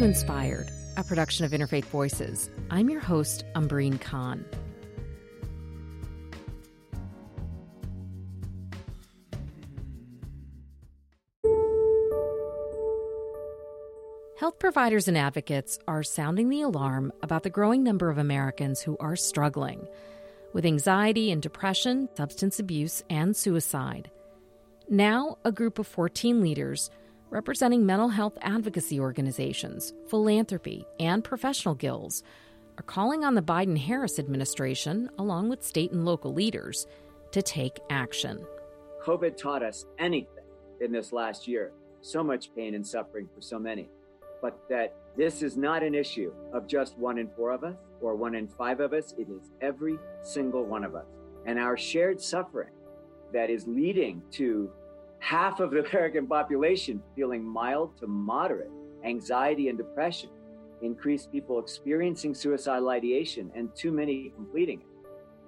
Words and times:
to 0.00 0.06
Inspired, 0.06 0.70
a 0.96 1.04
production 1.04 1.44
of 1.44 1.50
Interfaith 1.50 1.84
Voices. 1.84 2.48
I'm 2.70 2.88
your 2.88 3.00
host, 3.00 3.44
Amber 3.54 3.86
Khan. 3.98 4.46
Health 14.38 14.58
providers 14.58 15.06
and 15.06 15.18
advocates 15.18 15.78
are 15.86 16.02
sounding 16.02 16.48
the 16.48 16.62
alarm 16.62 17.12
about 17.22 17.42
the 17.42 17.50
growing 17.50 17.82
number 17.82 18.08
of 18.08 18.16
Americans 18.16 18.80
who 18.80 18.96
are 19.00 19.16
struggling 19.16 19.86
with 20.54 20.64
anxiety 20.64 21.30
and 21.30 21.42
depression, 21.42 22.08
substance 22.16 22.58
abuse, 22.58 23.04
and 23.10 23.36
suicide. 23.36 24.10
Now, 24.88 25.36
a 25.44 25.52
group 25.52 25.78
of 25.78 25.86
14 25.86 26.40
leaders 26.40 26.88
representing 27.30 27.86
mental 27.86 28.08
health 28.08 28.36
advocacy 28.42 29.00
organizations, 29.00 29.94
philanthropy, 30.08 30.84
and 30.98 31.24
professional 31.24 31.74
guilds 31.74 32.22
are 32.78 32.82
calling 32.82 33.24
on 33.24 33.34
the 33.34 33.42
Biden 33.42 33.78
Harris 33.78 34.18
administration, 34.18 35.08
along 35.18 35.48
with 35.48 35.64
state 35.64 35.92
and 35.92 36.04
local 36.04 36.32
leaders, 36.32 36.86
to 37.32 37.42
take 37.42 37.78
action. 37.90 38.44
COVID 39.04 39.36
taught 39.36 39.62
us 39.62 39.86
anything 39.98 40.44
in 40.80 40.92
this 40.92 41.12
last 41.12 41.46
year 41.46 41.72
so 42.00 42.22
much 42.24 42.54
pain 42.54 42.74
and 42.74 42.86
suffering 42.86 43.28
for 43.34 43.40
so 43.40 43.58
many. 43.58 43.88
But 44.42 44.58
that 44.70 44.94
this 45.16 45.42
is 45.42 45.56
not 45.56 45.82
an 45.82 45.94
issue 45.94 46.32
of 46.52 46.66
just 46.66 46.96
one 46.98 47.18
in 47.18 47.28
four 47.36 47.52
of 47.52 47.64
us 47.64 47.76
or 48.00 48.14
one 48.14 48.34
in 48.34 48.48
five 48.48 48.80
of 48.80 48.92
us. 48.92 49.14
It 49.18 49.28
is 49.28 49.50
every 49.60 49.98
single 50.22 50.64
one 50.64 50.84
of 50.84 50.94
us. 50.94 51.06
And 51.46 51.58
our 51.58 51.76
shared 51.76 52.20
suffering 52.20 52.72
that 53.32 53.50
is 53.50 53.66
leading 53.66 54.22
to 54.32 54.70
half 55.20 55.60
of 55.60 55.70
the 55.70 55.86
American 55.88 56.26
population 56.26 57.02
feeling 57.14 57.44
mild 57.44 57.96
to 57.98 58.06
moderate 58.06 58.70
anxiety 59.04 59.68
and 59.68 59.78
depression, 59.78 60.28
increased 60.82 61.30
people 61.30 61.58
experiencing 61.58 62.34
suicidal 62.34 62.88
ideation, 62.88 63.50
and 63.54 63.74
too 63.74 63.92
many 63.92 64.30
completing 64.34 64.80
it, 64.80 64.86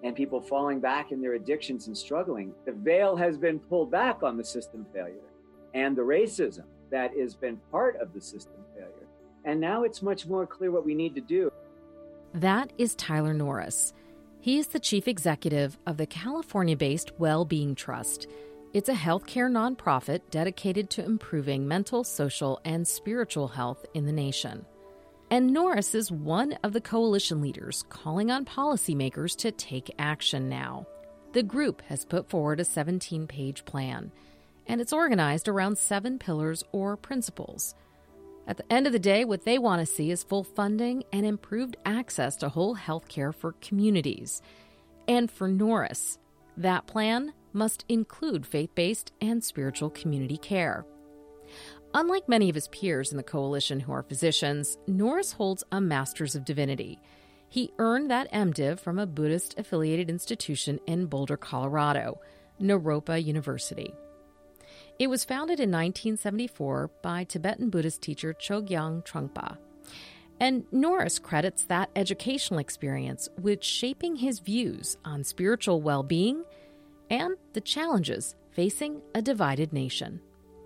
and 0.07 0.17
people 0.17 0.41
falling 0.41 0.81
back 0.81 1.13
in 1.13 1.21
their 1.21 1.35
addictions 1.35 1.87
and 1.87 1.97
struggling. 1.97 2.55
The 2.65 2.73
veil 2.73 3.17
has 3.17 3.37
been 3.37 3.59
pulled 3.59 3.91
back 3.91 4.23
on 4.23 4.37
the 4.37 4.45
system 4.45 4.87
failure 4.93 5.21
and 5.75 5.97
the 5.97 6.03
racism 6.03 6.65
that 6.91 7.17
has 7.19 7.35
been 7.35 7.57
part 7.71 7.97
of 7.97 8.13
the 8.13 8.21
system 8.21 8.61
failure. 8.75 9.09
And 9.45 9.59
now 9.59 9.85
it's 9.85 10.03
much 10.03 10.27
more 10.27 10.47
clear 10.47 10.71
what 10.71 10.85
we 10.85 10.95
need 10.95 11.15
to 11.15 11.21
do. 11.21 11.51
That 12.35 12.73
is 12.79 12.95
Tyler 12.95 13.35
Norris. 13.35 13.93
He 14.41 14.59
is 14.59 14.69
the 14.69 14.81
chief 14.81 15.09
executive 15.09 15.79
of 15.87 15.97
the 15.97 16.07
California 16.07 16.77
based 16.77 17.13
Well 17.19 17.45
Being 17.45 17.75
Trust 17.75 18.27
it's 18.73 18.89
a 18.89 18.95
healthcare 18.95 19.51
nonprofit 19.51 20.21
dedicated 20.31 20.89
to 20.91 21.05
improving 21.05 21.69
mental, 21.69 22.05
social, 22.05 22.61
and 22.65 22.89
spiritual 22.89 23.49
health 23.49 23.85
in 23.93 24.07
the 24.07 24.13
nation. 24.13 24.65
And 25.31 25.53
Norris 25.53 25.95
is 25.95 26.11
one 26.11 26.55
of 26.63 26.73
the 26.73 26.81
coalition 26.81 27.41
leaders 27.41 27.85
calling 27.91 28.31
on 28.31 28.45
policymakers 28.45 29.37
to 29.39 29.53
take 29.53 29.95
action 29.99 30.49
now. 30.49 30.87
The 31.33 31.43
group 31.43 31.83
has 31.83 32.05
put 32.05 32.31
forward 32.31 32.61
a 32.61 32.65
17 32.65 33.27
page 33.27 33.65
plan, 33.65 34.11
and 34.67 34.81
it's 34.81 34.93
organized 34.93 35.49
around 35.49 35.77
seven 35.77 36.19
pillars 36.19 36.65
or 36.73 36.97
principles. 36.97 37.75
At 38.47 38.57
the 38.57 38.73
end 38.73 38.87
of 38.87 38.93
the 38.93 38.99
day, 38.99 39.25
what 39.25 39.45
they 39.45 39.59
want 39.59 39.81
to 39.81 39.87
see 39.87 40.11
is 40.11 40.23
full 40.23 40.45
funding 40.45 41.05
and 41.13 41.25
improved 41.25 41.77
access 41.85 42.37
to 42.37 42.49
whole 42.49 42.75
health 42.75 43.09
care 43.09 43.33
for 43.33 43.53
communities. 43.61 44.43
And 45.07 45.31
for 45.31 45.47
Norris, 45.49 46.19
that 46.57 46.87
plan 46.87 47.33
must 47.53 47.85
include 47.89 48.47
faith 48.47 48.75
based 48.75 49.13
and 49.21 49.43
spiritual 49.43 49.91
community 49.91 50.37
care. 50.37 50.85
Unlike 51.95 52.29
many 52.29 52.49
of 52.49 52.55
his 52.55 52.69
peers 52.69 53.11
in 53.11 53.19
the 53.19 53.23
coalition 53.23 53.81
who 53.81 53.93
are 53.93 54.03
physicians, 54.03 54.79
Norris 54.87 55.33
holds 55.33 55.63
a 55.73 55.81
Master's 55.81 56.35
of 56.35 56.45
Divinity. 56.45 56.99
He 57.49 57.71
earned 57.79 58.11
that 58.11 58.33
MDiv 58.33 58.81
from 58.81 58.99
a 58.99 59.07
Buddhist 59.07 59.59
affiliated 59.59 60.09
institution 60.09 60.81
in 60.87 61.05
Boulder, 61.05 61.37
Colorado, 61.37 62.19
Naropa 62.59 63.23
University. 63.23 63.93
It 64.99 65.09
was 65.09 65.25
founded 65.25 65.61
in 65.61 65.71
1974 65.71 66.91
by 67.03 67.25
Tibetan 67.25 67.69
Buddhist 67.69 68.01
teacher 68.01 68.33
Chogyam 68.33 69.05
Trungpa. 69.05 69.59
And 70.41 70.65
Norris 70.73 71.19
credits 71.19 71.65
that 71.65 71.91
educational 71.95 72.59
experience 72.59 73.29
with 73.39 73.63
shaping 73.63 74.17
his 74.17 74.39
views 74.39 74.97
on 75.05 75.23
spiritual 75.23 75.83
well 75.83 76.03
being 76.03 76.45
and 77.11 77.35
the 77.53 77.61
challenges 77.61 78.37
facing 78.51 79.01
a 79.15 79.23
divided 79.23 79.73
nation. 79.73 80.21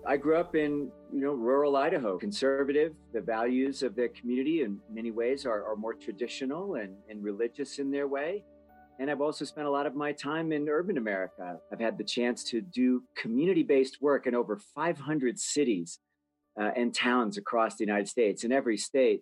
I 0.05 0.15
grew 0.15 0.37
up 0.37 0.55
in, 0.55 0.89
you 1.11 1.21
know, 1.21 1.33
rural 1.33 1.75
Idaho, 1.75 2.17
conservative. 2.17 2.93
The 3.13 3.21
values 3.21 3.83
of 3.83 3.95
the 3.95 4.07
community 4.09 4.61
in 4.61 4.79
many 4.89 5.11
ways 5.11 5.45
are, 5.45 5.65
are 5.65 5.75
more 5.75 5.93
traditional 5.93 6.75
and, 6.75 6.95
and 7.09 7.21
religious 7.23 7.79
in 7.79 7.91
their 7.91 8.07
way. 8.07 8.45
And 8.99 9.11
I've 9.11 9.21
also 9.21 9.45
spent 9.45 9.67
a 9.67 9.69
lot 9.69 9.85
of 9.85 9.95
my 9.95 10.11
time 10.11 10.51
in 10.51 10.69
urban 10.69 10.97
America. 10.97 11.57
I've 11.71 11.79
had 11.79 11.97
the 11.97 12.03
chance 12.03 12.43
to 12.45 12.61
do 12.61 13.03
community 13.15 13.63
based 13.63 14.01
work 14.01 14.27
in 14.27 14.33
over 14.33 14.57
500 14.75 15.39
cities 15.39 15.99
uh, 16.59 16.71
and 16.75 16.93
towns 16.93 17.37
across 17.37 17.75
the 17.75 17.83
United 17.83 18.07
States, 18.07 18.43
in 18.43 18.51
every 18.51 18.77
state. 18.77 19.21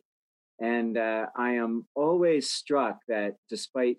And 0.62 0.98
uh, 0.98 1.26
I 1.36 1.54
am 1.54 1.88
always 1.96 2.50
struck 2.50 3.00
that 3.08 3.34
despite 3.50 3.98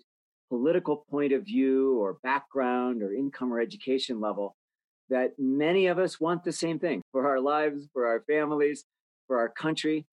political 0.49 1.05
point 1.09 1.33
of 1.33 1.43
view 1.43 1.97
or 1.99 2.17
background 2.23 3.01
or 3.01 3.13
income 3.13 3.53
or 3.53 3.59
education 3.59 4.19
level 4.19 4.55
that 5.09 5.31
many 5.37 5.87
of 5.87 5.99
us 5.99 6.19
want 6.19 6.43
the 6.43 6.51
same 6.51 6.79
thing 6.79 7.01
for 7.11 7.27
our 7.27 7.39
lives, 7.39 7.87
for 7.93 8.07
our 8.07 8.23
families, 8.27 8.83
for 9.27 9.39
our 9.39 9.49
country. 9.49 10.05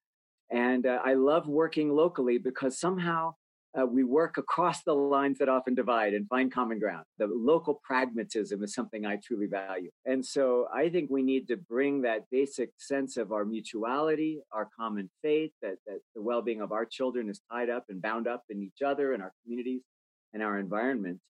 And 0.51 0.87
uh, 0.87 1.01
I 1.05 1.15
love 1.15 1.49
working 1.49 1.91
locally 1.91 2.39
because 2.39 2.79
somehow 2.79 3.35
uh, 3.77 3.85
we 3.85 4.05
work 4.05 4.39
across 4.39 4.83
the 4.85 4.95
lines 4.95 5.39
that 5.39 5.49
often 5.49 5.75
divide 5.75 6.15
and 6.15 6.29
find 6.29 6.53
common 6.53 6.79
ground. 6.79 7.05
The 7.19 7.27
local 7.27 7.81
pragmatism 7.83 8.63
is 8.63 8.73
something 8.73 9.05
I 9.05 9.17
truly 9.17 9.47
value. 9.47 9.91
And 10.05 10.25
so 10.25 10.69
I 10.73 10.89
think 10.89 11.11
we 11.11 11.23
need 11.23 11.49
to 11.49 11.57
bring 11.57 12.03
that 12.03 12.31
basic 12.31 12.71
sense 12.79 13.17
of 13.17 13.33
our 13.33 13.45
mutuality, 13.45 14.43
our 14.53 14.69
common 14.79 15.11
faith, 15.23 15.51
that, 15.61 15.77
that 15.89 15.99
the 16.15 16.23
well 16.23 16.41
being 16.41 16.61
of 16.61 16.71
our 16.71 16.85
children 16.85 17.29
is 17.29 17.41
tied 17.51 17.69
up 17.69 17.87
and 17.89 18.01
bound 18.01 18.29
up 18.29 18.45
in 18.49 18.63
each 18.63 18.83
other 18.85 19.13
and 19.13 19.23
our 19.23 19.33
communities 19.43 19.83
and 20.35 20.43
our 20.43 20.59
environment 20.59 21.21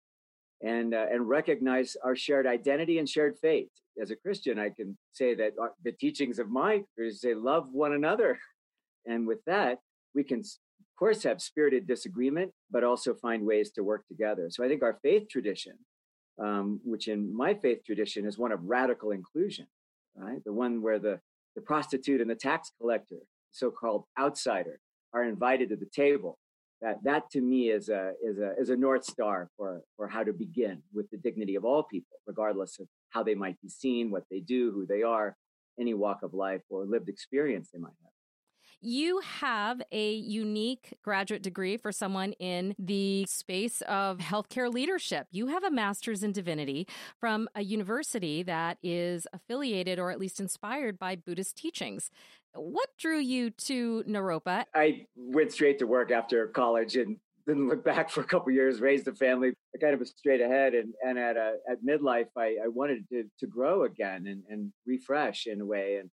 and 0.62 0.94
uh, 0.94 1.06
and 1.10 1.28
recognize 1.28 1.97
our 2.03 2.16
shared 2.16 2.47
identity 2.47 2.98
and 2.98 3.09
shared 3.09 3.38
faith. 3.38 3.69
As 4.00 4.10
a 4.10 4.16
christian 4.16 4.59
i 4.59 4.70
can 4.70 4.98
say 5.12 5.34
that 5.34 5.53
our, 5.60 5.72
the 5.84 5.92
teachings 5.92 6.41
of 6.41 6.50
my 6.50 6.82
is 6.97 7.20
say 7.20 7.34
love 7.34 7.69
one 7.72 7.92
another. 7.92 8.38
And 9.06 9.26
with 9.26 9.44
that 9.44 9.81
we 10.15 10.25
can 10.25 10.41
of 10.41 10.97
course 10.98 11.25
have 11.25 11.42
spirited 11.42 11.87
disagreement 11.87 12.53
but 12.70 12.84
also 12.84 13.12
find 13.12 13.44
ways 13.44 13.70
to 13.72 13.82
work 13.84 14.06
together. 14.09 14.47
So 14.48 14.65
i 14.65 14.69
think 14.69 14.82
our 14.82 14.98
faith 15.03 15.28
tradition 15.28 15.75
um, 16.42 16.81
which 16.84 17.06
in 17.06 17.36
my 17.36 17.53
faith 17.53 17.81
tradition 17.84 18.25
is 18.25 18.38
one 18.38 18.50
of 18.50 18.60
radical 18.65 19.10
inclusion 19.10 19.66
right? 20.16 20.42
The 20.44 20.53
one 20.53 20.82
where 20.82 20.98
the 20.98 21.21
the 21.54 21.60
prostitute 21.60 22.21
and 22.21 22.28
the 22.28 22.34
tax 22.34 22.72
collector 22.81 23.19
so-called 23.53 24.04
outsider 24.19 24.81
are 25.12 25.22
invited 25.22 25.69
to 25.69 25.76
the 25.76 25.86
table 25.86 26.38
that 26.84 27.03
that 27.03 27.31
to 27.31 27.41
me 27.41 27.71
is 27.71 27.89
a 27.89 28.12
is 28.22 28.39
a 28.39 28.53
is 28.59 28.69
a 28.69 28.77
north 28.77 29.05
star 29.05 29.49
for 29.56 29.81
for 29.97 30.06
how 30.06 30.22
to 30.22 30.33
begin 30.33 30.83
with 30.93 31.11
the 31.11 31.17
dignity 31.17 31.55
of 31.56 31.65
all 31.65 31.83
people 31.83 32.19
regardless 32.27 32.78
of 32.78 32.87
how 33.09 33.22
they 33.22 33.34
might 33.34 33.61
be 33.61 33.69
seen 33.69 34.11
what 34.11 34.25
they 34.31 34.41
do 34.41 34.71
who 34.71 34.87
they 34.87 35.03
are 35.03 35.34
any 35.81 35.95
walk 35.95 36.22
of 36.22 36.34
life 36.34 36.61
or 36.69 36.84
lived 36.84 37.09
experience 37.09 37.71
they 37.72 37.81
might 37.81 37.95
have 38.03 38.10
you 38.81 39.21
have 39.21 39.81
a 39.92 40.13
unique 40.13 40.92
graduate 41.03 41.42
degree 41.42 41.78
for 41.78 41.91
someone 41.91 42.33
in 42.33 42.75
the 42.78 43.25
space 43.27 43.80
of 43.83 44.19
healthcare 44.19 44.71
leadership. 44.71 45.27
You 45.30 45.47
have 45.47 45.65
a 45.65 45.71
master's 45.71 46.22
in 46.22 46.33
divinity 46.33 46.87
from 47.19 47.48
a 47.54 47.63
university 47.63 48.42
that 48.42 48.77
is 48.83 49.27
affiliated 49.33 49.98
or 49.98 50.10
at 50.10 50.19
least 50.21 50.39
inspired 50.39 50.98
by 50.98 51.16
Buddhist 51.16 51.57
teachings. 51.57 52.10
What 52.54 52.89
drew 52.98 53.18
you 53.18 53.51
to 53.51 54.04
Naropa? 54.06 54.65
I 54.74 55.06
went 55.16 55.53
straight 55.53 55.78
to 55.80 55.86
work 55.86 56.10
after 56.10 56.47
college 56.48 56.97
and 56.97 57.16
didn't 57.47 57.68
look 57.68 57.84
back 57.92 58.10
for 58.10 58.21
a 58.21 58.24
couple 58.24 58.53
years, 58.53 58.80
raised 58.80 59.09
a 59.09 59.15
family, 59.15 59.54
kind 59.80 59.95
of 59.95 60.01
a 60.01 60.06
straight 60.06 60.41
ahead. 60.41 60.74
And, 60.74 60.95
and 61.04 61.18
at, 61.18 61.36
a, 61.36 61.56
at 61.71 61.84
midlife, 61.84 62.28
I, 62.36 62.56
I 62.65 62.68
wanted 62.68 63.09
to, 63.10 63.24
to 63.41 63.47
grow 63.47 63.84
again 63.84 64.27
and, 64.27 64.42
and 64.48 64.72
refresh 64.86 65.47
in 65.47 65.60
a 65.60 65.66
way. 65.66 65.98
And 66.01 66.10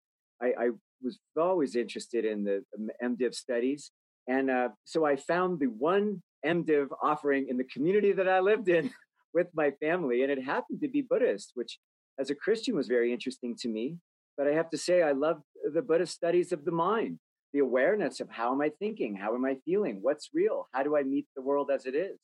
I, 0.41 0.65
I 0.65 0.69
was 1.01 1.19
always 1.39 1.75
interested 1.75 2.25
in 2.25 2.43
the 2.43 2.63
MDiv 3.03 3.33
studies. 3.33 3.91
And 4.27 4.49
uh, 4.49 4.69
so 4.83 5.05
I 5.05 5.15
found 5.15 5.59
the 5.59 5.67
one 5.67 6.21
MDiv 6.45 6.87
offering 7.01 7.47
in 7.49 7.57
the 7.57 7.63
community 7.63 8.11
that 8.11 8.27
I 8.27 8.39
lived 8.39 8.69
in 8.69 8.91
with 9.33 9.47
my 9.53 9.71
family. 9.79 10.23
And 10.23 10.31
it 10.31 10.43
happened 10.43 10.81
to 10.81 10.87
be 10.89 11.01
Buddhist, 11.01 11.51
which 11.55 11.79
as 12.19 12.29
a 12.29 12.35
Christian 12.35 12.75
was 12.75 12.87
very 12.87 13.13
interesting 13.13 13.55
to 13.59 13.69
me. 13.69 13.97
But 14.37 14.47
I 14.47 14.51
have 14.51 14.69
to 14.71 14.77
say, 14.77 15.01
I 15.01 15.13
love 15.13 15.41
the 15.73 15.81
Buddhist 15.81 16.13
studies 16.13 16.51
of 16.51 16.65
the 16.65 16.71
mind, 16.71 17.19
the 17.53 17.59
awareness 17.59 18.19
of 18.19 18.29
how 18.29 18.53
am 18.53 18.61
I 18.61 18.69
thinking? 18.79 19.15
How 19.15 19.35
am 19.35 19.45
I 19.45 19.57
feeling? 19.65 19.99
What's 20.01 20.29
real? 20.33 20.67
How 20.73 20.83
do 20.83 20.95
I 20.95 21.03
meet 21.03 21.27
the 21.35 21.41
world 21.41 21.71
as 21.71 21.85
it 21.85 21.95
is? 21.95 22.17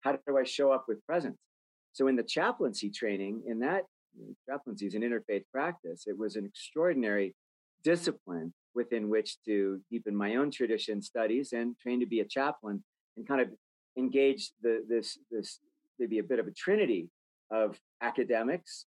How 0.00 0.12
do 0.12 0.38
I 0.38 0.44
show 0.44 0.72
up 0.72 0.86
with 0.88 1.04
presence? 1.06 1.38
So, 1.92 2.06
in 2.06 2.16
the 2.16 2.22
chaplaincy 2.22 2.90
training, 2.90 3.42
in 3.46 3.60
that 3.60 3.84
mm, 4.18 4.34
chaplaincy 4.48 4.86
is 4.86 4.94
an 4.94 5.02
interfaith 5.02 5.44
practice, 5.52 6.04
it 6.06 6.16
was 6.18 6.36
an 6.36 6.44
extraordinary 6.44 7.34
discipline 7.82 8.52
within 8.74 9.08
which 9.08 9.42
to 9.44 9.80
deepen 9.90 10.14
my 10.14 10.36
own 10.36 10.50
tradition 10.50 11.02
studies 11.02 11.52
and 11.52 11.76
train 11.78 12.00
to 12.00 12.06
be 12.06 12.20
a 12.20 12.24
chaplain 12.24 12.82
and 13.16 13.26
kind 13.26 13.40
of 13.40 13.48
engage 13.96 14.52
the, 14.62 14.84
this, 14.88 15.18
this 15.30 15.60
maybe 15.98 16.18
a 16.18 16.22
bit 16.22 16.38
of 16.38 16.46
a 16.46 16.52
trinity 16.52 17.08
of 17.50 17.78
academics 18.00 18.86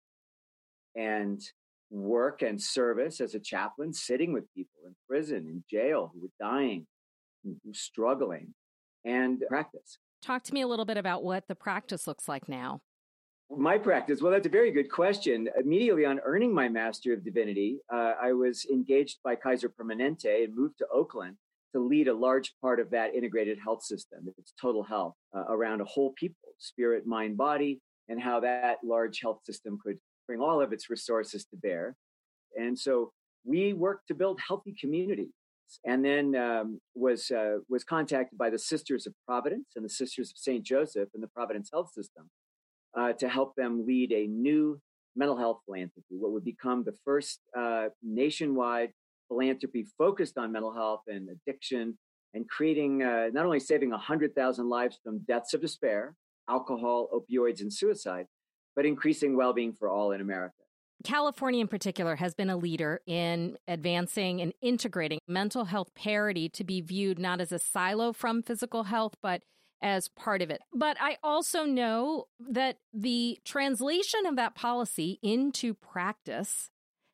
and 0.96 1.42
work 1.90 2.42
and 2.42 2.62
service 2.62 3.22
as 3.22 3.36
a 3.36 3.40
chaplain, 3.40 3.94
sitting 3.94 4.34
with 4.34 4.52
people 4.54 4.82
in 4.86 4.96
prison, 5.08 5.48
in 5.48 5.64
jail, 5.70 6.12
who 6.14 6.22
were 6.22 6.32
dying, 6.40 6.86
struggling, 7.74 8.54
and 9.06 9.44
practice. 9.48 9.98
Talk 10.22 10.44
to 10.44 10.54
me 10.54 10.62
a 10.62 10.68
little 10.68 10.86
bit 10.86 10.98
about 10.98 11.24
what 11.24 11.48
the 11.48 11.56
practice 11.56 12.08
looks 12.08 12.28
like 12.28 12.50
now. 12.50 12.82
My 13.50 13.80
practice, 13.80 14.22
well, 14.22 14.32
that's 14.32 14.46
a 14.46 14.50
very 14.50 14.72
good 14.72 14.92
question. 14.92 15.50
Immediately 15.60 16.06
on 16.06 16.20
earning 16.24 16.54
my 16.54 16.70
Master 16.70 17.14
of 17.14 17.24
Divinity, 17.24 17.80
uh, 17.92 18.14
I 18.22 18.34
was 18.34 18.66
engaged 18.72 19.18
by 19.24 19.36
Kaiser 19.36 19.70
Permanente 19.70 20.44
and 20.44 20.56
moved 20.56 20.78
to 20.80 20.88
Oakland 20.94 21.36
to 21.74 21.80
lead 21.80 22.08
a 22.08 22.14
large 22.14 22.54
part 22.62 22.80
of 22.80 22.92
that 22.92 23.16
integrated 23.16 23.58
health 23.64 23.84
system. 23.84 24.28
It's 24.38 24.54
total 24.62 24.84
health 24.84 25.16
uh, 25.36 25.46
around 25.50 25.82
a 25.82 25.86
whole 25.86 26.14
people, 26.16 26.54
spirit, 26.60 27.08
mind, 27.08 27.38
body, 27.38 27.82
and 28.08 28.22
how 28.22 28.40
that 28.42 28.78
large 28.84 29.20
health 29.20 29.40
system 29.46 29.80
could 29.84 29.98
bring 30.30 30.42
all 30.42 30.62
of 30.62 30.72
its 30.72 30.92
resources 30.92 31.44
to 31.46 31.58
bear. 31.58 31.96
And 32.56 32.78
so 32.78 33.12
we 33.44 33.74
worked 33.74 34.08
to 34.10 34.14
build 34.14 34.40
healthy 34.48 34.76
communities. 34.80 35.34
And 35.86 36.06
then 36.06 36.36
um, 36.36 36.80
was 36.96 37.30
uh, 37.32 37.58
was 37.68 37.84
contacted 37.84 38.38
by 38.38 38.50
the 38.50 38.58
Sisters 38.58 39.06
of 39.08 39.14
Providence 39.28 39.70
and 39.76 39.86
the 39.86 39.96
Sisters 40.02 40.32
of 40.32 40.38
Saint 40.38 40.64
Joseph 40.64 41.10
and 41.14 41.22
the 41.22 41.28
Providence 41.28 41.70
Health 41.72 41.92
System 41.92 42.30
uh, 42.98 43.14
to 43.14 43.30
help 43.30 43.56
them 43.56 43.86
lead 43.86 44.12
a 44.12 44.26
new 44.26 44.80
mental 45.16 45.38
health 45.38 45.60
philanthropy, 45.66 46.16
what 46.18 46.32
would 46.32 46.46
become 46.46 46.84
the 46.84 46.98
first 47.06 47.40
uh, 47.58 47.88
nationwide 48.02 48.92
philanthropy 49.28 49.86
focused 49.98 50.38
on 50.38 50.52
mental 50.52 50.74
health 50.74 51.02
and 51.08 51.30
addiction 51.30 51.98
and 52.34 52.50
creating 52.50 53.04
uh, 53.04 53.28
not 53.32 53.46
only 53.46 53.60
saving 53.60 53.92
100,000 53.92 54.70
lives 54.70 55.00
from 55.04 55.20
deaths 55.28 55.54
of 55.54 55.62
despair, 55.62 56.16
alcohol, 56.50 57.10
opioids, 57.14 57.62
and 57.62 57.72
suicide, 57.72 58.26
but 58.76 58.86
increasing 58.86 59.36
well 59.36 59.54
being 59.54 59.74
for 59.74 59.90
all 59.90 60.12
in 60.12 60.22
America. 60.22 60.56
California, 61.04 61.62
in 61.62 61.68
particular, 61.68 62.16
has 62.18 62.34
been 62.34 62.50
a 62.50 62.58
leader 62.58 63.02
in 63.08 63.58
advancing 63.68 64.42
and 64.42 64.54
integrating 64.62 65.20
mental 65.28 65.66
health 65.66 65.94
parity 65.96 66.50
to 66.50 66.64
be 66.64 66.82
viewed 66.82 67.18
not 67.18 67.40
as 67.40 67.52
a 67.52 67.60
silo 67.60 68.12
from 68.12 68.44
physical 68.44 68.84
health, 68.84 69.16
but 69.22 69.42
as 69.82 70.10
part 70.10 70.42
of 70.42 70.50
it. 70.50 70.62
But 70.74 70.98
I 71.00 71.18
also 71.24 71.64
know 71.64 72.26
that 72.40 72.78
the 72.94 73.40
translation 73.46 74.26
of 74.26 74.36
that 74.36 74.56
policy 74.56 75.20
into 75.22 75.74
practice 75.74 76.70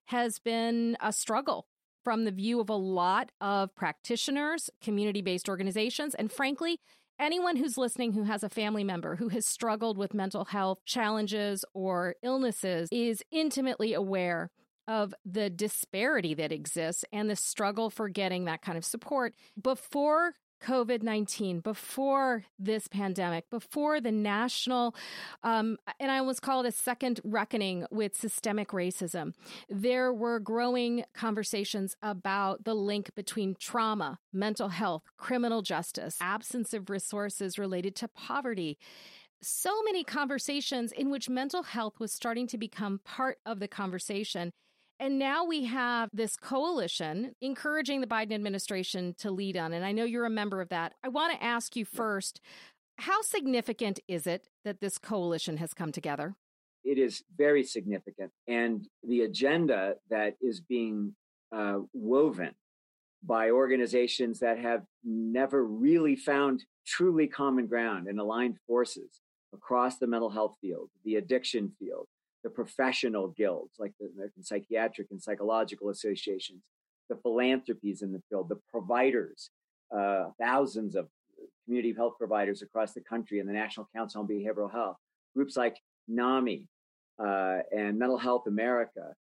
has 0.06 0.40
been 0.40 0.98
a 1.00 1.14
struggle 1.14 1.68
from 2.04 2.24
the 2.26 2.32
view 2.32 2.60
of 2.60 2.70
a 2.70 2.76
lot 2.76 3.32
of 3.42 3.74
practitioners, 3.76 4.70
community 4.82 5.22
based 5.22 5.50
organizations, 5.50 6.16
and 6.16 6.32
frankly, 6.32 6.80
anyone 7.20 7.56
who's 7.56 7.78
listening 7.78 8.14
who 8.14 8.24
has 8.24 8.44
a 8.44 8.50
family 8.50 8.84
member 8.84 9.16
who 9.16 9.30
has 9.30 9.46
struggled 9.46 9.98
with 9.98 10.14
mental 10.14 10.46
health 10.46 10.80
challenges 10.86 11.64
or 11.74 12.16
illnesses 12.24 12.90
is 12.92 13.24
intimately 13.32 13.94
aware 13.94 14.50
of 14.88 15.14
the 15.26 15.50
disparity 15.50 16.34
that 16.36 16.52
exists 16.52 17.04
and 17.12 17.30
the 17.30 17.36
struggle 17.36 17.90
for 17.90 18.08
getting 18.08 18.46
that 18.46 18.62
kind 18.62 18.78
of 18.78 18.86
support. 18.86 19.34
Before 19.62 20.34
COVID 20.66 21.04
19, 21.04 21.60
before 21.60 22.46
this 22.58 22.88
pandemic, 22.88 23.50
before 23.52 24.02
the 24.02 24.12
national, 24.12 24.96
um, 25.44 25.78
and 26.00 26.10
I 26.10 26.18
almost 26.18 26.42
call 26.42 26.66
it 26.66 26.68
a 26.68 26.72
second 26.72 27.20
reckoning 27.24 27.86
with 27.92 28.16
systemic 28.16 28.70
racism, 28.70 29.34
there 29.70 30.12
were 30.12 30.40
growing 30.40 31.04
conversations 31.14 31.96
about 32.02 32.64
the 32.64 32.74
link 32.74 33.14
between 33.14 33.56
trauma, 33.60 34.18
mental 34.34 34.70
health, 34.70 35.04
criminal 35.18 35.62
justice, 35.62 36.18
absence 36.20 36.74
of 36.74 36.90
resources 36.90 37.60
related 37.60 37.96
to 37.98 38.08
poverty 38.08 38.80
so 39.42 39.84
many 39.84 40.04
conversations 40.04 40.92
in 40.92 41.12
which 41.12 41.30
mental 41.30 41.62
health 41.62 42.00
was 42.00 42.12
starting 42.12 42.48
to 42.48 42.58
become 42.58 43.00
part 43.04 43.38
of 43.46 43.60
the 43.60 43.68
conversation. 43.68 44.52
And 45.00 45.20
now 45.20 45.44
we 45.44 45.66
have 45.66 46.10
this 46.14 46.38
coalition 46.38 47.34
encouraging 47.42 48.02
the 48.02 48.08
Biden 48.08 48.34
administration 48.34 49.14
to 49.20 49.30
lead 49.30 49.58
on. 49.58 49.74
And 49.74 49.84
I 49.84 49.92
know 49.92 50.06
you're 50.06 50.26
a 50.26 50.30
member 50.30 50.62
of 50.62 50.70
that. 50.70 50.94
I 51.04 51.10
want 51.10 51.34
to 51.34 51.44
ask 51.44 51.76
you 51.76 51.84
first 51.86 52.40
how 52.98 53.22
significant 53.22 54.00
is 54.08 54.26
it 54.26 54.48
that 54.64 54.80
this 54.80 54.98
coalition 54.98 55.58
has 55.58 55.74
come 55.74 55.92
together? 55.92 56.36
It 56.86 56.98
is 56.98 57.24
very 57.36 57.64
significant. 57.64 58.32
And 58.48 58.88
the 59.04 59.22
agenda 59.22 59.96
that 60.10 60.36
is 60.40 60.62
being 60.62 61.14
uh, 61.54 61.80
woven 61.94 62.52
by 63.24 63.50
organizations 63.50 64.40
that 64.40 64.60
have 64.60 64.84
never 65.04 65.66
really 65.66 66.16
found 66.16 66.64
truly 66.86 67.28
common 67.28 67.66
ground 67.68 68.08
and 68.08 68.20
aligned 68.20 68.58
forces 68.68 69.20
across 69.54 69.98
the 69.98 70.08
mental 70.08 70.30
health 70.30 70.56
field, 70.62 70.90
the 71.04 71.16
addiction 71.16 71.72
field, 71.80 72.08
the 72.46 72.50
professional 72.52 73.30
guilds 73.30 73.74
like 73.80 73.92
the 74.00 74.08
American 74.14 74.44
Psychiatric 74.44 75.08
and 75.10 75.22
Psychological 75.22 75.90
Associations, 75.90 76.62
the 77.10 77.16
philanthropies 77.16 78.04
in 78.04 78.14
the 78.14 78.22
field, 78.30 78.50
the 78.50 78.60
providers, 78.70 79.50
uh, 79.92 80.26
thousands 80.40 80.96
of 80.96 81.08
community 81.66 81.92
health 81.98 82.14
providers 82.20 82.62
across 82.62 82.94
the 82.94 83.02
country, 83.02 83.40
and 83.40 83.50
the 83.50 83.54
National 83.54 83.90
Council 83.96 84.22
on 84.22 84.28
Behavioral 84.28 84.72
Health, 84.72 84.98
groups 85.36 85.58
like 85.58 85.76
NAMI 86.08 86.68
uh, 87.18 87.62
and 87.76 87.98
Mental 87.98 88.20
Health 88.20 88.46
America, 88.46 89.16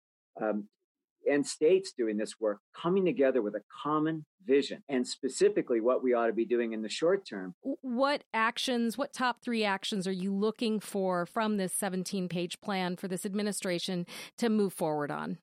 um, 0.41 0.67
and 1.29 1.45
states 1.45 1.91
doing 1.97 2.17
this 2.17 2.39
work 2.39 2.59
coming 2.75 3.05
together 3.05 3.41
with 3.41 3.55
a 3.55 3.61
common 3.83 4.25
vision 4.45 4.83
and 4.89 5.07
specifically 5.07 5.79
what 5.79 6.03
we 6.03 6.13
ought 6.13 6.27
to 6.27 6.33
be 6.33 6.45
doing 6.45 6.73
in 6.73 6.81
the 6.81 6.89
short 6.89 7.25
term. 7.27 7.53
What 7.61 8.23
actions, 8.33 8.97
what 8.97 9.13
top 9.13 9.41
three 9.43 9.63
actions 9.63 10.07
are 10.07 10.11
you 10.11 10.33
looking 10.33 10.79
for 10.79 11.25
from 11.25 11.57
this 11.57 11.73
17 11.73 12.27
page 12.27 12.59
plan 12.61 12.95
for 12.95 13.07
this 13.07 13.25
administration 13.25 14.05
to 14.37 14.49
move 14.49 14.73
forward 14.73 15.11
on? 15.11 15.37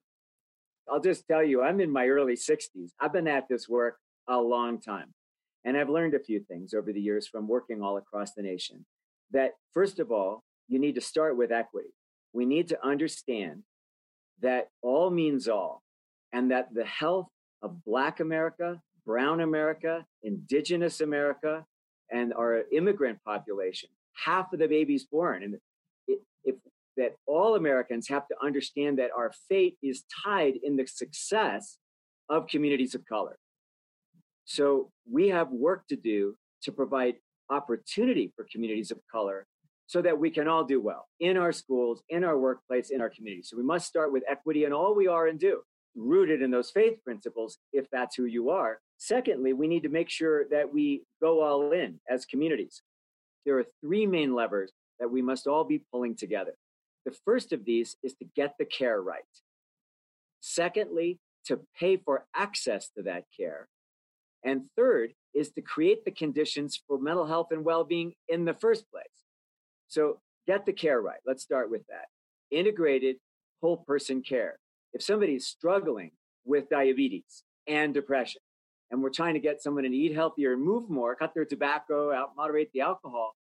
I'll 0.91 1.01
just 1.01 1.27
tell 1.29 1.45
you, 1.45 1.63
I'm 1.63 1.81
in 1.81 1.91
my 1.91 2.07
early 2.07 2.35
60s. 2.35 2.91
I've 3.01 3.13
been 3.13 3.29
at 3.29 3.49
this 3.49 3.69
work 3.69 3.99
a 4.27 4.39
long 4.39 4.81
time. 4.81 5.13
And 5.65 5.77
I've 5.77 5.91
learned 5.91 6.15
a 6.15 6.21
few 6.21 6.41
things 6.41 6.73
over 6.73 6.93
the 6.93 7.01
years 7.01 7.27
from 7.27 7.47
working 7.47 7.83
all 7.83 7.99
across 7.99 8.33
the 8.33 8.43
nation. 8.43 8.87
That, 9.33 9.53
first 9.75 9.99
of 9.99 10.11
all, 10.11 10.45
you 10.69 10.79
need 10.79 10.95
to 10.95 11.01
start 11.01 11.37
with 11.37 11.53
equity. 11.53 11.91
We 12.33 12.47
need 12.47 12.69
to 12.69 12.87
understand 12.87 13.65
that 14.43 14.69
all 14.83 15.11
means 15.11 15.49
all, 15.49 15.83
and 16.33 16.51
that 16.51 16.73
the 16.73 16.85
health 16.85 17.29
of 17.63 17.85
Black 17.85 18.21
America, 18.21 18.81
Brown 19.05 19.41
America, 19.41 20.05
Indigenous 20.23 21.01
America, 21.01 21.65
and 22.11 22.33
our 22.33 22.65
immigrant 22.73 23.19
population, 23.25 23.91
half 24.15 24.53
of 24.53 24.59
the 24.59 24.69
babies 24.69 25.05
born, 25.05 25.43
and 25.43 25.57
if 26.45 26.57
that 26.97 27.15
all 27.27 27.55
Americans 27.55 28.09
have 28.09 28.27
to 28.29 28.35
understand 28.43 28.99
that 28.99 29.11
our 29.17 29.33
fate 29.49 29.77
is 29.83 30.05
tied 30.25 30.55
in 30.63 30.77
the 30.77 30.87
success 30.87 31.79
of 32.29 32.49
communities 32.49 32.95
of 32.95 33.05
color. 33.07 33.39
So 34.45 34.91
we 35.11 35.29
have 35.29 35.51
work 35.51 35.87
to 35.89 35.97
do 35.97 36.37
to 36.63 36.73
provide 36.73 37.17
opportunity 37.51 38.33
for 38.35 38.47
communities 38.51 38.91
of 38.91 38.99
color 39.11 39.47
so 39.89 40.03
that 40.03 40.21
we 40.21 40.31
can 40.31 40.47
all 40.47 40.65
do 40.65 40.81
well 40.81 41.09
in 41.19 41.39
our 41.39 41.51
schools, 41.51 42.03
in 42.11 42.23
our 42.23 42.39
workplace, 42.39 42.91
in 42.91 43.01
our 43.01 43.09
community. 43.09 43.43
So 43.43 43.57
we 43.57 43.63
must 43.63 43.89
start 43.89 44.13
with 44.13 44.23
equity 44.29 44.65
in 44.65 44.73
all 44.73 44.95
we 44.95 45.09
are 45.09 45.27
and 45.27 45.41
do, 45.41 45.63
rooted 45.97 46.43
in 46.43 46.51
those 46.51 46.71
faith 46.71 47.03
principles, 47.03 47.59
if 47.73 47.87
that's 47.91 48.15
who 48.15 48.27
you 48.27 48.51
are. 48.51 48.81
Secondly, 48.99 49.55
we 49.55 49.67
need 49.67 49.85
to 49.85 49.89
make 49.89 50.11
sure 50.11 50.45
that 50.51 50.73
we 50.73 51.05
go 51.23 51.43
all 51.43 51.73
in 51.73 52.01
as 52.09 52.27
communities. 52.27 52.83
There 53.47 53.59
are 53.59 53.65
three 53.81 54.07
main 54.07 54.35
levers 54.35 54.73
that 55.01 55.11
we 55.11 55.23
must 55.23 55.47
all 55.47 55.65
be 55.65 55.83
pulling 55.91 56.17
together. 56.17 56.55
The 57.07 57.17
first 57.25 57.55
of 57.55 57.65
these 57.65 57.97
is 58.03 58.13
to 58.17 58.27
get 58.37 58.57
the 58.59 58.67
care 58.67 59.01
right. 59.01 59.23
Secondly, 60.41 61.19
to 61.47 61.61
pay 61.81 61.97
for 61.97 62.27
access 62.37 62.91
to 62.91 63.05
that 63.05 63.25
care. 63.35 63.69
And 64.45 64.67
third 64.77 65.15
is 65.33 65.51
to 65.53 65.63
create 65.63 66.05
the 66.05 66.11
conditions 66.11 66.79
for 66.87 66.99
mental 66.99 67.27
health 67.27 67.49
and 67.53 67.65
well 67.65 67.85
being 67.85 68.13
in 68.29 68.45
the 68.45 68.53
first 68.53 68.85
place. 68.91 69.07
So 69.89 70.21
get 70.47 70.67
the 70.67 70.73
care 70.73 71.01
right. 71.01 71.21
Let's 71.27 71.43
start 71.43 71.71
with 71.71 71.87
that. 71.89 72.07
Integrated 72.51 73.17
whole 73.61 73.79
person 73.79 74.23
care. 74.23 74.59
If 74.93 75.03
somebody 75.03 75.35
is 75.35 75.47
struggling 75.47 76.13
with 76.45 76.71
diabetes 76.71 77.43
and 77.67 77.93
depression, 77.93 78.41
and 78.91 79.03
we're 79.03 79.11
trying 79.11 79.35
to 79.35 79.41
get 79.41 79.63
someone 79.63 79.85
to 79.85 79.91
eat 79.91 80.15
healthier 80.15 80.55
and 80.55 80.63
move 80.63 80.89
more, 80.89 81.15
cut 81.15 81.35
their 81.35 81.45
tobacco 81.45 82.13
out, 82.13 82.31
moderate 82.37 82.71
the 82.73 82.81
alcohol, 82.81 83.35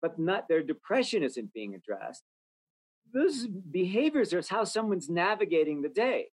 but 0.00 0.18
not 0.18 0.46
their 0.48 0.62
depression 0.62 1.22
isn't 1.22 1.52
being 1.52 1.74
addressed. 1.74 2.22
Those 3.12 3.46
behaviors 3.46 4.32
are 4.32 4.42
how 4.48 4.64
someone's 4.64 5.08
navigating 5.08 5.82
the 5.82 5.88
day. 5.88 6.28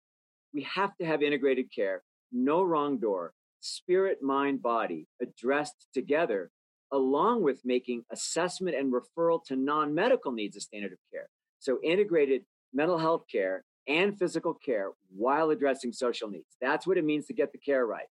We 0.52 0.62
have 0.62 0.96
to 0.96 1.04
have 1.04 1.22
integrated 1.22 1.72
care, 1.72 2.02
no 2.32 2.62
wrong 2.62 2.98
door, 2.98 3.32
spirit, 3.60 4.22
mind, 4.22 4.62
body 4.62 5.06
addressed 5.20 5.86
together 5.94 6.50
along 6.92 7.42
with 7.42 7.64
making 7.64 8.04
assessment 8.12 8.76
and 8.76 8.92
referral 8.92 9.42
to 9.46 9.56
non 9.56 9.94
medical 9.94 10.30
needs 10.30 10.56
a 10.56 10.60
standard 10.60 10.92
of 10.92 10.98
care. 11.10 11.28
So, 11.58 11.78
integrated 11.82 12.42
mental 12.72 12.98
health 12.98 13.24
care 13.30 13.64
and 13.88 14.18
physical 14.18 14.54
care 14.54 14.90
while 15.16 15.50
addressing 15.50 15.92
social 15.92 16.28
needs. 16.28 16.56
That's 16.60 16.86
what 16.86 16.98
it 16.98 17.04
means 17.04 17.26
to 17.26 17.34
get 17.34 17.52
the 17.52 17.58
care 17.58 17.84
right. 17.86 18.06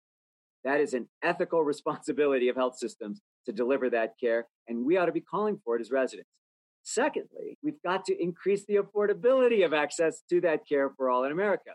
That 0.64 0.80
is 0.80 0.94
an 0.94 1.08
ethical 1.22 1.62
responsibility 1.64 2.48
of 2.48 2.56
health 2.56 2.78
systems 2.78 3.20
to 3.46 3.52
deliver 3.52 3.90
that 3.90 4.14
care, 4.20 4.46
and 4.68 4.84
we 4.84 4.96
ought 4.96 5.06
to 5.06 5.12
be 5.12 5.20
calling 5.20 5.60
for 5.64 5.76
it 5.76 5.80
as 5.80 5.90
residents. 5.90 6.30
Secondly, 6.82 7.58
we've 7.62 7.82
got 7.84 8.04
to 8.04 8.22
increase 8.22 8.64
the 8.66 8.76
affordability 8.76 9.64
of 9.64 9.72
access 9.72 10.22
to 10.30 10.40
that 10.42 10.68
care 10.68 10.90
for 10.96 11.10
all 11.10 11.24
in 11.24 11.32
America. 11.32 11.70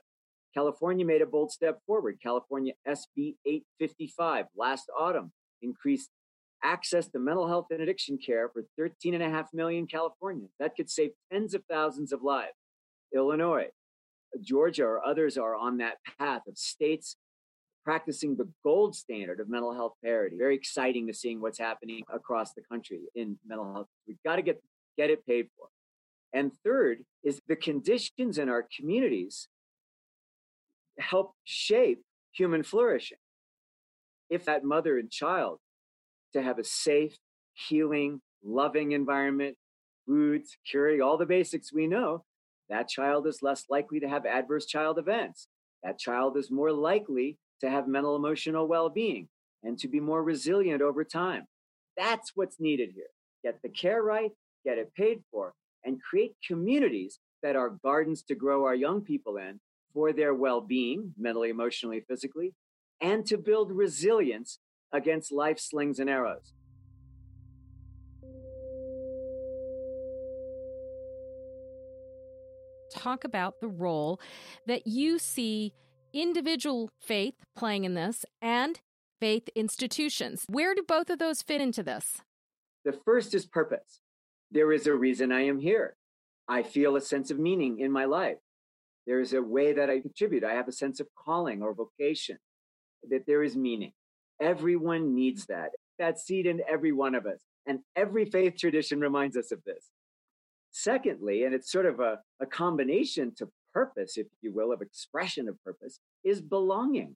California 0.54 1.06
made 1.06 1.22
a 1.22 1.26
bold 1.26 1.52
step 1.52 1.80
forward. 1.86 2.18
California 2.22 2.74
SB 2.88 3.36
855 3.46 4.46
last 4.56 4.86
autumn 4.98 5.32
increased 5.62 6.10
access 6.64 7.08
to 7.10 7.20
mental 7.20 7.48
health 7.48 7.68
and 7.72 7.82
addiction 7.82 8.18
care 8.18 8.50
for 8.50 8.64
13.5 8.80 9.46
million 9.54 9.88
Californians. 9.88 10.52
That 10.60 10.76
could 10.76 10.90
save 10.90 11.12
tens 11.32 11.54
of 11.54 11.64
thousands 11.70 12.12
of 12.12 12.22
lives. 12.22 12.54
Illinois, 13.14 13.68
Georgia, 14.42 14.84
or 14.84 15.06
others 15.06 15.38
are 15.38 15.56
on 15.56 15.78
that 15.78 15.98
path 16.20 16.42
of 16.48 16.58
states 16.58 17.18
practicing 17.84 18.36
the 18.36 18.48
gold 18.64 18.96
standard 18.96 19.40
of 19.40 19.50
mental 19.50 19.74
health 19.74 19.94
parity. 20.04 20.38
Very 20.38 20.56
exciting 20.56 21.08
to 21.08 21.14
seeing 21.14 21.42
what's 21.42 21.60
happening 21.60 22.04
across 22.14 22.54
the 22.54 22.62
country 22.62 23.02
in 23.16 23.38
mental 23.46 23.74
health. 23.74 23.88
We've 24.08 24.22
got 24.24 24.36
to 24.36 24.42
get, 24.42 24.62
get 24.98 25.10
it 25.10 25.26
paid 25.26 25.48
for. 25.58 25.68
And 26.34 26.52
third 26.64 27.00
is 27.24 27.42
the 27.48 27.56
conditions 27.56 28.38
in 28.38 28.50
our 28.50 28.66
communities 28.78 29.48
help 31.00 31.34
shape 31.44 32.02
human 32.32 32.64
flourishing. 32.64 33.18
If 34.30 34.46
that 34.46 34.64
mother 34.64 34.98
and 34.98 35.12
child 35.12 35.60
to 36.34 36.42
have 36.42 36.60
a 36.60 36.64
safe, 36.64 37.18
healing, 37.54 38.22
loving 38.44 38.92
environment, 38.92 39.58
food, 40.06 40.48
security, 40.48 41.02
all 41.02 41.18
the 41.18 41.26
basics 41.26 41.74
we 41.74 41.88
know, 41.88 42.24
that 42.70 42.88
child 42.88 43.28
is 43.28 43.42
less 43.42 43.66
likely 43.70 44.00
to 44.00 44.10
have 44.10 44.26
adverse 44.26 44.66
child 44.66 44.98
events. 44.98 45.48
That 45.84 46.00
child 46.00 46.38
is 46.38 46.52
more 46.52 46.72
likely 46.72 47.38
to 47.60 47.70
have 47.70 47.88
mental 47.88 48.16
emotional 48.16 48.68
well 48.68 48.90
being 48.90 49.28
and 49.64 49.78
to 49.80 49.88
be 49.88 50.00
more 50.00 50.24
resilient 50.24 50.82
over 50.82 51.04
time. 51.04 51.46
That's 51.98 52.32
what's 52.36 52.60
needed 52.60 52.92
here. 52.96 53.10
Get 53.44 53.62
the 53.62 53.70
care 53.70 54.02
right, 54.02 54.32
get 54.66 54.78
it 54.78 54.94
paid 54.96 55.24
for, 55.32 55.54
and 55.84 56.02
create 56.02 56.36
communities 56.48 57.20
that 57.44 57.56
are 57.56 57.78
gardens 57.84 58.24
to 58.24 58.36
grow 58.36 58.66
our 58.66 58.76
young 58.76 59.02
people 59.02 59.38
in 59.38 59.60
for 59.94 60.14
their 60.14 60.34
well 60.34 60.62
being, 60.62 61.14
mentally, 61.18 61.50
emotionally, 61.50 62.04
physically, 62.08 62.54
and 63.02 63.26
to 63.26 63.38
build 63.38 63.72
resilience 63.72 64.60
against 64.94 65.32
life's 65.32 65.70
slings 65.70 66.00
and 66.00 66.10
arrows. 66.10 66.54
Talk 72.94 73.24
about 73.24 73.62
the 73.62 73.68
role 73.68 74.20
that 74.68 74.86
you 74.86 75.18
see 75.18 75.74
individual 76.14 76.90
faith 77.00 77.36
playing 77.56 77.86
in 77.86 77.94
this 77.94 78.26
and 78.42 78.80
faith 79.20 79.48
institutions. 79.56 80.46
Where 80.50 80.76
do 80.76 80.84
both 80.86 81.10
of 81.10 81.20
those 81.20 81.42
fit 81.42 81.62
into 81.62 81.84
this? 81.84 82.18
The 82.84 83.00
first 83.06 83.34
is 83.34 83.46
purpose. 83.46 84.02
There 84.52 84.74
is 84.74 84.88
a 84.88 84.94
reason 84.94 85.32
I 85.32 85.46
am 85.46 85.60
here. 85.60 85.96
I 86.48 86.64
feel 86.64 86.96
a 86.96 87.02
sense 87.02 87.32
of 87.32 87.40
meaning 87.40 87.80
in 87.80 87.92
my 87.92 88.06
life. 88.06 88.38
There 89.08 89.22
is 89.22 89.34
a 89.34 89.42
way 89.42 89.74
that 89.74 89.90
I 89.90 90.02
contribute. 90.02 90.44
I 90.44 90.54
have 90.54 90.68
a 90.68 90.74
sense 90.74 91.00
of 91.00 91.08
calling 91.16 91.62
or 91.62 91.74
vocation, 91.74 92.38
that 93.10 93.26
there 93.26 93.44
is 93.44 93.56
meaning. 93.56 93.94
Everyone 94.42 95.14
needs 95.14 95.46
that. 95.46 95.70
That 96.00 96.20
seed 96.20 96.48
in 96.48 96.62
every 96.68 96.92
one 96.92 97.16
of 97.16 97.26
us. 97.26 97.40
And 97.68 97.80
every 97.96 98.26
faith 98.26 98.58
tradition 98.58 99.00
reminds 99.00 99.38
us 99.38 99.52
of 99.52 99.64
this. 99.64 99.92
Secondly, 100.72 101.44
and 101.44 101.54
it's 101.54 101.72
sort 101.72 101.86
of 101.86 102.00
a, 102.00 102.20
a 102.40 102.46
combination 102.46 103.34
to 103.36 103.50
purpose, 103.74 104.18
if 104.18 104.28
you 104.42 104.52
will, 104.52 104.72
of 104.72 104.82
expression 104.82 105.48
of 105.48 105.64
purpose, 105.64 106.00
is 106.24 106.42
belonging, 106.42 107.16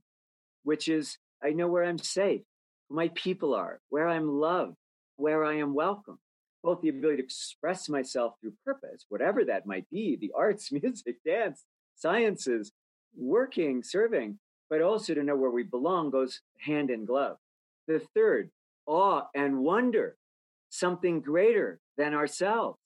which 0.64 0.88
is 0.88 1.18
I 1.44 1.52
know 1.52 1.68
where 1.68 1.84
I'm 1.84 1.98
safe, 1.98 2.42
who 2.90 2.96
my 2.96 3.10
people 3.10 3.56
are, 3.56 3.80
where 3.90 4.08
I'm 4.08 4.30
loved, 4.30 4.76
where 5.18 5.44
I 5.44 5.56
am 5.58 5.74
welcome. 5.74 6.20
Both 6.64 6.82
the 6.82 6.90
ability 6.90 7.18
to 7.18 7.24
express 7.24 7.90
myself 7.90 8.34
through 8.42 8.54
purpose, 8.66 9.06
whatever 9.10 9.46
that 9.46 9.66
might 9.66 9.90
be 9.90 10.16
the 10.16 10.32
arts, 10.36 10.72
music, 10.72 11.18
dance, 11.26 11.64
sciences, 11.96 12.72
working, 13.18 13.84
serving, 13.84 14.40
but 14.70 14.82
also 14.82 15.14
to 15.14 15.24
know 15.24 15.36
where 15.36 15.52
we 15.52 15.64
belong 15.64 16.10
goes 16.10 16.42
hand 16.60 16.90
in 16.90 17.06
glove. 17.06 17.38
The 17.88 18.02
third, 18.14 18.50
awe 18.86 19.24
and 19.36 19.60
wonder, 19.60 20.18
something 20.70 21.22
greater 21.22 21.80
than 21.98 22.14
ourselves 22.14 22.78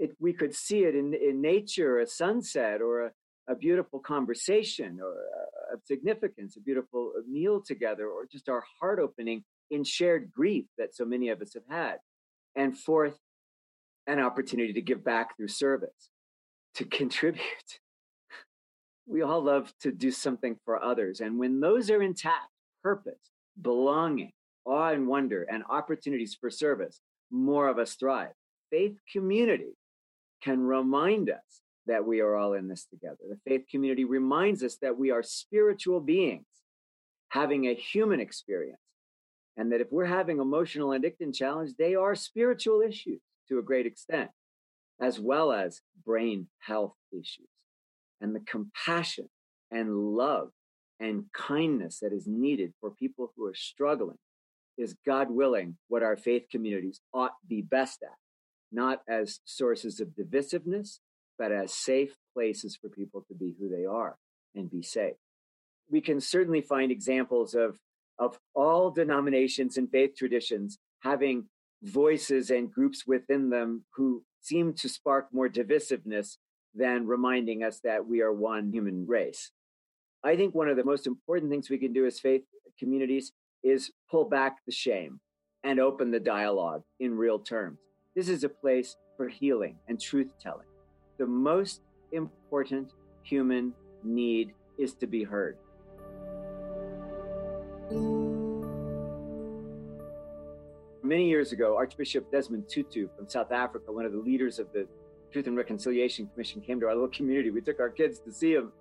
it, 0.00 0.16
we 0.18 0.32
could 0.32 0.54
see 0.54 0.80
it 0.84 0.96
in, 0.96 1.14
in 1.14 1.40
nature, 1.40 2.00
a 2.00 2.06
sunset 2.06 2.80
or 2.80 3.04
a, 3.04 3.10
a 3.48 3.54
beautiful 3.54 4.00
conversation 4.00 4.98
or 5.00 5.12
uh, 5.12 5.74
a, 5.74 5.76
a 5.76 5.80
significance, 5.84 6.56
a 6.56 6.60
beautiful 6.60 7.12
uh, 7.16 7.20
meal 7.30 7.60
together, 7.60 8.08
or 8.08 8.26
just 8.26 8.48
our 8.48 8.64
heart 8.80 8.98
opening 8.98 9.44
in 9.70 9.84
shared 9.84 10.32
grief 10.32 10.64
that 10.78 10.94
so 10.94 11.04
many 11.04 11.28
of 11.28 11.40
us 11.42 11.52
have 11.54 11.68
had. 11.68 11.98
And 12.56 12.76
fourth, 12.76 13.18
an 14.06 14.18
opportunity 14.18 14.72
to 14.72 14.80
give 14.80 15.04
back 15.04 15.36
through 15.36 15.48
service, 15.48 16.08
to 16.76 16.84
contribute. 17.00 17.44
We 19.10 19.22
all 19.22 19.42
love 19.42 19.72
to 19.80 19.90
do 19.90 20.12
something 20.12 20.56
for 20.64 20.80
others. 20.80 21.20
And 21.20 21.36
when 21.36 21.58
those 21.58 21.90
are 21.90 22.00
intact, 22.00 22.46
purpose, 22.80 23.18
belonging, 23.60 24.30
awe 24.64 24.90
and 24.90 25.08
wonder, 25.08 25.42
and 25.42 25.64
opportunities 25.68 26.36
for 26.40 26.48
service, 26.48 27.00
more 27.28 27.66
of 27.66 27.80
us 27.80 27.94
thrive. 27.94 28.30
Faith 28.70 28.96
community 29.12 29.76
can 30.44 30.60
remind 30.60 31.28
us 31.28 31.60
that 31.86 32.06
we 32.06 32.20
are 32.20 32.36
all 32.36 32.52
in 32.52 32.68
this 32.68 32.84
together. 32.84 33.18
The 33.28 33.40
faith 33.44 33.64
community 33.68 34.04
reminds 34.04 34.62
us 34.62 34.76
that 34.80 34.96
we 34.96 35.10
are 35.10 35.24
spiritual 35.24 35.98
beings 36.00 36.46
having 37.30 37.66
a 37.66 37.74
human 37.74 38.20
experience. 38.20 38.78
And 39.56 39.72
that 39.72 39.80
if 39.80 39.88
we're 39.90 40.04
having 40.04 40.38
emotional 40.38 40.92
and 40.92 41.04
addiction 41.04 41.32
challenge, 41.32 41.72
they 41.76 41.96
are 41.96 42.14
spiritual 42.14 42.80
issues 42.80 43.20
to 43.48 43.58
a 43.58 43.62
great 43.62 43.86
extent, 43.86 44.30
as 45.00 45.18
well 45.18 45.50
as 45.50 45.80
brain 46.06 46.46
health 46.60 46.94
issues. 47.12 47.48
And 48.20 48.34
the 48.34 48.40
compassion 48.40 49.28
and 49.70 49.96
love 50.14 50.50
and 50.98 51.24
kindness 51.32 52.00
that 52.00 52.12
is 52.12 52.26
needed 52.26 52.72
for 52.80 52.90
people 52.90 53.32
who 53.36 53.46
are 53.46 53.54
struggling 53.54 54.18
is, 54.76 54.94
God 55.06 55.30
willing, 55.30 55.76
what 55.88 56.02
our 56.02 56.16
faith 56.16 56.44
communities 56.50 57.00
ought 57.12 57.32
to 57.40 57.46
be 57.48 57.62
best 57.62 58.02
at 58.02 58.16
not 58.72 59.02
as 59.08 59.40
sources 59.44 60.00
of 60.00 60.08
divisiveness, 60.08 60.98
but 61.38 61.52
as 61.52 61.72
safe 61.72 62.14
places 62.34 62.76
for 62.76 62.88
people 62.88 63.24
to 63.28 63.34
be 63.34 63.54
who 63.58 63.68
they 63.68 63.84
are 63.84 64.16
and 64.54 64.70
be 64.70 64.82
safe. 64.82 65.16
We 65.90 66.00
can 66.00 66.20
certainly 66.20 66.60
find 66.60 66.92
examples 66.92 67.54
of, 67.54 67.78
of 68.18 68.38
all 68.54 68.90
denominations 68.90 69.76
and 69.76 69.90
faith 69.90 70.16
traditions 70.16 70.78
having 71.00 71.46
voices 71.82 72.50
and 72.50 72.70
groups 72.70 73.06
within 73.06 73.50
them 73.50 73.84
who 73.94 74.22
seem 74.40 74.74
to 74.74 74.88
spark 74.88 75.28
more 75.32 75.48
divisiveness 75.48 76.36
than 76.74 77.06
reminding 77.06 77.62
us 77.62 77.80
that 77.80 78.06
we 78.06 78.20
are 78.20 78.32
one 78.32 78.72
human 78.72 79.06
race. 79.06 79.50
I 80.22 80.36
think 80.36 80.54
one 80.54 80.68
of 80.68 80.76
the 80.76 80.84
most 80.84 81.06
important 81.06 81.50
things 81.50 81.70
we 81.70 81.78
can 81.78 81.92
do 81.92 82.06
as 82.06 82.20
faith 82.20 82.42
communities 82.78 83.32
is 83.62 83.90
pull 84.10 84.24
back 84.24 84.58
the 84.66 84.72
shame 84.72 85.20
and 85.64 85.80
open 85.80 86.10
the 86.10 86.20
dialogue 86.20 86.82
in 86.98 87.16
real 87.16 87.38
terms. 87.38 87.78
This 88.14 88.28
is 88.28 88.44
a 88.44 88.48
place 88.48 88.96
for 89.16 89.28
healing 89.28 89.76
and 89.88 90.00
truth 90.00 90.32
telling. 90.40 90.66
The 91.18 91.26
most 91.26 91.82
important 92.12 92.92
human 93.22 93.74
need 94.02 94.52
is 94.78 94.94
to 94.94 95.06
be 95.06 95.24
heard. 95.24 95.56
Many 101.02 101.28
years 101.28 101.52
ago, 101.52 101.76
Archbishop 101.76 102.30
Desmond 102.30 102.68
Tutu 102.68 103.08
from 103.16 103.28
South 103.28 103.52
Africa, 103.52 103.90
one 103.90 104.06
of 104.06 104.12
the 104.12 104.18
leaders 104.18 104.58
of 104.58 104.72
the 104.72 104.86
Truth 105.32 105.46
and 105.46 105.56
Reconciliation 105.56 106.28
Commission, 106.32 106.60
came 106.60 106.80
to 106.80 106.86
our 106.86 106.94
little 106.94 107.08
community. 107.08 107.50
We 107.50 107.60
took 107.60 107.80
our 107.80 107.90
kids 107.90 108.18
to 108.20 108.32
see 108.32 108.52
him. 108.52 108.72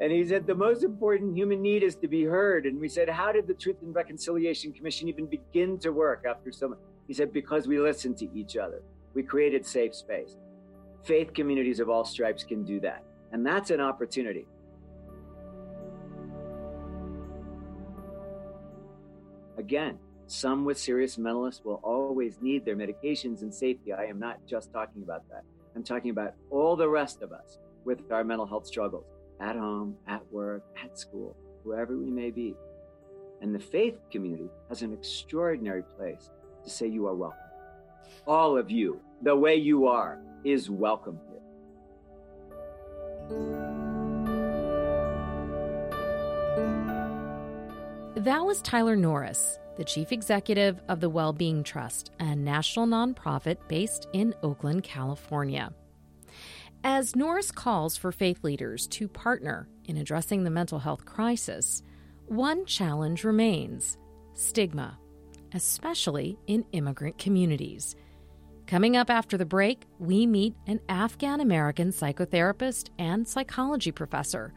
And 0.00 0.12
he 0.12 0.24
said, 0.24 0.46
The 0.46 0.54
most 0.54 0.84
important 0.84 1.36
human 1.36 1.60
need 1.60 1.82
is 1.82 1.96
to 1.96 2.08
be 2.08 2.24
heard. 2.24 2.66
And 2.66 2.80
we 2.80 2.88
said, 2.88 3.08
How 3.08 3.32
did 3.32 3.46
the 3.46 3.54
Truth 3.54 3.76
and 3.82 3.94
Reconciliation 3.94 4.72
Commission 4.72 5.08
even 5.08 5.26
begin 5.26 5.78
to 5.80 5.90
work 5.90 6.24
after 6.28 6.52
so 6.52 6.68
much? 6.68 6.78
He 7.08 7.14
said, 7.14 7.32
because 7.32 7.66
we 7.66 7.80
listened 7.80 8.18
to 8.18 8.28
each 8.34 8.56
other. 8.56 8.82
We 9.14 9.22
created 9.22 9.66
safe 9.66 9.94
space. 9.94 10.36
Faith 11.04 11.32
communities 11.32 11.80
of 11.80 11.88
all 11.88 12.04
stripes 12.04 12.44
can 12.44 12.64
do 12.64 12.78
that. 12.80 13.02
And 13.32 13.44
that's 13.44 13.70
an 13.70 13.80
opportunity. 13.80 14.46
Again, 19.56 19.98
some 20.26 20.66
with 20.66 20.78
serious 20.78 21.16
mental 21.16 21.42
illness 21.42 21.62
will 21.64 21.80
always 21.82 22.40
need 22.42 22.66
their 22.66 22.76
medications 22.76 23.40
and 23.40 23.52
safety. 23.52 23.92
I 23.94 24.04
am 24.04 24.18
not 24.18 24.38
just 24.46 24.70
talking 24.72 25.02
about 25.02 25.26
that. 25.30 25.44
I'm 25.78 25.84
talking 25.84 26.10
about 26.10 26.34
all 26.50 26.74
the 26.74 26.88
rest 26.88 27.22
of 27.22 27.30
us 27.30 27.58
with 27.84 28.10
our 28.10 28.24
mental 28.24 28.46
health 28.46 28.66
struggles 28.66 29.04
at 29.38 29.54
home, 29.54 29.96
at 30.08 30.20
work, 30.32 30.64
at 30.82 30.98
school, 30.98 31.36
wherever 31.62 31.96
we 31.96 32.10
may 32.10 32.32
be. 32.32 32.56
And 33.40 33.54
the 33.54 33.60
faith 33.60 33.94
community 34.10 34.50
has 34.68 34.82
an 34.82 34.92
extraordinary 34.92 35.84
place 35.84 36.30
to 36.64 36.68
say 36.68 36.88
you 36.88 37.06
are 37.06 37.14
welcome. 37.14 37.38
All 38.26 38.58
of 38.58 38.72
you, 38.72 39.00
the 39.22 39.36
way 39.36 39.54
you 39.54 39.86
are, 39.86 40.18
is 40.42 40.68
welcome 40.68 41.20
here. 41.28 41.38
That 48.16 48.44
was 48.44 48.60
Tyler 48.62 48.96
Norris, 48.96 49.60
the 49.78 49.84
chief 49.84 50.10
executive 50.10 50.82
of 50.88 51.00
the 51.00 51.08
Wellbeing 51.08 51.62
Trust, 51.62 52.10
a 52.18 52.34
national 52.34 52.86
nonprofit 52.86 53.56
based 53.68 54.08
in 54.12 54.34
Oakland, 54.42 54.82
California. 54.82 55.72
As 56.82 57.14
Norris 57.14 57.52
calls 57.52 57.96
for 57.96 58.10
faith 58.10 58.42
leaders 58.42 58.88
to 58.88 59.06
partner 59.06 59.68
in 59.84 59.96
addressing 59.96 60.42
the 60.42 60.50
mental 60.50 60.80
health 60.80 61.04
crisis, 61.04 61.82
one 62.26 62.66
challenge 62.66 63.22
remains 63.22 63.96
stigma, 64.34 64.98
especially 65.54 66.36
in 66.48 66.64
immigrant 66.72 67.16
communities. 67.16 67.94
Coming 68.66 68.96
up 68.96 69.10
after 69.10 69.38
the 69.38 69.46
break, 69.46 69.86
we 70.00 70.26
meet 70.26 70.54
an 70.66 70.80
Afghan 70.88 71.40
American 71.40 71.90
psychotherapist 71.90 72.90
and 72.98 73.26
psychology 73.26 73.92
professor 73.92 74.52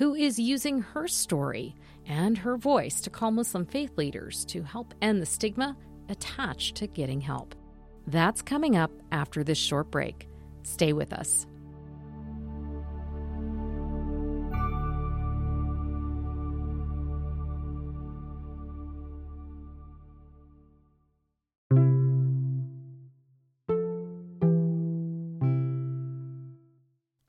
who 0.00 0.14
is 0.14 0.38
using 0.38 0.80
her 0.80 1.06
story 1.06 1.74
and 2.06 2.38
her 2.38 2.56
voice 2.56 3.02
to 3.02 3.10
call 3.10 3.30
Muslim 3.30 3.66
faith 3.66 3.98
leaders 3.98 4.46
to 4.46 4.62
help 4.62 4.94
end 5.02 5.20
the 5.20 5.26
stigma 5.26 5.76
attached 6.08 6.74
to 6.74 6.86
getting 6.86 7.20
help. 7.20 7.54
That's 8.06 8.40
coming 8.40 8.78
up 8.78 8.90
after 9.12 9.44
this 9.44 9.58
short 9.58 9.90
break. 9.90 10.26
Stay 10.62 10.94
with 10.94 11.12
us. 11.12 11.46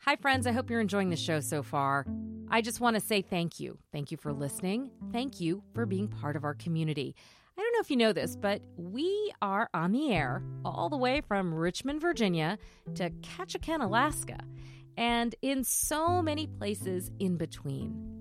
Hi, 0.06 0.16
friends. 0.16 0.48
I 0.48 0.54
hope 0.54 0.70
you're 0.70 0.80
enjoying 0.80 1.10
the 1.10 1.18
show 1.18 1.42
so 1.42 1.64
far. 1.64 2.06
I 2.54 2.60
just 2.62 2.82
want 2.82 2.96
to 2.96 3.00
say 3.00 3.22
thank 3.22 3.62
you. 3.62 3.78
Thank 3.94 4.12
you 4.12 4.18
for 4.18 4.34
listening. 4.34 4.92
Thank 5.14 5.40
you 5.40 5.64
for 5.74 5.86
being 5.86 6.10
part 6.10 6.36
of 6.36 6.44
our 6.44 6.54
community. 6.54 7.16
I 7.58 7.62
don't 7.62 7.74
know 7.74 7.80
if 7.80 7.90
you 7.90 7.96
know 7.96 8.12
this, 8.12 8.36
but 8.36 8.62
we 8.76 9.32
are 9.42 9.70
on 9.74 9.94
the 9.94 10.12
air 10.12 10.44
all 10.66 10.90
the 10.90 10.98
way 10.98 11.22
from 11.22 11.54
Richmond, 11.54 12.02
Virginia 12.02 12.58
to 12.96 13.10
Ketchikan, 13.10 13.82
Alaska, 13.82 14.38
and 14.98 15.34
in 15.42 15.64
so 15.64 16.22
many 16.22 16.48
places 16.48 17.10
in 17.20 17.38
between. 17.38 18.21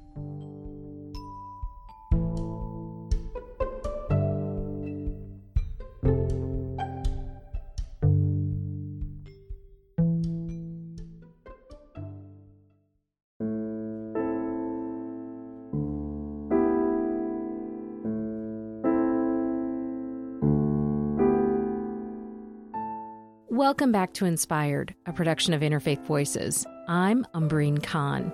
Welcome 23.71 23.93
back 23.93 24.11
to 24.15 24.25
Inspired, 24.25 24.93
a 25.05 25.13
production 25.13 25.53
of 25.53 25.61
Interfaith 25.61 26.03
Voices. 26.03 26.67
I'm 26.89 27.25
Amber 27.33 27.77
Khan. 27.77 28.29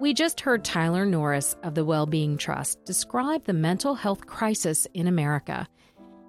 We 0.00 0.14
just 0.14 0.40
heard 0.40 0.64
Tyler 0.64 1.04
Norris 1.04 1.54
of 1.62 1.74
the 1.74 1.84
Wellbeing 1.84 2.38
Trust 2.38 2.82
describe 2.86 3.44
the 3.44 3.52
mental 3.52 3.94
health 3.94 4.24
crisis 4.24 4.86
in 4.94 5.06
America 5.06 5.68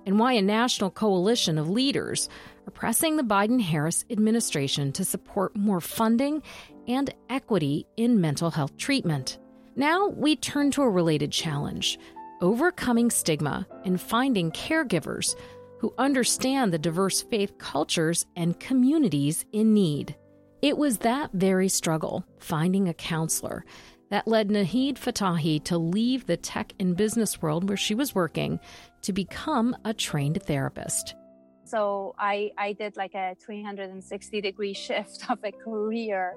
and 0.05 0.19
why 0.19 0.33
a 0.33 0.41
national 0.41 0.91
coalition 0.91 1.57
of 1.57 1.69
leaders 1.69 2.27
are 2.67 2.71
pressing 2.71 3.15
the 3.15 3.23
Biden 3.23 3.61
Harris 3.61 4.03
administration 4.09 4.91
to 4.91 5.05
support 5.05 5.55
more 5.55 5.79
funding 5.79 6.43
and 6.89 7.15
equity 7.29 7.87
in 7.95 8.19
mental 8.19 8.51
health 8.51 8.75
treatment. 8.75 9.39
Now 9.77 10.09
we 10.09 10.35
turn 10.35 10.71
to 10.71 10.81
a 10.81 10.89
related 10.89 11.31
challenge 11.31 11.97
overcoming 12.41 13.11
stigma 13.11 13.67
and 13.85 13.99
finding 13.99 14.51
caregivers 14.51 15.35
who 15.79 15.93
understand 15.97 16.71
the 16.71 16.77
diverse 16.77 17.21
faith 17.21 17.57
cultures 17.57 18.25
and 18.35 18.59
communities 18.59 19.45
in 19.51 19.73
need. 19.73 20.15
It 20.61 20.77
was 20.77 20.99
that 20.99 21.31
very 21.33 21.69
struggle, 21.69 22.25
finding 22.39 22.89
a 22.89 22.93
counselor, 22.93 23.65
that 24.09 24.27
led 24.27 24.49
Nahid 24.49 24.95
Fatahi 24.95 25.63
to 25.65 25.77
leave 25.77 26.25
the 26.25 26.35
tech 26.35 26.73
and 26.79 26.97
business 26.97 27.41
world 27.41 27.69
where 27.69 27.77
she 27.77 27.95
was 27.95 28.13
working 28.13 28.59
to 29.03 29.13
become 29.13 29.75
a 29.85 29.93
trained 29.93 30.41
therapist. 30.43 31.15
So 31.63 32.15
I, 32.17 32.51
I 32.57 32.73
did 32.73 32.97
like 32.97 33.13
a 33.13 33.35
360 33.39 34.41
degree 34.41 34.73
shift 34.85 35.29
of 35.29 35.39
a 35.43 35.51
career. 35.51 36.35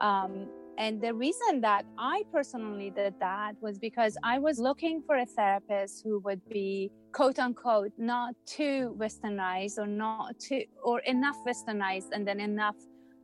Um, 0.00 0.48
and 0.82 1.00
the 1.00 1.14
reason 1.14 1.60
that 1.60 1.84
I 1.96 2.24
personally 2.32 2.90
did 2.90 3.14
that 3.20 3.52
was 3.60 3.78
because 3.78 4.16
I 4.24 4.40
was 4.40 4.58
looking 4.58 5.00
for 5.06 5.16
a 5.16 5.24
therapist 5.24 6.02
who 6.04 6.18
would 6.24 6.42
be 6.48 6.90
quote 7.12 7.38
unquote 7.38 7.92
not 7.98 8.34
too 8.46 8.92
westernized 8.98 9.78
or 9.78 9.86
not 9.86 10.40
too 10.40 10.64
or 10.82 10.98
enough 11.14 11.38
westernized 11.46 12.08
and 12.12 12.26
then 12.26 12.40
enough 12.40 12.74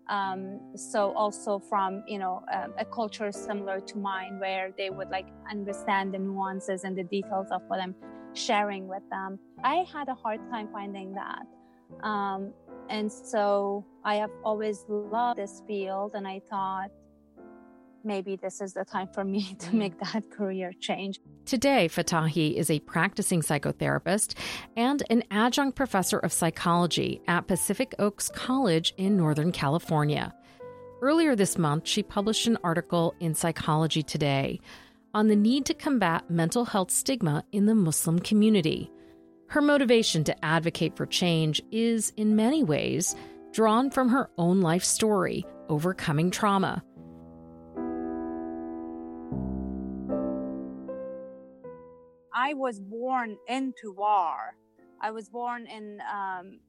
um, 0.08 0.60
so 0.76 1.12
also 1.22 1.58
from 1.58 2.04
you 2.06 2.20
know 2.20 2.44
um, 2.54 2.74
a 2.78 2.84
culture 2.84 3.32
similar 3.32 3.80
to 3.90 3.98
mine 3.98 4.38
where 4.38 4.70
they 4.78 4.90
would 4.90 5.10
like 5.10 5.26
understand 5.50 6.14
the 6.14 6.18
nuances 6.18 6.84
and 6.84 6.96
the 6.96 7.06
details 7.16 7.48
of 7.50 7.62
what 7.66 7.80
i'm 7.80 7.94
sharing 8.34 8.86
with 8.86 9.02
them. 9.10 9.38
I 9.64 9.84
had 9.92 10.06
a 10.08 10.14
hard 10.14 10.40
time 10.52 10.68
finding 10.70 11.12
that. 11.14 11.44
Um, 12.06 12.52
and 12.90 13.10
so 13.12 13.84
i 14.04 14.14
have 14.14 14.30
always 14.44 14.84
loved 14.88 15.38
this 15.38 15.62
field 15.66 16.12
and 16.14 16.26
i 16.26 16.40
thought 16.50 16.90
maybe 18.04 18.36
this 18.36 18.60
is 18.60 18.74
the 18.74 18.84
time 18.84 19.08
for 19.12 19.24
me 19.24 19.54
to 19.58 19.70
mm. 19.70 19.74
make 19.74 19.98
that 20.00 20.30
career 20.36 20.72
change. 20.80 21.20
Today, 21.44 21.88
Fatahi 21.88 22.54
is 22.54 22.70
a 22.70 22.80
practicing 22.80 23.40
psychotherapist 23.40 24.36
and 24.76 25.02
an 25.10 25.24
adjunct 25.30 25.76
professor 25.76 26.18
of 26.18 26.32
psychology 26.32 27.20
at 27.26 27.46
Pacific 27.46 27.94
Oaks 27.98 28.28
College 28.28 28.94
in 28.96 29.16
Northern 29.16 29.52
California. 29.52 30.34
Earlier 31.00 31.36
this 31.36 31.56
month, 31.56 31.86
she 31.86 32.02
published 32.02 32.46
an 32.46 32.58
article 32.64 33.14
in 33.20 33.34
Psychology 33.34 34.02
Today 34.02 34.60
on 35.14 35.28
the 35.28 35.36
need 35.36 35.64
to 35.66 35.74
combat 35.74 36.28
mental 36.28 36.64
health 36.64 36.90
stigma 36.90 37.44
in 37.52 37.66
the 37.66 37.74
Muslim 37.74 38.18
community. 38.18 38.90
Her 39.48 39.62
motivation 39.62 40.24
to 40.24 40.44
advocate 40.44 40.96
for 40.96 41.06
change 41.06 41.62
is, 41.70 42.12
in 42.16 42.36
many 42.36 42.62
ways, 42.62 43.16
drawn 43.52 43.90
from 43.90 44.08
her 44.10 44.28
own 44.36 44.60
life 44.60 44.84
story, 44.84 45.46
overcoming 45.68 46.30
trauma. 46.30 46.82
I 52.48 52.54
was 52.54 52.80
born 52.80 53.36
into 53.46 53.92
war. 53.92 54.56
I 55.02 55.10
was 55.10 55.28
born 55.28 55.66
in 55.66 56.00
um, 56.10 56.60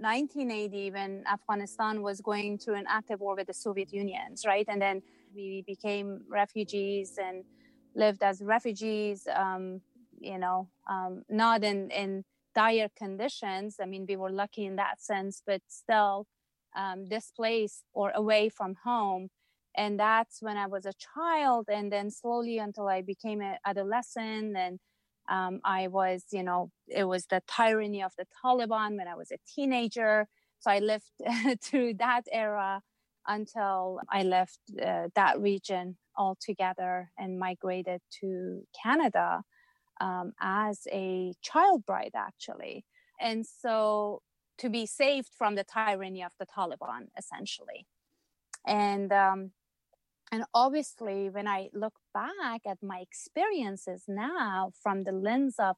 1980 0.00 0.90
when 0.90 1.24
Afghanistan 1.32 2.02
was 2.02 2.20
going 2.20 2.58
through 2.58 2.74
an 2.74 2.86
active 2.88 3.20
war 3.20 3.36
with 3.36 3.46
the 3.46 3.54
Soviet 3.54 3.92
Union, 3.92 4.34
right? 4.44 4.66
And 4.68 4.82
then 4.82 5.02
we 5.32 5.62
became 5.66 6.22
refugees 6.28 7.16
and 7.26 7.44
lived 7.94 8.22
as 8.24 8.42
refugees, 8.42 9.28
um, 9.32 9.80
you 10.20 10.38
know, 10.38 10.68
um, 10.90 11.22
not 11.28 11.62
in, 11.62 11.90
in 11.90 12.24
dire 12.56 12.90
conditions. 12.98 13.76
I 13.80 13.86
mean, 13.86 14.06
we 14.08 14.16
were 14.16 14.32
lucky 14.32 14.64
in 14.66 14.76
that 14.76 15.00
sense, 15.00 15.42
but 15.46 15.60
still 15.68 16.26
um, 16.74 17.08
displaced 17.08 17.84
or 17.92 18.10
away 18.16 18.48
from 18.48 18.74
home. 18.84 19.28
And 19.76 20.00
that's 20.00 20.42
when 20.42 20.56
I 20.56 20.66
was 20.66 20.86
a 20.86 20.92
child. 21.14 21.66
And 21.72 21.92
then 21.92 22.10
slowly 22.10 22.58
until 22.58 22.88
I 22.88 23.02
became 23.02 23.40
an 23.40 23.58
adolescent 23.64 24.56
and 24.56 24.80
Um, 25.30 25.60
I 25.64 25.86
was, 25.88 26.24
you 26.32 26.42
know, 26.42 26.70
it 26.88 27.04
was 27.04 27.26
the 27.26 27.42
tyranny 27.46 28.02
of 28.02 28.12
the 28.18 28.26
Taliban 28.44 28.96
when 28.96 29.08
I 29.08 29.14
was 29.14 29.30
a 29.30 29.38
teenager. 29.46 30.26
So 30.58 30.70
I 30.70 30.80
lived 30.80 31.10
through 31.62 31.94
that 31.94 32.24
era 32.32 32.82
until 33.26 34.00
I 34.10 34.24
left 34.24 34.58
uh, 34.84 35.08
that 35.14 35.40
region 35.40 35.96
altogether 36.16 37.10
and 37.16 37.38
migrated 37.38 38.00
to 38.20 38.62
Canada 38.82 39.42
um, 40.00 40.32
as 40.40 40.86
a 40.90 41.34
child 41.42 41.86
bride, 41.86 42.12
actually. 42.14 42.84
And 43.20 43.46
so 43.46 44.22
to 44.58 44.68
be 44.68 44.84
saved 44.84 45.30
from 45.36 45.54
the 45.54 45.64
tyranny 45.64 46.24
of 46.24 46.32
the 46.38 46.46
Taliban, 46.46 47.08
essentially. 47.16 47.86
And 48.66 49.12
um, 49.12 49.52
and 50.32 50.44
obviously, 50.54 51.28
when 51.28 51.48
I 51.48 51.70
look 51.74 51.94
back 52.14 52.62
at 52.66 52.78
my 52.82 53.00
experiences 53.00 54.04
now 54.08 54.72
from 54.82 55.02
the 55.04 55.12
lens 55.12 55.56
of, 55.58 55.76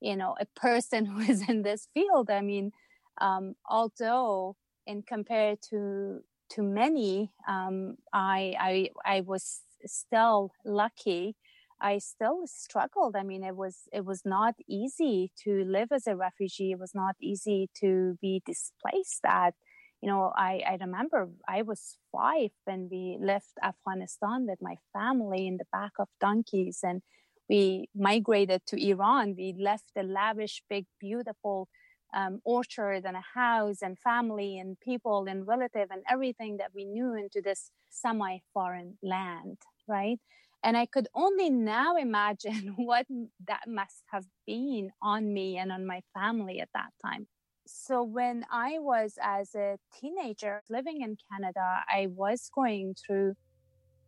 you 0.00 0.16
know, 0.16 0.34
a 0.40 0.46
person 0.58 1.04
who 1.06 1.20
is 1.20 1.48
in 1.48 1.62
this 1.62 1.88
field, 1.94 2.30
I 2.30 2.40
mean, 2.40 2.72
um, 3.20 3.54
although 3.68 4.56
in 4.86 5.02
compared 5.02 5.58
to 5.70 6.20
to 6.50 6.62
many, 6.62 7.32
um, 7.48 7.96
I, 8.12 8.54
I 8.58 8.88
I 9.16 9.20
was 9.22 9.62
still 9.86 10.52
lucky. 10.64 11.36
I 11.80 11.98
still 11.98 12.46
struggled. 12.46 13.16
I 13.16 13.24
mean, 13.24 13.42
it 13.44 13.56
was 13.56 13.88
it 13.92 14.04
was 14.04 14.22
not 14.24 14.54
easy 14.68 15.32
to 15.44 15.64
live 15.64 15.88
as 15.92 16.06
a 16.06 16.16
refugee. 16.16 16.72
It 16.72 16.78
was 16.78 16.94
not 16.94 17.16
easy 17.20 17.68
to 17.80 18.16
be 18.20 18.42
displaced 18.46 19.24
at 19.26 19.54
you 20.02 20.08
know, 20.08 20.32
I, 20.36 20.62
I 20.68 20.78
remember 20.80 21.30
I 21.48 21.62
was 21.62 21.96
five 22.10 22.50
when 22.64 22.88
we 22.90 23.18
left 23.20 23.52
Afghanistan 23.62 24.46
with 24.48 24.58
my 24.60 24.76
family 24.92 25.46
in 25.46 25.58
the 25.58 25.66
back 25.72 25.92
of 25.98 26.08
donkeys 26.20 26.80
and 26.82 27.02
we 27.48 27.88
migrated 27.94 28.62
to 28.66 28.84
Iran. 28.84 29.34
We 29.36 29.54
left 29.58 29.92
a 29.96 30.02
lavish, 30.02 30.62
big, 30.68 30.86
beautiful 31.00 31.68
um, 32.14 32.40
orchard 32.44 33.04
and 33.04 33.16
a 33.16 33.24
house 33.34 33.80
and 33.80 33.98
family 33.98 34.58
and 34.58 34.78
people 34.80 35.26
and 35.28 35.46
relative 35.46 35.88
and 35.90 36.02
everything 36.10 36.56
that 36.58 36.72
we 36.74 36.84
knew 36.84 37.14
into 37.14 37.40
this 37.40 37.70
semi 37.90 38.38
foreign 38.52 38.98
land, 39.02 39.58
right? 39.88 40.18
And 40.64 40.76
I 40.76 40.86
could 40.86 41.08
only 41.14 41.50
now 41.50 41.96
imagine 41.96 42.74
what 42.76 43.06
that 43.46 43.64
must 43.68 44.02
have 44.10 44.24
been 44.46 44.90
on 45.00 45.32
me 45.32 45.58
and 45.58 45.70
on 45.72 45.86
my 45.86 46.02
family 46.14 46.60
at 46.60 46.70
that 46.74 46.90
time. 47.04 47.28
So 47.74 48.02
when 48.02 48.44
I 48.50 48.78
was 48.78 49.14
as 49.20 49.54
a 49.54 49.78
teenager 49.98 50.62
living 50.68 51.00
in 51.00 51.16
Canada, 51.30 51.82
I 51.88 52.06
was 52.08 52.50
going 52.54 52.94
through 52.94 53.34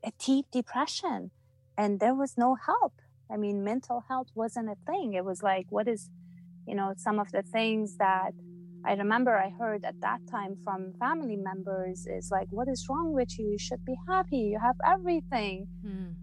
a 0.04 0.12
deep 0.24 0.46
depression 0.52 1.30
and 1.76 1.98
there 1.98 2.14
was 2.14 2.34
no 2.36 2.56
help. 2.66 2.94
I 3.30 3.36
mean, 3.36 3.64
mental 3.64 4.04
health 4.08 4.28
wasn't 4.34 4.68
a 4.68 4.76
thing. 4.86 5.14
It 5.14 5.24
was 5.24 5.42
like, 5.42 5.66
what 5.70 5.88
is, 5.88 6.10
you 6.66 6.74
know, 6.74 6.92
some 6.96 7.18
of 7.18 7.30
the 7.32 7.42
things 7.42 7.96
that 7.98 8.32
I 8.84 8.92
remember 8.92 9.36
I 9.36 9.48
heard 9.58 9.84
at 9.84 9.96
that 10.02 10.20
time 10.30 10.56
from 10.62 10.92
family 10.98 11.36
members 11.36 12.06
is 12.06 12.28
like, 12.30 12.48
what 12.50 12.68
is 12.68 12.86
wrong 12.88 13.14
with 13.14 13.38
you? 13.38 13.52
You 13.52 13.58
should 13.58 13.84
be 13.84 13.96
happy. 14.06 14.36
You 14.36 14.58
have 14.60 14.76
everything. 14.84 15.68
Mm. 15.84 16.16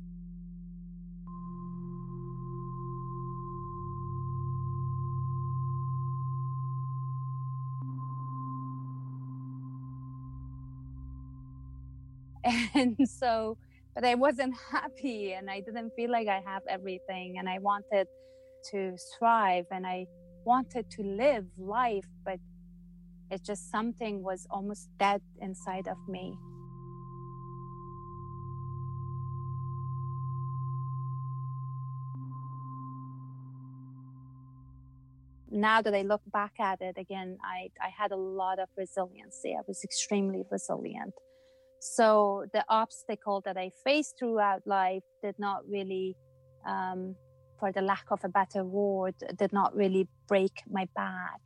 and 12.75 12.97
so 13.05 13.57
but 13.95 14.03
i 14.03 14.15
wasn't 14.15 14.53
happy 14.71 15.33
and 15.33 15.49
i 15.49 15.59
didn't 15.59 15.91
feel 15.95 16.11
like 16.11 16.27
i 16.27 16.41
have 16.45 16.63
everything 16.67 17.35
and 17.37 17.47
i 17.49 17.57
wanted 17.59 18.07
to 18.63 18.95
thrive 19.17 19.65
and 19.71 19.85
i 19.85 20.05
wanted 20.45 20.89
to 20.89 21.03
live 21.03 21.45
life 21.57 22.07
but 22.25 22.39
it's 23.29 23.45
just 23.45 23.71
something 23.71 24.23
was 24.23 24.45
almost 24.49 24.89
dead 24.99 25.21
inside 25.39 25.87
of 25.87 25.97
me 26.07 26.37
now 35.51 35.81
that 35.81 35.93
I 35.93 36.01
look 36.01 36.21
back 36.31 36.53
at 36.59 36.81
it 36.81 36.97
again, 36.97 37.37
I, 37.43 37.69
I 37.85 37.89
had 37.89 38.11
a 38.11 38.15
lot 38.15 38.57
of 38.59 38.69
resiliency. 38.77 39.53
I 39.53 39.61
was 39.67 39.83
extremely 39.83 40.43
resilient. 40.49 41.13
So 41.83 42.45
the 42.53 42.63
obstacle 42.69 43.41
that 43.43 43.57
I 43.57 43.71
faced 43.83 44.19
throughout 44.19 44.61
life 44.67 45.01
did 45.23 45.33
not 45.39 45.67
really, 45.67 46.15
um, 46.67 47.15
for 47.59 47.71
the 47.71 47.81
lack 47.81 48.05
of 48.11 48.19
a 48.23 48.29
better 48.29 48.63
word, 48.63 49.15
did 49.35 49.51
not 49.51 49.75
really 49.75 50.07
break 50.27 50.61
my 50.69 50.87
back. 50.95 51.41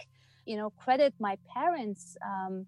You 0.46 0.58
know, 0.58 0.72
credit 0.72 1.14
my 1.22 1.38
parents 1.54 2.18
um, 2.22 2.66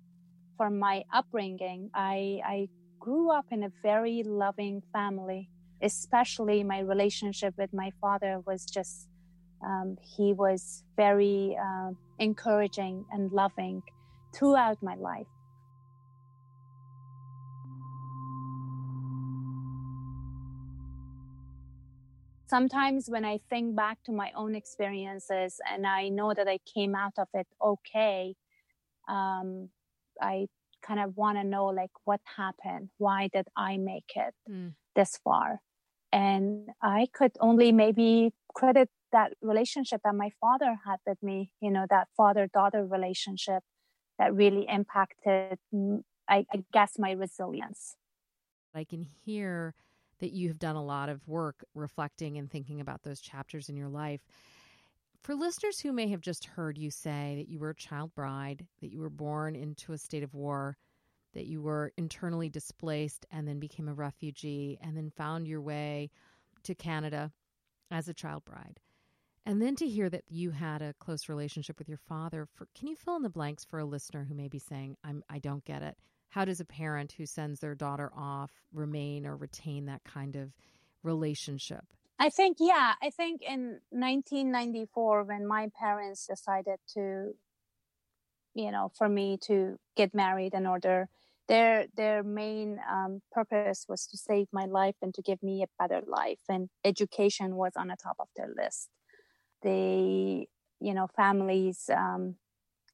for 0.56 0.70
my 0.70 1.04
upbringing. 1.14 1.90
I, 1.94 2.40
I 2.46 2.70
grew 3.00 3.32
up 3.32 3.46
in 3.52 3.64
a 3.64 3.72
very 3.84 4.24
loving 4.24 4.82
family, 4.94 5.50
especially 5.82 6.64
my 6.64 6.80
relationship 6.80 7.54
with 7.58 7.74
my 7.74 7.92
father 8.00 8.42
was 8.46 8.64
just, 8.64 9.10
um, 9.62 9.98
he 10.02 10.32
was 10.32 10.84
very 10.96 11.58
uh, 11.62 11.92
encouraging 12.18 13.04
and 13.12 13.30
loving 13.34 13.84
throughout 14.34 14.82
my 14.82 14.96
life. 14.96 15.28
Sometimes 22.48 23.10
when 23.10 23.26
I 23.26 23.40
think 23.50 23.76
back 23.76 23.98
to 24.06 24.12
my 24.12 24.32
own 24.36 24.56
experiences 24.56 25.60
and 25.70 25.86
I 25.86 26.10
know 26.10 26.34
that 26.34 26.48
I 26.48 26.60
came 26.74 26.96
out 26.96 27.14
of 27.18 27.28
it 27.34 27.48
okay, 27.62 28.36
um, 29.08 29.70
I 30.22 30.48
kind 30.82 31.00
of 31.00 31.16
want 31.18 31.38
to 31.38 31.44
know 31.44 31.66
like 31.68 31.92
what 32.06 32.22
happened, 32.38 32.90
why 32.98 33.30
did 33.34 33.48
I 33.56 33.78
make 33.78 34.12
it 34.16 34.34
mm. 34.50 34.74
this 34.96 35.18
far, 35.24 35.62
and 36.12 36.70
I 36.82 37.08
could 37.14 37.34
only 37.40 37.72
maybe 37.72 38.32
credit 38.54 38.90
that 39.12 39.34
relationship 39.42 40.02
that 40.04 40.16
my 40.16 40.32
father 40.42 40.78
had 40.86 40.98
with 41.06 41.22
me, 41.22 41.52
you 41.62 41.72
know, 41.72 41.86
that 41.90 42.08
father 42.16 42.50
daughter 42.54 42.86
relationship 42.86 43.64
that 44.20 44.34
really 44.34 44.66
impacted, 44.68 45.60
I, 46.28 46.46
I 46.52 46.64
guess, 46.74 46.94
my 46.98 47.12
resilience. 47.12 47.96
I 48.74 48.84
can 48.84 49.06
hear 49.26 49.76
that 50.20 50.34
you 50.34 50.48
have 50.48 50.60
done 50.60 50.76
a 50.76 50.84
lot 50.84 51.10
of 51.10 51.28
work 51.28 51.64
reflecting 51.76 52.38
and 52.38 52.50
thinking 52.50 52.80
about 52.80 53.04
those 53.04 53.22
chapters 53.22 53.70
in 53.70 53.78
your 53.78 53.90
life. 53.90 54.22
For 55.24 55.36
listeners 55.36 55.80
who 55.80 55.92
may 55.92 56.08
have 56.10 56.22
just 56.22 56.46
heard 56.46 56.78
you 56.78 56.90
say 56.90 57.36
that 57.38 57.50
you 57.50 57.60
were 57.60 57.72
a 57.72 57.76
child 57.76 58.14
bride, 58.16 58.66
that 58.82 58.92
you 58.92 59.00
were 59.00 59.10
born 59.10 59.56
into 59.56 59.94
a 59.94 59.98
state 59.98 60.24
of 60.24 60.34
war, 60.34 60.78
that 61.34 61.48
you 61.48 61.62
were 61.62 61.92
internally 61.98 62.50
displaced 62.50 63.26
and 63.32 63.48
then 63.48 63.60
became 63.60 63.88
a 63.88 63.94
refugee 63.94 64.78
and 64.82 64.96
then 64.96 65.12
found 65.12 65.48
your 65.48 65.62
way 65.62 66.10
to 66.64 66.74
Canada 66.74 67.32
as 67.92 68.08
a 68.08 68.14
child 68.14 68.46
bride. 68.46 68.80
And 69.46 69.62
then 69.62 69.76
to 69.78 69.88
hear 69.88 70.10
that 70.10 70.24
you 70.28 70.52
had 70.52 70.82
a 70.82 70.94
close 71.00 71.30
relationship 71.30 71.80
with 71.80 71.88
your 71.88 72.00
father, 72.10 72.48
for, 72.54 72.68
can 72.76 72.88
you 72.88 72.96
fill 72.96 73.16
in 73.16 73.22
the 73.22 73.30
blanks 73.30 73.64
for 73.64 73.80
a 73.80 73.86
listener 73.86 74.26
who 74.28 74.36
may 74.36 74.50
be 74.50 74.60
saying, 74.60 74.98
I'm, 75.04 75.24
I 75.30 75.40
don't 75.40 75.64
get 75.64 75.82
it? 75.82 75.98
How 76.30 76.46
does 76.46 76.60
a 76.60 76.66
parent 76.66 77.14
who 77.14 77.26
sends 77.26 77.60
their 77.60 77.76
daughter 77.76 78.12
off 78.16 78.52
remain 78.74 79.26
or 79.26 79.36
retain 79.36 79.86
that 79.86 80.04
kind 80.04 80.36
of 80.36 80.52
relationship? 81.04 81.86
I 82.20 82.30
think, 82.30 82.58
yeah, 82.60 82.94
I 83.02 83.12
think 83.12 83.42
in 83.42 83.80
1994, 83.92 85.24
when 85.24 85.48
my 85.48 85.70
parents 85.80 86.26
decided 86.28 86.80
to, 86.96 87.34
you 88.56 88.72
know, 88.72 88.92
for 88.98 89.08
me 89.08 89.38
to 89.44 89.78
get 89.96 90.16
married 90.16 90.54
in 90.54 90.66
order, 90.66 91.10
their 91.48 91.86
their 91.96 92.24
main 92.24 92.80
um, 92.92 93.22
purpose 93.32 93.86
was 93.88 94.06
to 94.08 94.18
save 94.18 94.48
my 94.52 94.66
life 94.66 94.96
and 95.02 95.14
to 95.14 95.22
give 95.22 95.42
me 95.42 95.64
a 95.64 95.68
better 95.80 96.02
life, 96.06 96.42
and 96.50 96.70
education 96.84 97.56
was 97.56 97.74
on 97.78 97.88
the 97.88 97.96
top 98.02 98.18
of 98.20 98.28
their 98.36 98.50
list. 98.56 98.90
They, 99.62 100.48
you 100.80 100.94
know, 100.94 101.08
families 101.16 101.90
um, 101.96 102.36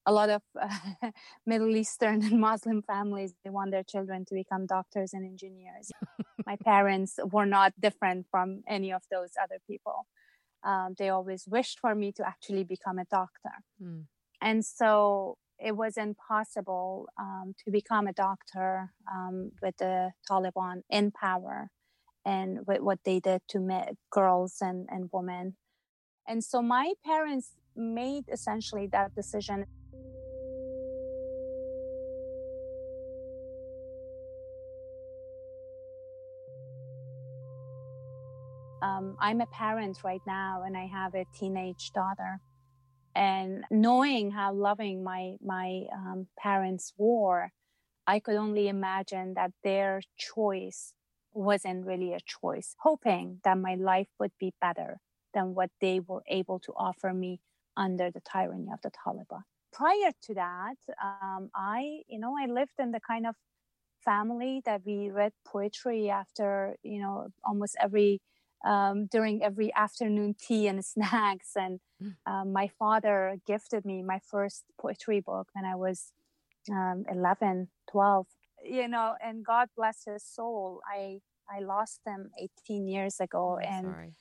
a 0.06 0.12
lot 0.12 0.30
of 0.30 0.42
uh, 0.60 0.68
Middle 1.46 1.76
Eastern 1.76 2.24
and 2.24 2.40
Muslim 2.40 2.82
families 2.82 3.34
they 3.44 3.50
want 3.50 3.72
their 3.72 3.84
children 3.84 4.26
to 4.26 4.34
become 4.34 4.66
doctors 4.66 5.14
and 5.14 5.26
engineers. 5.26 5.92
My 6.46 6.58
parents 6.58 7.20
were 7.32 7.46
not 7.46 7.74
different 7.80 8.28
from 8.30 8.64
any 8.68 8.92
of 8.92 9.04
those 9.12 9.32
other 9.42 9.60
people. 9.68 10.08
Um, 10.64 10.96
they 10.98 11.10
always 11.10 11.46
wished 11.48 11.80
for 11.80 11.94
me 11.96 12.12
to 12.14 12.28
actually 12.28 12.64
become 12.64 12.98
a 12.98 13.06
doctor, 13.06 13.52
mm. 13.82 14.04
and 14.42 14.66
so 14.66 15.38
it 15.60 15.76
was 15.76 15.98
impossible 15.98 17.08
um, 17.20 17.54
to 17.64 17.72
become 17.72 18.08
a 18.08 18.14
doctor 18.14 18.92
um, 19.14 19.52
with 19.62 19.78
the 19.78 20.12
Taliban 20.30 20.82
in 20.90 21.12
power 21.12 21.70
and 22.26 22.60
with 22.68 22.82
what 22.82 23.00
they 23.06 23.20
did 23.20 23.42
to 23.50 23.96
girls 24.12 24.58
and, 24.62 24.88
and 24.90 25.10
women. 25.12 25.56
And 26.28 26.44
so 26.44 26.62
my 26.62 26.94
parents 27.06 27.52
made 27.76 28.26
essentially 28.32 28.88
that 28.88 29.16
decision. 29.16 29.66
Um, 38.84 39.16
I'm 39.20 39.40
a 39.42 39.46
parent 39.48 40.04
right 40.04 40.22
now 40.28 40.64
and 40.66 40.76
I 40.76 40.88
have 40.88 41.16
a 41.16 41.26
teenage 41.34 41.92
daughter. 41.94 42.40
And 43.16 43.64
knowing 43.72 44.32
how 44.32 44.54
loving 44.54 45.04
my, 45.04 45.36
my 45.42 45.84
um, 45.94 46.28
parents 46.38 46.94
were, 46.98 47.52
I 48.06 48.20
could 48.20 48.36
only 48.36 48.68
imagine 48.68 49.36
that 49.36 49.52
their 49.64 50.02
choice 50.18 50.94
wasn't 51.32 51.86
really 51.86 52.14
a 52.14 52.20
choice, 52.26 52.76
hoping 52.80 53.40
that 53.44 53.58
my 53.58 53.76
life 53.76 54.10
would 54.20 54.34
be 54.40 54.54
better 54.60 55.00
than 55.34 55.56
what 55.56 55.70
they 55.80 56.00
were 56.00 56.24
able 56.28 56.60
to 56.60 56.74
offer 56.76 57.14
me 57.14 57.40
under 57.78 58.12
the 58.12 58.22
tyranny 58.22 58.68
of 58.72 58.80
the 58.82 58.92
Taliban. 58.92 59.44
Prior 59.72 60.12
to 60.24 60.34
that, 60.36 60.76
um, 61.02 61.50
I, 61.56 62.02
you 62.08 62.20
know, 62.20 62.36
I 62.40 62.46
lived 62.48 62.78
in 62.78 62.92
the 62.92 63.00
kind 63.00 63.26
of 63.26 63.36
family 64.04 64.62
that 64.66 64.82
we 64.86 65.10
read 65.10 65.32
poetry 65.46 66.10
after, 66.10 66.76
you 66.84 67.02
know, 67.02 67.30
almost 67.44 67.76
every 67.82 68.22
um, 68.64 69.08
during 69.08 69.44
every 69.44 69.74
afternoon 69.74 70.36
tea 70.40 70.68
and 70.68 70.84
snacks. 70.94 71.52
And 71.56 71.80
mm. 72.02 72.16
um, 72.26 72.54
my 72.54 72.70
father 72.80 73.38
gifted 73.46 73.86
me 73.86 74.04
my 74.04 74.20
first 74.30 74.64
poetry 74.80 75.20
book 75.20 75.48
when 75.54 75.66
I 75.66 75.76
was 75.76 76.12
um, 76.72 77.06
11, 77.10 77.70
12. 77.90 78.28
You 78.66 78.88
know, 78.88 79.16
and 79.22 79.46
God 79.46 79.68
bless 79.76 80.06
his 80.06 80.24
soul. 80.24 80.80
I 80.88 81.20
I 81.50 81.60
lost 81.60 82.00
him 82.06 82.32
18 82.66 82.88
years 82.88 83.20
ago, 83.20 83.60
oh, 83.62 83.66
and 83.66 84.14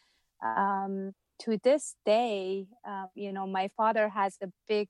um, 0.44 1.12
to 1.40 1.59
this 1.62 1.94
day, 2.05 2.66
uh, 2.87 3.07
you 3.14 3.33
know, 3.33 3.46
my 3.46 3.68
father 3.68 4.09
has 4.09 4.37
a 4.42 4.48
big 4.68 4.88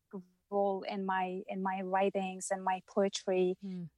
role 0.50 0.84
in 0.88 1.04
my 1.06 1.40
in 1.48 1.62
my 1.62 1.80
writings 1.82 2.48
and 2.50 2.64
my 2.64 2.80
poetry, 2.92 3.56
mm. 3.64 3.88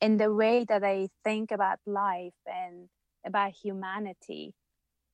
in 0.00 0.16
the 0.16 0.32
way 0.32 0.64
that 0.68 0.84
I 0.84 1.08
think 1.24 1.50
about 1.50 1.78
life 1.86 2.38
and 2.46 2.88
about 3.24 3.52
humanity. 3.52 4.54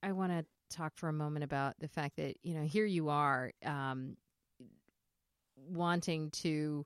I 0.02 0.12
want 0.12 0.32
to 0.32 0.44
talk 0.74 0.92
for 0.96 1.08
a 1.08 1.12
moment 1.12 1.44
about 1.44 1.74
the 1.80 1.88
fact 1.88 2.16
that 2.16 2.36
you 2.42 2.54
know 2.54 2.64
here 2.64 2.84
you 2.84 3.08
are 3.08 3.52
um, 3.64 4.16
wanting 5.56 6.30
to 6.30 6.84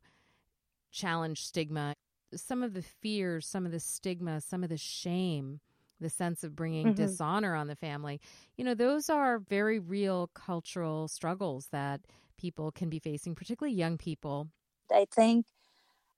challenge 0.90 1.44
stigma, 1.44 1.94
some 2.34 2.62
of 2.62 2.74
the 2.74 2.82
fears, 2.82 3.46
some 3.46 3.66
of 3.66 3.72
the 3.72 3.80
stigma, 3.80 4.40
some 4.40 4.62
of 4.62 4.68
the 4.68 4.76
shame, 4.76 5.60
the 6.00 6.10
sense 6.10 6.44
of 6.44 6.54
bringing 6.54 6.86
mm-hmm. 6.86 7.06
dishonor 7.06 7.54
on 7.54 7.66
the 7.66 7.76
family. 7.76 8.20
You 8.56 8.64
know, 8.64 8.74
those 8.74 9.08
are 9.08 9.38
very 9.38 9.78
real 9.78 10.30
cultural 10.34 11.08
struggles 11.08 11.68
that 11.72 12.02
people 12.36 12.70
can 12.72 12.88
be 12.88 12.98
facing, 12.98 13.34
particularly 13.34 13.74
young 13.74 13.98
people. 13.98 14.48
I 14.90 15.06
think 15.10 15.46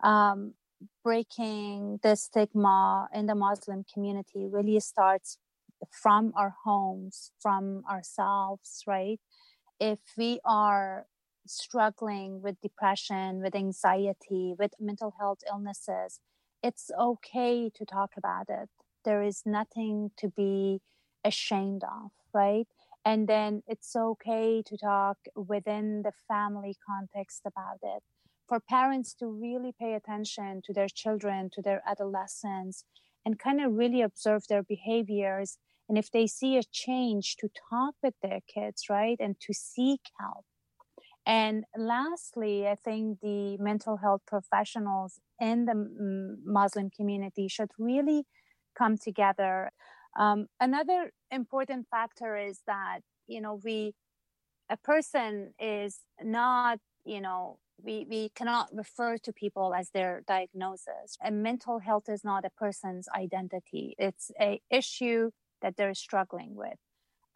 um, 0.02 0.54
breaking 1.02 2.00
the 2.02 2.16
stigma 2.16 3.08
in 3.14 3.26
the 3.26 3.34
Muslim 3.34 3.84
community 3.92 4.46
really 4.46 4.80
starts 4.80 5.38
from 5.90 6.32
our 6.36 6.54
homes, 6.64 7.32
from 7.40 7.82
ourselves, 7.90 8.82
right? 8.86 9.20
If 9.80 9.98
we 10.16 10.40
are 10.44 11.06
struggling 11.46 12.40
with 12.42 12.60
depression, 12.60 13.40
with 13.42 13.54
anxiety, 13.54 14.54
with 14.58 14.72
mental 14.80 15.14
health 15.18 15.40
illnesses, 15.50 16.20
it's 16.62 16.90
okay 16.98 17.70
to 17.74 17.84
talk 17.84 18.12
about 18.16 18.46
it. 18.48 18.70
There 19.04 19.22
is 19.22 19.42
nothing 19.44 20.10
to 20.18 20.28
be 20.28 20.80
ashamed 21.24 21.82
of, 21.84 22.10
right? 22.32 22.66
And 23.04 23.28
then 23.28 23.62
it's 23.66 23.94
okay 23.94 24.62
to 24.64 24.76
talk 24.78 25.18
within 25.36 26.02
the 26.02 26.12
family 26.26 26.76
context 26.86 27.42
about 27.44 27.78
it. 27.82 28.02
For 28.48 28.60
parents 28.60 29.14
to 29.14 29.26
really 29.26 29.72
pay 29.78 29.94
attention 29.94 30.62
to 30.64 30.72
their 30.72 30.88
children, 30.88 31.50
to 31.54 31.62
their 31.62 31.82
adolescents, 31.86 32.84
and 33.24 33.38
kind 33.38 33.60
of 33.60 33.72
really 33.72 34.02
observe 34.02 34.44
their 34.48 34.62
behaviors. 34.62 35.58
And 35.88 35.98
if 35.98 36.10
they 36.10 36.26
see 36.26 36.56
a 36.56 36.62
change 36.70 37.36
to 37.40 37.48
talk 37.70 37.94
with 38.02 38.14
their 38.22 38.40
kids 38.52 38.84
right 38.88 39.16
and 39.20 39.36
to 39.40 39.52
seek 39.52 40.00
help. 40.18 40.44
And 41.26 41.64
lastly 41.76 42.68
i 42.68 42.74
think 42.74 43.20
the 43.22 43.56
mental 43.58 43.96
health 43.96 44.20
professionals 44.26 45.20
in 45.40 45.64
the 45.64 45.74
muslim 46.44 46.90
community 46.90 47.48
should 47.48 47.70
really 47.78 48.26
come 48.74 48.98
together. 48.98 49.70
Um, 50.18 50.46
another 50.60 51.12
important 51.30 51.86
factor 51.90 52.36
is 52.36 52.60
that 52.66 53.00
you 53.26 53.40
know 53.40 53.60
we 53.64 53.94
a 54.70 54.76
person 54.76 55.54
is 55.58 56.00
not 56.22 56.78
you 57.04 57.20
know 57.20 57.58
we, 57.82 58.06
we 58.08 58.30
cannot 58.36 58.68
refer 58.72 59.18
to 59.18 59.32
people 59.32 59.74
as 59.74 59.90
their 59.90 60.22
diagnosis 60.28 61.18
and 61.20 61.42
mental 61.42 61.80
health 61.80 62.04
is 62.08 62.22
not 62.22 62.44
a 62.44 62.50
person's 62.50 63.08
identity 63.16 63.94
it's 63.98 64.30
a 64.40 64.60
issue 64.70 65.30
that 65.64 65.76
they're 65.76 65.94
struggling 65.94 66.54
with. 66.54 66.78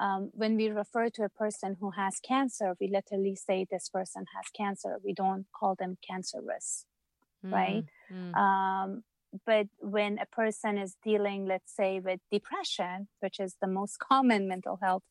Um, 0.01 0.31
when 0.33 0.57
we 0.57 0.69
refer 0.69 1.09
to 1.11 1.25
a 1.25 1.29
person 1.29 1.77
who 1.81 1.91
has 2.03 2.21
cancer, 2.21 2.75
we 2.81 2.89
literally 2.89 3.35
say 3.35 3.67
this 3.69 3.89
person 3.89 4.27
has 4.37 4.47
cancer. 4.57 4.99
We 5.03 5.13
don't 5.13 5.47
call 5.59 5.75
them 5.77 5.97
cancerous, 6.09 6.85
mm, 7.45 7.53
right? 7.53 7.85
Mm. 8.13 8.37
Um, 8.37 9.03
but 9.45 9.67
when 9.81 10.19
a 10.19 10.27
person 10.27 10.79
is 10.79 10.97
dealing, 11.03 11.47
let's 11.47 11.75
say, 11.75 11.99
with 11.99 12.21
depression, 12.31 13.09
which 13.19 13.41
is 13.41 13.57
the 13.61 13.67
most 13.67 13.99
common 14.11 14.47
mental 14.47 14.79
health 14.81 15.03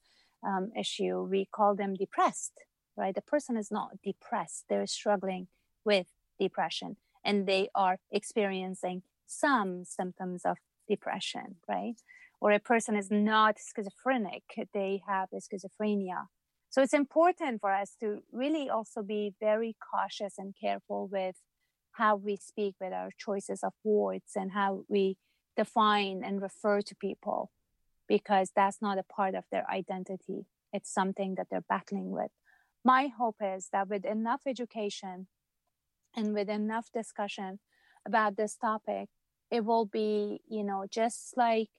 um, 0.47 0.71
issue, 0.79 1.27
we 1.29 1.49
call 1.51 1.75
them 1.75 1.93
depressed, 1.95 2.53
right? 2.97 3.15
The 3.15 3.21
person 3.21 3.57
is 3.57 3.71
not 3.71 4.01
depressed, 4.03 4.65
they're 4.69 4.87
struggling 4.87 5.47
with 5.85 6.07
depression 6.39 6.97
and 7.23 7.47
they 7.47 7.69
are 7.75 7.97
experiencing 8.11 9.03
some 9.25 9.83
symptoms 9.85 10.43
of 10.45 10.57
depression, 10.87 11.57
right? 11.67 11.95
or 12.39 12.51
a 12.51 12.59
person 12.59 12.95
is 12.95 13.09
not 13.09 13.57
schizophrenic, 13.57 14.43
they 14.73 15.01
have 15.07 15.29
schizophrenia. 15.31 16.27
So 16.69 16.81
it's 16.81 16.93
important 16.93 17.61
for 17.61 17.73
us 17.73 17.95
to 18.01 18.19
really 18.31 18.69
also 18.69 19.01
be 19.01 19.33
very 19.39 19.75
cautious 19.91 20.35
and 20.37 20.53
careful 20.59 21.07
with 21.07 21.35
how 21.93 22.15
we 22.15 22.35
speak 22.35 22.75
with 22.79 22.93
our 22.93 23.09
choices 23.17 23.63
of 23.63 23.73
words 23.83 24.33
and 24.35 24.51
how 24.51 24.83
we 24.87 25.17
define 25.55 26.21
and 26.23 26.41
refer 26.41 26.81
to 26.81 26.95
people 26.95 27.49
because 28.07 28.51
that's 28.55 28.81
not 28.81 28.99
a 28.99 29.03
part 29.03 29.33
of 29.33 29.45
their 29.51 29.67
identity. 29.69 30.45
It's 30.71 30.93
something 30.93 31.35
that 31.35 31.47
they're 31.49 31.65
battling 31.67 32.11
with. 32.11 32.31
My 32.83 33.07
hope 33.07 33.37
is 33.41 33.69
that 33.71 33.89
with 33.89 34.05
enough 34.05 34.41
education 34.45 35.27
and 36.15 36.33
with 36.33 36.49
enough 36.49 36.91
discussion 36.91 37.59
about 38.05 38.37
this 38.37 38.55
topic, 38.55 39.09
it 39.51 39.65
will 39.65 39.85
be, 39.85 40.41
you 40.47 40.63
know, 40.63 40.85
just 40.89 41.37
like 41.37 41.69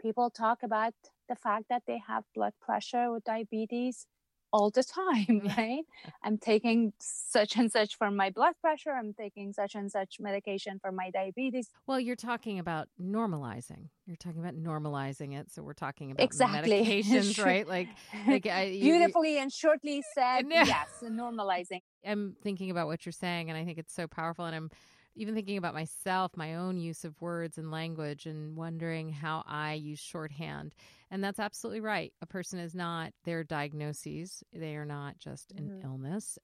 people 0.00 0.30
talk 0.30 0.62
about 0.62 0.94
the 1.28 1.36
fact 1.36 1.66
that 1.68 1.82
they 1.86 2.00
have 2.06 2.24
blood 2.34 2.54
pressure 2.60 3.06
or 3.06 3.20
diabetes 3.20 4.06
all 4.52 4.70
the 4.70 4.82
time, 4.82 5.42
right? 5.56 5.82
I'm 6.22 6.38
taking 6.38 6.92
such 6.98 7.56
and 7.56 7.70
such 7.70 7.96
for 7.96 8.10
my 8.10 8.30
blood 8.30 8.54
pressure. 8.60 8.90
I'm 8.90 9.12
taking 9.12 9.52
such 9.52 9.74
and 9.74 9.90
such 9.90 10.16
medication 10.20 10.78
for 10.80 10.92
my 10.92 11.10
diabetes. 11.10 11.68
Well, 11.86 12.00
you're 12.00 12.16
talking 12.16 12.58
about 12.58 12.88
normalizing. 13.00 13.88
You're 14.06 14.16
talking 14.16 14.40
about 14.40 14.54
normalizing 14.54 15.38
it. 15.38 15.50
So 15.52 15.62
we're 15.62 15.72
talking 15.72 16.10
about 16.10 16.24
exactly. 16.24 16.84
medications, 16.84 17.42
right? 17.42 17.66
Like, 17.66 17.88
like 18.26 18.46
I, 18.46 18.70
beautifully 18.70 19.38
and 19.38 19.52
shortly 19.52 20.02
said, 20.14 20.46
yes, 20.48 20.88
normalizing. 21.04 21.80
I'm 22.04 22.36
thinking 22.42 22.70
about 22.70 22.86
what 22.86 23.04
you're 23.04 23.12
saying, 23.12 23.50
and 23.50 23.58
I 23.58 23.64
think 23.64 23.78
it's 23.78 23.94
so 23.94 24.06
powerful. 24.06 24.46
And 24.46 24.56
I'm 24.56 24.70
even 25.16 25.34
thinking 25.34 25.58
about 25.58 25.74
myself, 25.74 26.32
my 26.36 26.54
own 26.54 26.78
use 26.78 27.04
of 27.04 27.20
words 27.20 27.58
and 27.58 27.70
language, 27.70 28.26
and 28.26 28.56
wondering 28.56 29.10
how 29.10 29.44
I 29.46 29.74
use 29.74 29.98
shorthand. 29.98 30.74
And 31.10 31.24
that's 31.24 31.40
absolutely 31.40 31.80
right. 31.80 32.12
A 32.22 32.26
person 32.26 32.58
is 32.60 32.74
not 32.74 33.12
their 33.24 33.42
diagnoses, 33.42 34.44
they 34.52 34.76
are 34.76 34.84
not 34.84 35.18
just 35.18 35.52
an 35.52 35.68
mm-hmm. 35.68 35.84
illness. 35.84 36.38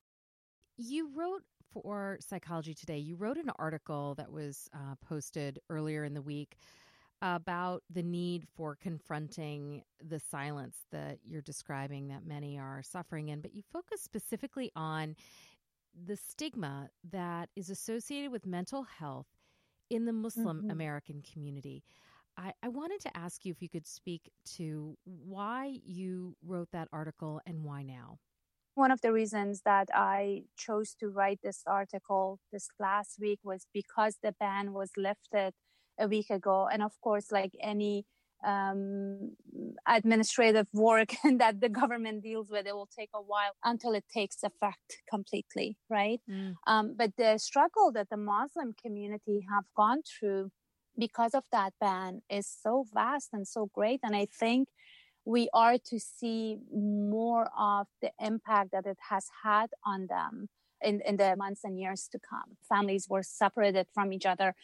You 0.76 1.10
wrote 1.14 1.42
for 1.70 2.18
Psychology 2.20 2.74
Today, 2.74 2.98
you 2.98 3.16
wrote 3.16 3.36
an 3.36 3.50
article 3.58 4.14
that 4.16 4.32
was 4.32 4.68
uh, 4.74 4.94
posted 5.06 5.60
earlier 5.70 6.04
in 6.04 6.14
the 6.14 6.22
week 6.22 6.56
about 7.22 7.82
the 7.90 8.02
need 8.02 8.44
for 8.54 8.76
confronting 8.76 9.82
the 10.06 10.18
silence 10.18 10.84
that 10.92 11.18
you're 11.24 11.40
describing 11.40 12.08
that 12.08 12.26
many 12.26 12.58
are 12.58 12.82
suffering 12.82 13.28
in, 13.28 13.40
but 13.40 13.54
you 13.54 13.62
focus 13.72 14.02
specifically 14.02 14.70
on 14.76 15.16
the 16.06 16.16
stigma 16.16 16.90
that 17.10 17.48
is 17.56 17.70
associated 17.70 18.30
with 18.30 18.46
mental 18.46 18.82
health 18.82 19.26
in 19.88 20.04
the 20.04 20.12
Muslim 20.12 20.58
mm-hmm. 20.58 20.70
American 20.70 21.22
community. 21.22 21.82
I, 22.36 22.52
I, 22.62 22.68
wanted 22.68 23.00
to 23.00 23.16
ask 23.16 23.44
you 23.44 23.52
if 23.52 23.62
you 23.62 23.68
could 23.68 23.86
speak 23.86 24.30
to 24.56 24.96
why 25.04 25.78
you 25.84 26.36
wrote 26.44 26.68
that 26.72 26.88
article 26.92 27.40
and 27.46 27.64
why 27.64 27.82
now. 27.82 28.18
One 28.74 28.90
of 28.90 29.00
the 29.00 29.12
reasons 29.12 29.62
that 29.64 29.88
I 29.94 30.42
chose 30.58 30.94
to 31.00 31.08
write 31.08 31.40
this 31.42 31.62
article 31.66 32.38
this 32.52 32.68
last 32.78 33.16
week 33.18 33.40
was 33.42 33.66
because 33.72 34.18
the 34.22 34.32
ban 34.38 34.74
was 34.74 34.90
lifted 34.96 35.54
a 35.98 36.08
week 36.08 36.28
ago. 36.28 36.68
And 36.70 36.82
of 36.82 36.92
course, 37.00 37.32
like 37.32 37.52
any 37.62 38.04
um, 38.44 39.32
administrative 39.86 40.66
work 40.72 41.14
that 41.38 41.60
the 41.60 41.68
government 41.68 42.22
deals 42.22 42.50
with. 42.50 42.66
It 42.66 42.74
will 42.74 42.88
take 42.98 43.10
a 43.14 43.20
while 43.20 43.52
until 43.64 43.92
it 43.92 44.04
takes 44.12 44.42
effect 44.42 45.02
completely, 45.08 45.76
right? 45.88 46.20
Mm. 46.30 46.54
Um, 46.66 46.94
but 46.96 47.12
the 47.16 47.38
struggle 47.38 47.92
that 47.92 48.08
the 48.10 48.16
Muslim 48.16 48.74
community 48.80 49.46
have 49.52 49.64
gone 49.76 50.02
through 50.02 50.50
because 50.98 51.34
of 51.34 51.44
that 51.52 51.72
ban 51.80 52.22
is 52.30 52.46
so 52.46 52.86
vast 52.92 53.30
and 53.32 53.46
so 53.46 53.70
great. 53.74 54.00
And 54.02 54.16
I 54.16 54.26
think 54.26 54.68
we 55.24 55.48
are 55.52 55.76
to 55.76 55.98
see 55.98 56.58
more 56.72 57.50
of 57.58 57.86
the 58.00 58.10
impact 58.20 58.70
that 58.72 58.86
it 58.86 58.98
has 59.10 59.26
had 59.42 59.70
on 59.84 60.06
them 60.06 60.48
in, 60.82 61.00
in 61.06 61.16
the 61.16 61.34
months 61.36 61.62
and 61.64 61.78
years 61.78 62.08
to 62.12 62.18
come. 62.18 62.56
Families 62.68 63.06
were 63.08 63.22
separated 63.22 63.86
from 63.92 64.12
each 64.12 64.24
other, 64.24 64.54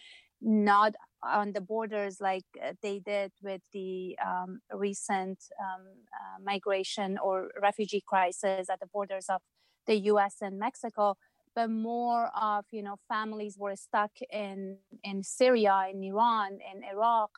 not 0.40 0.94
on 1.22 1.52
the 1.52 1.60
borders 1.60 2.20
like 2.20 2.44
uh, 2.62 2.72
they 2.82 2.98
did 2.98 3.32
with 3.42 3.60
the 3.72 4.16
um, 4.24 4.60
recent 4.72 5.38
um, 5.60 5.86
uh, 5.86 6.42
migration 6.42 7.18
or 7.18 7.50
refugee 7.60 8.02
crisis 8.06 8.68
at 8.70 8.80
the 8.80 8.86
borders 8.92 9.26
of 9.28 9.40
the 9.86 9.96
US 10.12 10.36
and 10.40 10.58
Mexico, 10.58 11.16
but 11.54 11.70
more 11.70 12.30
of, 12.40 12.64
you 12.70 12.82
know, 12.82 12.96
families 13.08 13.56
were 13.58 13.76
stuck 13.76 14.12
in, 14.30 14.78
in 15.04 15.22
Syria, 15.22 15.86
in 15.92 16.02
Iran, 16.02 16.58
in 16.72 16.82
Iraq, 16.84 17.30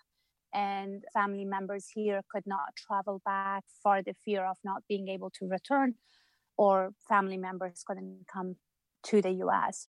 and 0.52 1.04
family 1.12 1.44
members 1.44 1.88
here 1.92 2.22
could 2.30 2.46
not 2.46 2.76
travel 2.76 3.20
back 3.24 3.64
for 3.82 4.02
the 4.02 4.14
fear 4.24 4.44
of 4.44 4.56
not 4.62 4.82
being 4.88 5.08
able 5.08 5.30
to 5.30 5.48
return, 5.48 5.94
or 6.56 6.90
family 7.08 7.36
members 7.36 7.82
couldn't 7.86 8.26
come 8.32 8.56
to 9.04 9.20
the 9.20 9.32
US. 9.44 9.88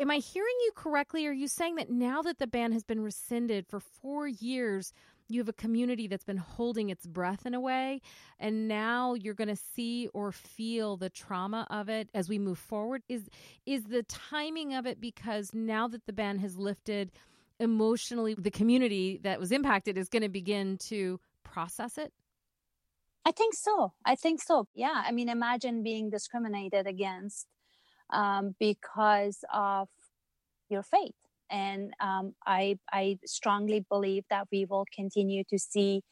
Am 0.00 0.10
I 0.10 0.16
hearing 0.16 0.54
you 0.62 0.72
correctly? 0.74 1.26
Are 1.26 1.32
you 1.32 1.46
saying 1.46 1.74
that 1.76 1.90
now 1.90 2.22
that 2.22 2.38
the 2.38 2.46
ban 2.46 2.72
has 2.72 2.82
been 2.82 3.00
rescinded 3.00 3.66
for 3.68 3.80
four 3.80 4.26
years, 4.26 4.94
you 5.30 5.40
have 5.40 5.48
a 5.48 5.54
community 5.54 6.06
that's 6.06 6.24
been 6.24 6.36
holding 6.36 6.90
its 6.90 7.06
breath 7.06 7.46
in 7.46 7.54
a 7.54 7.60
way, 7.60 8.00
and 8.38 8.68
now 8.68 9.14
you're 9.14 9.34
going 9.34 9.48
to 9.48 9.56
see 9.56 10.08
or 10.12 10.32
feel 10.32 10.96
the 10.96 11.10
trauma 11.10 11.66
of 11.70 11.88
it 11.88 12.08
as 12.14 12.28
we 12.28 12.38
move 12.38 12.58
forward? 12.58 13.02
Is 13.08 13.28
is 13.66 13.84
the 13.84 14.02
timing 14.04 14.74
of 14.74 14.86
it 14.86 15.00
because 15.00 15.54
now 15.54 15.88
that 15.88 16.06
the 16.06 16.12
ban 16.12 16.38
has 16.38 16.56
lifted, 16.56 17.12
emotionally, 17.58 18.34
the 18.34 18.50
community 18.50 19.20
that 19.22 19.38
was 19.38 19.52
impacted 19.52 19.96
is 19.96 20.08
going 20.08 20.22
to 20.22 20.28
begin 20.28 20.78
to 20.78 21.20
process 21.44 21.98
it? 21.98 22.12
I 23.24 23.32
think 23.32 23.54
so. 23.54 23.92
I 24.04 24.14
think 24.16 24.42
so. 24.42 24.66
Yeah. 24.74 25.04
I 25.06 25.12
mean, 25.12 25.28
imagine 25.28 25.82
being 25.82 26.10
discriminated 26.10 26.86
against 26.86 27.46
um, 28.10 28.54
because 28.58 29.44
of 29.52 29.88
your 30.68 30.82
faith. 30.82 31.14
And 31.50 31.92
um, 32.00 32.34
I, 32.46 32.78
I 32.92 33.18
strongly 33.26 33.84
believe 33.88 34.24
that 34.30 34.48
we 34.52 34.64
will 34.64 34.86
continue 34.94 35.44
to 35.50 35.58
see 35.58 36.02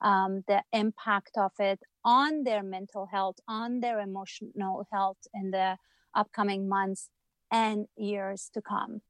um, 0.00 0.44
the 0.46 0.62
impact 0.72 1.32
of 1.36 1.52
it 1.58 1.80
on 2.04 2.44
their 2.44 2.62
mental 2.62 3.06
health, 3.06 3.36
on 3.48 3.80
their 3.80 4.00
emotional 4.00 4.86
health 4.92 5.18
in 5.34 5.50
the 5.50 5.76
upcoming 6.14 6.68
months 6.68 7.10
and 7.50 7.86
years 7.96 8.50
to 8.54 8.62
come. 8.62 9.00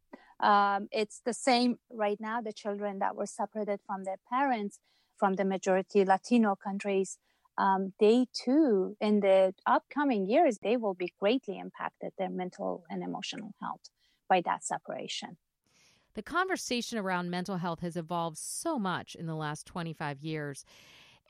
Um, 0.41 0.89
it's 0.93 1.21
the 1.25 1.35
same 1.35 1.77
right 1.91 2.19
now. 2.21 2.41
The 2.41 2.53
children 2.53 3.01
that 3.01 3.17
were 3.17 3.27
separated 3.27 3.81
from 3.87 4.05
their 4.05 4.19
parents 4.31 4.79
from 5.19 5.35
the 5.35 5.45
majority 5.45 6.05
Latino 6.05 6.55
countries 6.55 7.19
um, 7.59 7.93
they 7.99 8.27
too, 8.33 8.97
in 9.01 9.21
the 9.21 9.53
upcoming 9.67 10.29
years, 10.29 10.59
they 10.63 10.77
will 10.77 10.95
be 10.95 11.13
greatly 11.19 11.59
impacted, 11.59 12.13
their 12.17 12.31
mental 12.31 12.85
and 12.89 13.03
emotional 13.03 13.53
health 13.61 13.91
by 14.29 14.41
that 14.43 14.65
separation. 14.65 15.37
The 16.19 16.23
conversation 16.25 16.99
around 16.99 17.31
mental 17.31 17.59
health 17.59 17.79
has 17.79 17.97
evolved 17.97 18.39
so 18.39 18.77
much 18.77 19.15
in 19.15 19.27
the 19.27 19.37
last 19.37 19.67
25 19.67 20.21
years. 20.21 20.65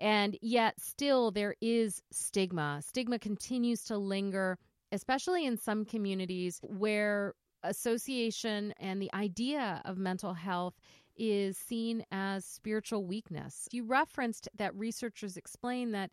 And 0.00 0.38
yet, 0.40 0.80
still, 0.80 1.30
there 1.30 1.56
is 1.60 2.02
stigma. 2.10 2.80
Stigma 2.82 3.18
continues 3.18 3.84
to 3.84 3.98
linger, 3.98 4.56
especially 4.90 5.44
in 5.44 5.58
some 5.58 5.84
communities 5.84 6.58
where 6.62 7.34
association 7.64 8.72
and 8.80 9.02
the 9.02 9.12
idea 9.12 9.82
of 9.84 9.98
mental 9.98 10.32
health 10.32 10.80
is 11.18 11.58
seen 11.58 12.02
as 12.10 12.46
spiritual 12.46 13.04
weakness. 13.04 13.68
You 13.70 13.84
referenced 13.84 14.48
that 14.56 14.74
researchers 14.74 15.36
explain 15.36 15.92
that 15.92 16.12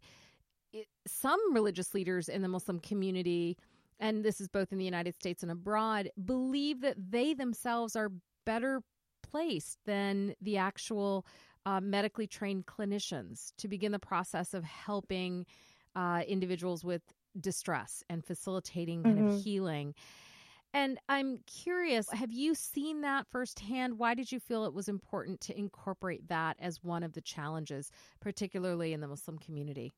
it, 0.73 0.87
some 1.07 1.39
religious 1.53 1.93
leaders 1.93 2.27
in 2.27 2.41
the 2.41 2.49
Muslim 2.49 2.81
community, 2.81 3.57
and 4.01 4.25
this 4.25 4.41
is 4.41 4.49
both 4.49 4.73
in 4.73 4.79
the 4.79 4.83
United 4.83 5.15
States 5.15 5.43
and 5.43 5.51
abroad, 5.53 6.09
believe 6.25 6.81
that 6.81 6.97
they 6.99 7.33
themselves 7.33 7.95
are 7.95 8.11
better 8.45 8.81
placed 9.23 9.79
than 9.85 10.35
the 10.41 10.57
actual 10.57 11.25
uh, 11.65 11.81
medically 11.81 12.27
trained 12.27 12.65
clinicians 12.65 13.51
to 13.57 13.67
begin 13.67 13.91
the 13.91 13.99
process 13.99 14.53
of 14.53 14.63
helping 14.63 15.45
uh, 15.95 16.21
individuals 16.27 16.83
with 16.83 17.01
distress 17.39 18.03
and 18.09 18.23
facilitating 18.23 19.03
kind 19.03 19.17
mm-hmm. 19.17 19.27
of 19.29 19.43
healing. 19.43 19.93
And 20.73 20.99
I'm 21.07 21.39
curious, 21.47 22.09
have 22.11 22.33
you 22.33 22.53
seen 22.53 23.01
that 23.01 23.27
firsthand? 23.31 23.97
Why 23.97 24.13
did 24.13 24.31
you 24.31 24.41
feel 24.41 24.65
it 24.65 24.73
was 24.73 24.89
important 24.89 25.39
to 25.41 25.57
incorporate 25.57 26.27
that 26.27 26.57
as 26.59 26.83
one 26.83 27.01
of 27.01 27.13
the 27.13 27.21
challenges, 27.21 27.91
particularly 28.19 28.91
in 28.91 28.99
the 28.99 29.07
Muslim 29.07 29.37
community? 29.37 29.93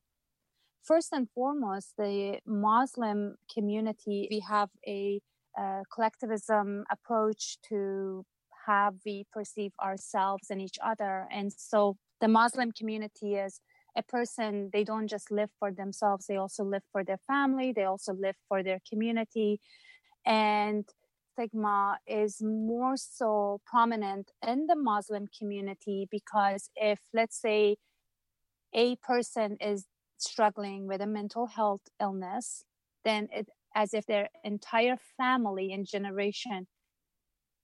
First 0.82 1.12
and 1.12 1.28
foremost, 1.34 1.94
the 1.98 2.38
Muslim 2.46 3.34
community, 3.52 4.28
we 4.30 4.40
have 4.48 4.70
a, 4.86 5.20
a 5.58 5.82
collectivism 5.92 6.84
approach 6.90 7.58
to 7.68 8.24
how 8.68 8.92
we 9.06 9.24
perceive 9.32 9.72
ourselves 9.82 10.50
and 10.50 10.60
each 10.60 10.78
other. 10.84 11.26
And 11.32 11.52
so 11.52 11.96
the 12.20 12.28
Muslim 12.28 12.70
community 12.72 13.30
is 13.46 13.60
a 13.96 14.02
person, 14.02 14.70
they 14.72 14.84
don't 14.84 15.08
just 15.08 15.30
live 15.30 15.50
for 15.58 15.70
themselves, 15.72 16.26
they 16.26 16.36
also 16.36 16.62
live 16.74 16.84
for 16.92 17.02
their 17.02 17.20
family, 17.26 17.72
they 17.72 17.84
also 17.84 18.12
live 18.12 18.36
for 18.48 18.62
their 18.62 18.80
community 18.90 19.60
and 20.26 20.84
stigma 21.32 21.98
is 22.06 22.42
more 22.42 22.96
so 22.96 23.60
prominent 23.66 24.30
in 24.46 24.66
the 24.66 24.76
Muslim 24.76 25.26
community 25.38 26.06
because 26.10 26.70
if, 26.76 26.98
let's 27.14 27.40
say, 27.40 27.76
a 28.74 28.96
person 28.96 29.56
is 29.60 29.86
struggling 30.18 30.86
with 30.86 31.00
a 31.00 31.06
mental 31.06 31.46
health 31.46 31.80
illness, 32.00 32.64
then 33.04 33.28
it 33.32 33.48
as 33.74 33.94
if 33.94 34.04
their 34.06 34.28
entire 34.44 34.96
family 35.16 35.72
and 35.72 35.86
generation 35.86 36.66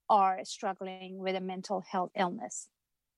are 0.08 0.40
struggling 0.44 1.18
with 1.18 1.36
a 1.36 1.40
mental 1.40 1.82
health 1.90 2.10
illness. 2.16 2.68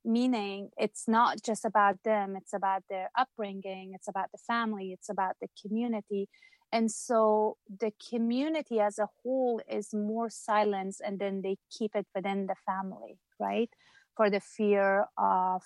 Meaning, 0.04 0.70
it's 0.76 1.08
not 1.08 1.42
just 1.42 1.64
about 1.64 1.96
them, 2.04 2.36
it's 2.36 2.52
about 2.52 2.84
their 2.88 3.10
upbringing, 3.18 3.92
it's 3.94 4.06
about 4.06 4.30
the 4.32 4.38
family, 4.38 4.92
it's 4.92 5.08
about 5.08 5.34
the 5.40 5.48
community. 5.60 6.28
And 6.72 6.90
so 6.90 7.56
the 7.80 7.92
community 8.10 8.80
as 8.80 8.98
a 8.98 9.08
whole 9.22 9.60
is 9.68 9.92
more 9.92 10.30
silenced 10.30 11.00
and 11.04 11.18
then 11.18 11.42
they 11.42 11.56
keep 11.76 11.96
it 11.96 12.06
within 12.14 12.46
the 12.46 12.54
family, 12.66 13.18
right? 13.40 13.70
For 14.16 14.30
the 14.30 14.40
fear 14.40 15.06
of 15.18 15.62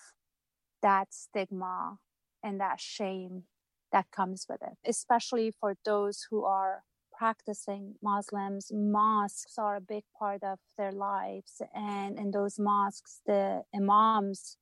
that 0.83 1.09
stigma 1.11 1.99
and 2.43 2.61
that 2.61 2.81
shame 2.81 3.45
that 3.93 4.11
comes 4.11 4.47
with 4.49 4.61
it, 4.63 4.79
especially 4.89 5.53
for 5.59 5.75
those 5.85 6.27
who 6.31 6.45
are 6.45 6.85
practicing 7.21 7.95
Muslims. 8.03 8.73
Mosques 8.73 9.59
are 9.59 9.77
a 9.77 9.81
big 9.95 10.05
part 10.19 10.43
of 10.43 10.59
their 10.79 10.91
lives. 10.91 11.61
And 11.75 12.19
in 12.19 12.31
those 12.31 12.59
mosques, 12.59 13.21
the 13.27 13.63
imams 13.75 14.57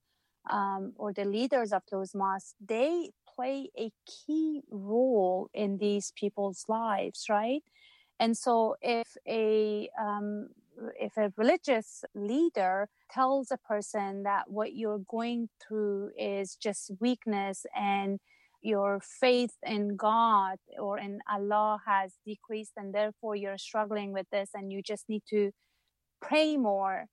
um, 0.50 0.92
or 0.96 1.12
the 1.12 1.24
leaders 1.24 1.72
of 1.72 1.82
those 1.92 2.16
mosques, 2.16 2.54
they 2.74 3.10
play 3.32 3.70
a 3.78 3.92
key 4.12 4.62
role 4.70 5.48
in 5.54 5.78
these 5.78 6.12
people's 6.20 6.64
lives, 6.68 7.26
right? 7.30 7.62
And 8.18 8.36
so 8.36 8.74
if 8.82 9.16
a 9.28 9.88
um, 10.06 10.48
if 10.98 11.16
a 11.16 11.32
religious 11.36 12.04
leader 12.14 12.88
tells 13.10 13.52
a 13.52 13.56
person 13.72 14.24
that 14.24 14.44
what 14.50 14.74
you're 14.74 15.04
going 15.08 15.48
through 15.62 16.10
is 16.18 16.56
just 16.56 16.90
weakness 17.00 17.66
and 17.76 18.18
your 18.62 19.00
faith 19.00 19.54
in 19.64 19.96
God 19.96 20.58
or 20.78 20.98
in 20.98 21.20
Allah 21.30 21.78
has 21.86 22.14
decreased 22.26 22.72
and 22.76 22.94
therefore 22.94 23.36
you're 23.36 23.58
struggling 23.58 24.12
with 24.12 24.26
this 24.30 24.50
and 24.54 24.72
you 24.72 24.82
just 24.82 25.08
need 25.08 25.22
to 25.30 25.52
pray 26.20 26.56
more 26.56 27.06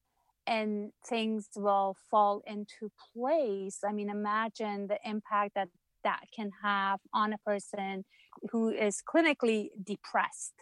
and 0.47 0.91
things 1.07 1.49
will 1.55 1.95
fall 2.09 2.41
into 2.45 2.91
place. 3.13 3.79
I 3.87 3.91
mean, 3.91 4.09
imagine 4.09 4.87
the 4.87 4.99
impact 5.03 5.53
that 5.55 5.69
that 6.03 6.21
can 6.35 6.51
have 6.63 6.99
on 7.13 7.33
a 7.33 7.37
person 7.39 8.05
who 8.51 8.69
is 8.69 9.01
clinically 9.07 9.69
depressed 9.83 10.53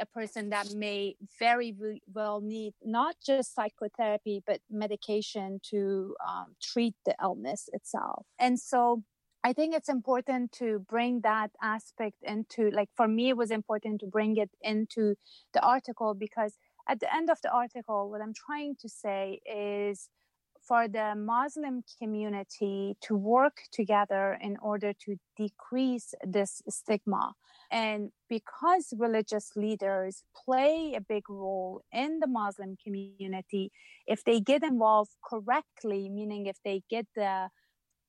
a 0.00 0.06
person 0.06 0.50
that 0.50 0.72
may 0.74 1.14
very 1.38 1.74
well 2.12 2.40
need 2.40 2.72
not 2.84 3.14
just 3.24 3.54
psychotherapy 3.54 4.42
but 4.46 4.60
medication 4.70 5.60
to 5.62 6.14
um, 6.26 6.54
treat 6.62 6.94
the 7.04 7.14
illness 7.22 7.68
itself 7.72 8.24
and 8.38 8.58
so 8.58 9.02
i 9.44 9.52
think 9.52 9.74
it's 9.74 9.88
important 9.88 10.52
to 10.52 10.84
bring 10.88 11.20
that 11.20 11.50
aspect 11.62 12.16
into 12.22 12.70
like 12.70 12.88
for 12.94 13.08
me 13.08 13.28
it 13.30 13.36
was 13.36 13.50
important 13.50 14.00
to 14.00 14.06
bring 14.06 14.36
it 14.36 14.50
into 14.62 15.14
the 15.52 15.60
article 15.60 16.14
because 16.14 16.54
at 16.88 17.00
the 17.00 17.14
end 17.14 17.30
of 17.30 17.40
the 17.42 17.50
article 17.50 18.10
what 18.10 18.20
i'm 18.20 18.34
trying 18.34 18.74
to 18.80 18.88
say 18.88 19.40
is 19.46 20.08
for 20.66 20.86
the 20.86 21.14
Muslim 21.16 21.82
community 22.00 22.96
to 23.02 23.16
work 23.16 23.62
together 23.72 24.38
in 24.40 24.56
order 24.62 24.92
to 24.92 25.16
decrease 25.36 26.14
this 26.24 26.62
stigma. 26.68 27.34
And 27.70 28.10
because 28.28 28.92
religious 28.96 29.52
leaders 29.56 30.22
play 30.44 30.94
a 30.96 31.00
big 31.00 31.28
role 31.28 31.82
in 31.92 32.20
the 32.20 32.26
Muslim 32.26 32.76
community, 32.82 33.72
if 34.06 34.24
they 34.24 34.40
get 34.40 34.62
involved 34.62 35.12
correctly, 35.24 36.08
meaning 36.08 36.46
if 36.46 36.58
they 36.64 36.82
get 36.88 37.06
the 37.16 37.48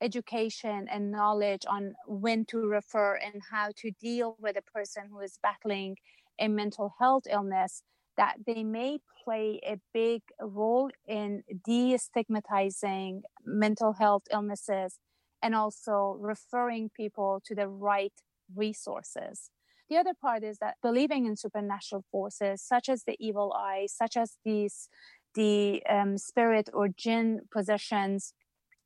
education 0.02 0.88
and 0.92 1.12
knowledge 1.12 1.64
on 1.68 1.94
when 2.08 2.46
to 2.46 2.60
refer 2.60 3.16
and 3.16 3.42
how 3.52 3.70
to 3.78 3.92
deal 4.02 4.36
with 4.40 4.58
a 4.58 4.72
person 4.72 5.04
who 5.10 5.20
is 5.20 5.40
battling 5.42 5.96
a 6.40 6.48
mental 6.48 6.94
health 7.00 7.24
illness 7.30 7.84
that 8.18 8.36
they 8.46 8.64
may 8.64 9.00
play 9.24 9.60
a 9.66 9.80
big 9.94 10.22
role 10.40 10.90
in 11.08 11.44
destigmatizing 11.68 13.22
mental 13.46 13.94
health 13.94 14.24
illnesses 14.32 15.00
and 15.42 15.56
also 15.56 16.18
referring 16.20 16.90
people 16.96 17.42
to 17.46 17.56
the 17.56 17.68
right 17.68 18.14
resources. 18.56 19.50
The 19.90 19.98
other 19.98 20.14
part 20.20 20.44
is 20.44 20.58
that 20.60 20.78
believing 20.82 21.26
in 21.26 21.36
supernatural 21.36 22.06
forces, 22.12 22.62
such 22.62 22.88
as 22.88 23.04
the 23.04 23.18
evil 23.20 23.54
eye, 23.54 23.88
such 23.90 24.16
as 24.16 24.38
these 24.46 24.90
the 25.36 25.84
um, 25.90 26.18
spirit 26.18 26.70
or 26.74 26.88
jinn 26.88 27.42
possessions, 27.52 28.34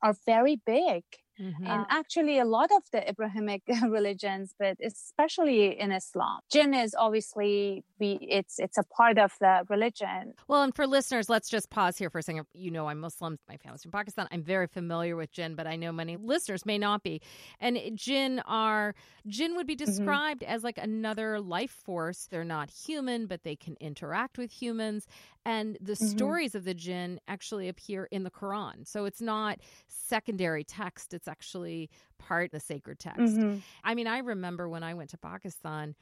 are 0.02 0.14
very 0.26 0.60
big 0.64 1.04
Mm-hmm. 1.40 1.66
And 1.66 1.86
actually, 1.88 2.38
a 2.38 2.44
lot 2.44 2.70
of 2.74 2.82
the 2.92 3.08
Abrahamic 3.08 3.62
religions, 3.88 4.54
but 4.58 4.76
especially 4.84 5.78
in 5.78 5.92
Islam, 5.92 6.40
jinn 6.50 6.74
is 6.74 6.94
obviously 6.98 7.84
be 7.98 8.18
it's 8.20 8.58
it's 8.58 8.78
a 8.78 8.84
part 8.84 9.18
of 9.18 9.32
the 9.40 9.64
religion. 9.68 10.34
Well, 10.46 10.62
and 10.62 10.74
for 10.74 10.86
listeners, 10.86 11.28
let's 11.28 11.48
just 11.48 11.70
pause 11.70 11.98
here 11.98 12.10
for 12.10 12.18
a 12.18 12.22
second. 12.22 12.46
You 12.54 12.70
know, 12.70 12.88
I'm 12.88 13.00
Muslim. 13.00 13.38
My 13.48 13.56
family's 13.56 13.82
from 13.82 13.92
Pakistan. 13.92 14.28
I'm 14.30 14.42
very 14.42 14.66
familiar 14.66 15.16
with 15.16 15.32
jinn, 15.32 15.54
but 15.54 15.66
I 15.66 15.76
know 15.76 15.92
many 15.92 16.16
listeners 16.16 16.64
may 16.64 16.78
not 16.78 17.02
be. 17.02 17.20
And 17.60 17.78
jinn 17.94 18.40
are 18.46 18.94
jinn 19.26 19.56
would 19.56 19.66
be 19.66 19.76
mm-hmm. 19.76 19.84
described 19.84 20.42
mm-hmm. 20.42 20.52
as 20.52 20.64
like 20.64 20.78
another 20.78 21.40
life 21.40 21.70
force. 21.84 22.28
They're 22.30 22.44
not 22.44 22.70
human, 22.70 23.26
but 23.26 23.42
they 23.42 23.56
can 23.56 23.76
interact 23.80 24.38
with 24.38 24.50
humans. 24.50 25.06
And 25.44 25.78
the 25.80 25.92
mm-hmm. 25.92 26.06
stories 26.06 26.54
of 26.54 26.64
the 26.64 26.74
jinn 26.74 27.20
actually 27.26 27.68
appear 27.68 28.04
in 28.10 28.22
the 28.22 28.30
Quran. 28.30 28.86
So 28.86 29.04
it's 29.04 29.20
not 29.20 29.58
secondary 29.86 30.64
text, 30.64 31.14
it's 31.14 31.28
actually 31.28 31.90
part 32.18 32.46
of 32.46 32.50
the 32.50 32.60
sacred 32.60 32.98
text. 32.98 33.20
Mm-hmm. 33.20 33.58
I 33.84 33.94
mean, 33.94 34.06
I 34.06 34.18
remember 34.18 34.68
when 34.68 34.82
I 34.82 34.94
went 34.94 35.10
to 35.10 35.18
Pakistan 35.18 35.94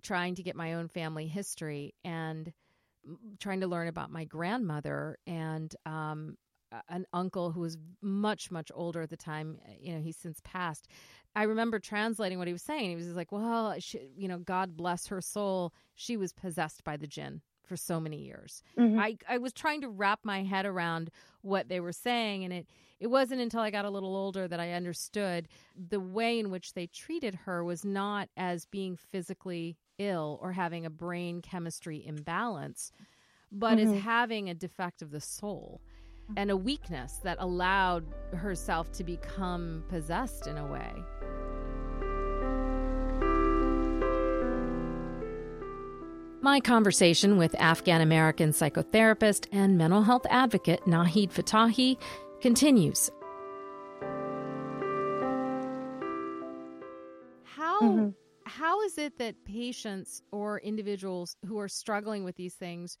trying 0.00 0.34
to 0.36 0.42
get 0.42 0.56
my 0.56 0.74
own 0.74 0.88
family 0.88 1.26
history 1.26 1.94
and 2.04 2.52
trying 3.38 3.60
to 3.60 3.66
learn 3.66 3.88
about 3.88 4.10
my 4.10 4.24
grandmother 4.24 5.18
and 5.26 5.74
um, 5.86 6.36
an 6.88 7.04
uncle 7.12 7.50
who 7.50 7.60
was 7.60 7.76
much 8.00 8.50
much 8.50 8.70
older 8.74 9.02
at 9.02 9.10
the 9.10 9.16
time 9.16 9.58
you 9.78 9.92
know 9.92 10.00
he's 10.00 10.16
since 10.16 10.40
passed 10.44 10.88
i 11.36 11.42
remember 11.42 11.78
translating 11.78 12.38
what 12.38 12.46
he 12.46 12.52
was 12.52 12.62
saying 12.62 12.90
he 12.90 12.96
was 12.96 13.08
like 13.08 13.30
well 13.30 13.74
she, 13.78 14.00
you 14.16 14.28
know 14.28 14.38
god 14.38 14.76
bless 14.76 15.08
her 15.08 15.20
soul 15.20 15.74
she 15.94 16.16
was 16.16 16.32
possessed 16.32 16.82
by 16.84 16.96
the 16.96 17.06
jinn 17.06 17.42
for 17.72 17.76
so 17.76 18.00
many 18.00 18.18
years. 18.18 18.62
Mm-hmm. 18.78 18.98
I, 18.98 19.16
I 19.28 19.38
was 19.38 19.52
trying 19.52 19.80
to 19.80 19.88
wrap 19.88 20.20
my 20.24 20.42
head 20.42 20.66
around 20.66 21.10
what 21.40 21.68
they 21.68 21.80
were 21.80 21.92
saying, 21.92 22.44
and 22.44 22.52
it, 22.52 22.66
it 23.00 23.06
wasn't 23.06 23.40
until 23.40 23.60
I 23.60 23.70
got 23.70 23.84
a 23.84 23.90
little 23.90 24.14
older 24.14 24.46
that 24.46 24.60
I 24.60 24.72
understood 24.72 25.48
the 25.74 26.00
way 26.00 26.38
in 26.38 26.50
which 26.50 26.74
they 26.74 26.86
treated 26.86 27.34
her 27.34 27.64
was 27.64 27.84
not 27.84 28.28
as 28.36 28.66
being 28.66 28.96
physically 28.96 29.78
ill 29.98 30.38
or 30.42 30.52
having 30.52 30.86
a 30.86 30.90
brain 30.90 31.42
chemistry 31.42 32.04
imbalance, 32.06 32.92
but 33.50 33.78
mm-hmm. 33.78 33.94
as 33.94 34.02
having 34.02 34.48
a 34.48 34.54
defect 34.54 35.02
of 35.02 35.10
the 35.10 35.20
soul 35.20 35.80
and 36.36 36.50
a 36.50 36.56
weakness 36.56 37.20
that 37.22 37.36
allowed 37.40 38.04
herself 38.32 38.90
to 38.92 39.04
become 39.04 39.84
possessed 39.88 40.46
in 40.46 40.56
a 40.56 40.66
way. 40.66 40.92
My 46.40 46.58
conversation 46.58 47.36
with 47.36 47.54
Afghan 47.60 48.00
American 48.00 48.50
psychotherapist 48.50 49.46
and 49.52 49.78
mental 49.78 50.02
health 50.02 50.26
advocate 50.28 50.84
Nahid 50.86 51.30
Fatahi 51.30 51.96
continues. 52.40 53.12
How 57.44 57.80
mm-hmm. 57.80 58.08
How 58.52 58.80
is 58.82 58.98
it 58.98 59.18
that 59.18 59.44
patients 59.44 60.20
or 60.32 60.60
individuals 60.60 61.36
who 61.46 61.58
are 61.58 61.68
struggling 61.68 62.24
with 62.24 62.36
these 62.36 62.54
things 62.56 62.98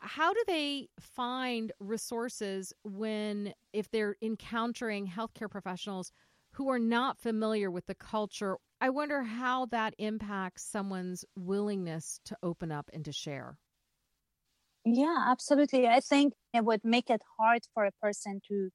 how 0.00 0.32
do 0.34 0.44
they 0.46 0.88
find 1.00 1.72
resources 1.80 2.72
when 2.84 3.54
if 3.72 3.90
they're 3.90 4.16
encountering 4.22 5.06
healthcare 5.08 5.50
professionals 5.50 6.12
who 6.52 6.68
are 6.68 6.78
not 6.78 7.18
familiar 7.18 7.70
with 7.70 7.86
the 7.86 7.94
culture 7.94 8.58
I 8.80 8.90
wonder 8.90 9.22
how 9.22 9.66
that 9.66 9.94
impacts 9.98 10.64
someone's 10.64 11.24
willingness 11.36 12.20
to 12.26 12.36
open 12.42 12.72
up 12.72 12.90
and 12.92 13.04
to 13.06 13.12
share. 13.12 13.58
Yeah, 14.84 15.24
absolutely. 15.28 15.86
I 15.88 16.00
think 16.00 16.34
it 16.54 16.64
would 16.64 16.84
make 16.84 17.10
it 17.10 17.22
hard 17.38 17.62
for 17.74 17.84
a 17.84 17.92
person 18.02 18.40
to, 18.48 18.70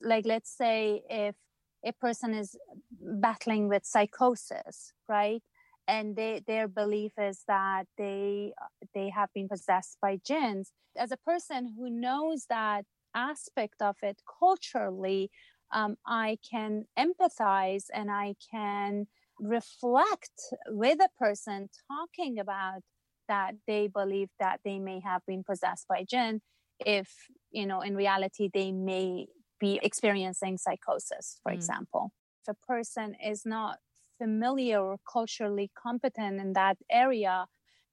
like, 0.00 0.26
let's 0.26 0.50
say 0.56 1.02
if 1.10 1.36
a 1.84 1.92
person 1.92 2.34
is 2.34 2.56
battling 3.00 3.68
with 3.68 3.84
psychosis, 3.84 4.92
right? 5.08 5.42
And 5.86 6.16
they, 6.16 6.42
their 6.46 6.66
belief 6.66 7.12
is 7.18 7.42
that 7.46 7.84
they 7.98 8.52
they 8.94 9.10
have 9.10 9.28
been 9.34 9.48
possessed 9.48 9.98
by 10.00 10.18
jinns. 10.26 10.72
As 10.96 11.12
a 11.12 11.18
person 11.18 11.74
who 11.76 11.90
knows 11.90 12.46
that 12.48 12.84
aspect 13.14 13.82
of 13.82 13.96
it 14.02 14.22
culturally, 14.38 15.30
um, 15.72 15.96
I 16.06 16.38
can 16.50 16.86
empathize 16.98 17.84
and 17.92 18.10
I 18.10 18.34
can 18.50 19.06
reflect 19.38 20.40
with 20.68 20.98
a 21.00 21.08
person 21.18 21.68
talking 21.90 22.38
about 22.38 22.80
that 23.28 23.54
they 23.66 23.88
believe 23.88 24.28
that 24.38 24.60
they 24.64 24.78
may 24.78 25.00
have 25.00 25.22
been 25.26 25.42
possessed 25.42 25.86
by 25.88 26.04
jinn 26.08 26.40
if 26.86 27.10
you 27.50 27.66
know 27.66 27.80
in 27.80 27.96
reality 27.96 28.48
they 28.52 28.70
may 28.70 29.26
be 29.64 29.72
experiencing 29.88 30.54
psychosis 30.64 31.26
for 31.42 31.50
mm. 31.52 31.56
example 31.58 32.04
if 32.42 32.48
a 32.56 32.66
person 32.72 33.08
is 33.32 33.40
not 33.56 33.74
familiar 34.22 34.80
or 34.90 34.96
culturally 35.16 35.68
competent 35.86 36.34
in 36.44 36.52
that 36.52 36.76
area 36.90 37.36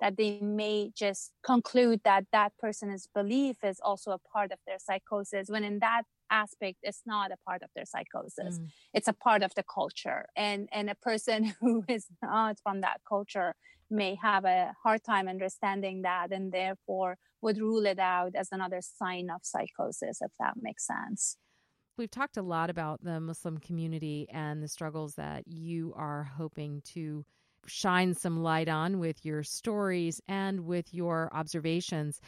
that 0.01 0.17
they 0.17 0.39
may 0.41 0.91
just 1.03 1.31
conclude 1.45 1.99
that 2.03 2.23
that 2.31 2.51
person's 2.59 3.07
belief 3.13 3.57
is 3.71 3.79
also 3.89 4.09
a 4.11 4.23
part 4.33 4.51
of 4.51 4.59
their 4.65 4.79
psychosis 4.79 5.49
when 5.53 5.63
in 5.63 5.79
that 5.79 6.03
aspect 6.31 6.77
it's 6.81 7.03
not 7.05 7.31
a 7.31 7.37
part 7.47 7.61
of 7.61 7.69
their 7.75 7.85
psychosis 7.93 8.53
mm. 8.59 8.67
it's 8.93 9.07
a 9.07 9.17
part 9.27 9.41
of 9.43 9.51
the 9.55 9.65
culture 9.79 10.21
and 10.35 10.69
and 10.71 10.89
a 10.89 10.95
person 11.09 11.39
who 11.61 11.73
is 11.87 12.05
not 12.21 12.57
from 12.63 12.81
that 12.81 12.99
culture 13.07 13.53
may 13.89 14.15
have 14.15 14.45
a 14.45 14.73
hard 14.83 15.03
time 15.03 15.27
understanding 15.27 16.01
that 16.03 16.31
and 16.31 16.51
therefore 16.51 17.17
would 17.41 17.57
rule 17.57 17.85
it 17.85 17.99
out 17.99 18.33
as 18.35 18.47
another 18.51 18.81
sign 18.81 19.29
of 19.29 19.41
psychosis 19.43 20.21
if 20.21 20.31
that 20.39 20.53
makes 20.61 20.87
sense 20.87 21.37
We've 22.01 22.09
talked 22.09 22.37
a 22.37 22.41
lot 22.41 22.71
about 22.71 23.03
the 23.03 23.19
Muslim 23.19 23.59
community 23.59 24.25
and 24.31 24.63
the 24.63 24.67
struggles 24.67 25.13
that 25.17 25.47
you 25.47 25.93
are 25.95 26.23
hoping 26.23 26.81
to 26.95 27.23
shine 27.67 28.15
some 28.15 28.41
light 28.41 28.67
on 28.67 28.97
with 28.97 29.23
your 29.23 29.43
stories 29.43 30.19
and 30.27 30.61
with 30.61 30.95
your 30.95 31.29
observations. 31.31 32.19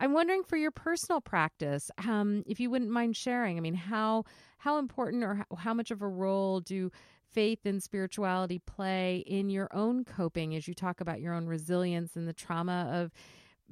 I'm 0.00 0.14
wondering 0.14 0.42
for 0.42 0.56
your 0.56 0.72
personal 0.72 1.20
practice, 1.20 1.92
um, 2.08 2.42
if 2.44 2.58
you 2.58 2.70
wouldn't 2.70 2.90
mind 2.90 3.16
sharing. 3.16 3.56
I 3.56 3.60
mean, 3.60 3.74
how 3.74 4.24
how 4.58 4.78
important 4.78 5.22
or 5.22 5.34
how, 5.36 5.56
how 5.56 5.74
much 5.74 5.92
of 5.92 6.02
a 6.02 6.08
role 6.08 6.58
do 6.58 6.90
faith 7.30 7.60
and 7.64 7.80
spirituality 7.80 8.58
play 8.58 9.18
in 9.28 9.48
your 9.48 9.68
own 9.72 10.04
coping 10.04 10.56
as 10.56 10.66
you 10.66 10.74
talk 10.74 11.00
about 11.00 11.20
your 11.20 11.34
own 11.34 11.46
resilience 11.46 12.16
and 12.16 12.26
the 12.26 12.32
trauma 12.32 12.90
of 12.92 13.12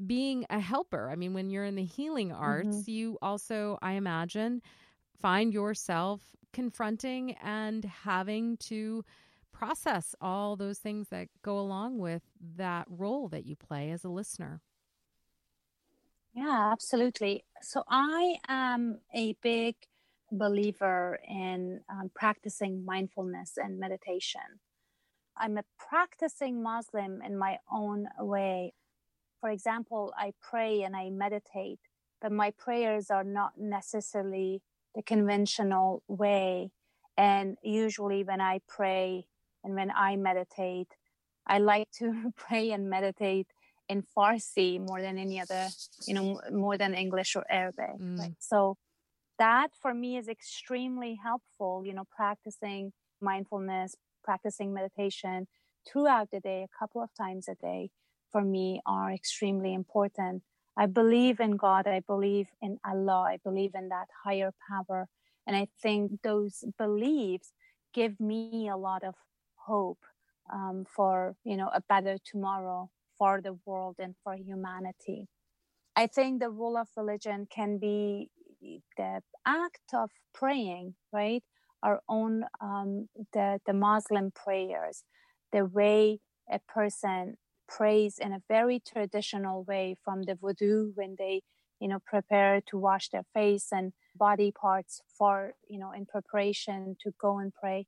being 0.07 0.47
a 0.51 0.61
helper? 0.61 1.11
I 1.11 1.17
mean, 1.17 1.35
when 1.35 1.51
you're 1.51 1.65
in 1.65 1.75
the 1.75 1.83
healing 1.83 2.31
arts, 2.31 2.77
mm-hmm. 2.77 2.91
you 2.93 3.19
also, 3.21 3.77
I 3.83 3.95
imagine, 3.95 4.63
find 5.21 5.53
yourself 5.53 6.21
confronting 6.53 7.33
and 7.43 7.85
having 7.85 8.57
to 8.57 9.05
process 9.53 10.15
all 10.21 10.57
those 10.57 10.79
things 10.79 11.09
that 11.09 11.29
go 11.43 11.59
along 11.59 11.99
with 11.99 12.23
that 12.57 12.87
role 12.89 13.29
that 13.29 13.45
you 13.45 13.57
play 13.57 13.91
as 13.91 14.05
a 14.05 14.09
listener. 14.09 14.61
Yeah, 16.35 16.71
absolutely. 16.73 17.45
So 17.63 17.83
I 17.89 18.37
am 18.49 19.01
a 19.13 19.35
big 19.43 19.75
believer 20.31 21.19
in 21.27 21.81
um, 21.91 22.11
practicing 22.15 22.85
mindfulness 22.85 23.55
and 23.57 23.81
meditation. 23.81 24.61
I'm 25.37 25.59
a 25.59 25.65
practicing 25.79 26.63
Muslim 26.63 27.23
in 27.23 27.37
my 27.37 27.59
own 27.73 28.09
way. 28.21 28.75
For 29.41 29.51
example, 29.51 30.13
I 30.17 30.35
pray 30.41 30.83
and 30.83 30.95
I 30.97 31.11
meditate, 31.11 31.81
but 32.21 32.33
my 32.33 32.51
prayers 32.53 33.11
are 33.11 33.25
not 33.25 33.53
necessarily 33.57 34.63
the 34.99 35.03
conventional 35.05 36.03
way. 36.09 36.73
And 37.17 37.57
usually, 37.63 38.25
when 38.25 38.41
I 38.41 38.61
pray, 38.69 39.27
and 39.63 39.75
when 39.77 39.91
I 39.93 40.17
meditate, 40.17 40.91
I 41.47 41.59
like 41.59 41.89
to 42.01 42.33
pray 42.37 42.73
and 42.73 42.91
meditate 42.91 43.47
in 43.89 44.03
Farsi 44.03 44.79
more 44.87 45.01
than 45.01 45.17
any 45.17 45.41
other, 45.41 45.69
you 46.07 46.15
know, 46.15 46.41
more 46.51 46.77
than 46.77 46.95
English 46.95 47.37
or 47.37 47.45
Arabic. 47.49 47.97
Mm. 48.01 48.19
Right? 48.19 48.35
So 48.41 48.77
that 49.39 49.69
for 49.81 49.95
me 49.95 50.17
is 50.17 50.29
extremely 50.29 51.19
helpful, 51.23 51.85
you 51.87 51.95
know, 51.95 52.05
practicing 52.11 52.93
mindfulness, 53.21 53.95
practicing 54.25 54.75
meditation 54.75 55.47
throughout 55.87 56.31
the 56.33 56.41
day, 56.41 56.65
a 56.65 56.79
couple 56.79 57.01
of 57.01 57.11
times 57.15 57.49
a 57.49 57.55
day 57.55 57.91
for 58.33 58.43
me 58.43 58.81
are 58.85 59.13
extremely 59.13 59.73
important. 59.73 60.43
I 60.79 60.87
believe 60.87 61.41
in 61.41 61.57
God. 61.57 61.89
I 61.89 62.01
believe 62.07 62.47
in 62.63 62.79
Allah. 62.85 63.25
I 63.29 63.39
believe 63.43 63.73
in 63.75 63.89
that 63.89 64.07
higher 64.25 64.53
power. 64.71 65.09
And 65.47 65.57
I 65.57 65.67
think 65.83 66.23
those 66.23 66.65
beliefs 66.79 67.53
give 67.93 68.21
me 68.21 68.69
a 68.69 68.77
lot 68.77 69.03
of 69.03 69.15
hope 69.57 69.99
um, 70.53 70.85
for, 70.95 71.35
you 71.45 71.57
know, 71.57 71.71
a 71.75 71.83
better 71.89 72.17
tomorrow 72.25 72.91
for 73.19 73.41
the 73.43 73.59
world 73.67 73.97
and 73.99 74.15
for 74.23 74.37
humanity. 74.37 75.27
I 75.97 76.07
think 76.07 76.41
the 76.41 76.51
role 76.51 76.77
of 76.77 76.87
religion 76.97 77.49
can 77.51 77.79
be 77.79 78.31
the 78.97 79.21
act 79.45 79.91
of 79.93 80.11
praying, 80.33 80.95
right? 81.13 81.43
Our 81.83 82.01
own, 82.09 82.45
um, 82.61 83.09
the, 83.33 83.59
the 83.67 83.73
Muslim 83.73 84.31
prayers, 84.31 85.03
the 85.53 85.65
way 85.65 86.21
a 86.51 86.61
person 86.69 87.37
prays 87.69 88.19
in 88.19 88.33
a 88.33 88.43
very 88.49 88.81
traditional 88.81 89.65
way 89.65 89.97
from 90.05 90.23
the 90.23 90.35
wudu 90.35 90.93
when 90.95 91.17
they, 91.19 91.43
you 91.81 91.89
know, 91.89 91.99
prepare 92.05 92.61
to 92.69 92.79
wash 92.79 93.09
their 93.11 93.25
face 93.35 93.69
and 93.71 93.93
body 94.17 94.51
parts 94.51 95.01
for, 95.17 95.53
you 95.69 95.79
know, 95.79 95.93
in 95.93 96.07
preparation 96.07 96.97
to 97.03 97.13
go 97.21 97.39
and 97.39 97.53
pray 97.55 97.87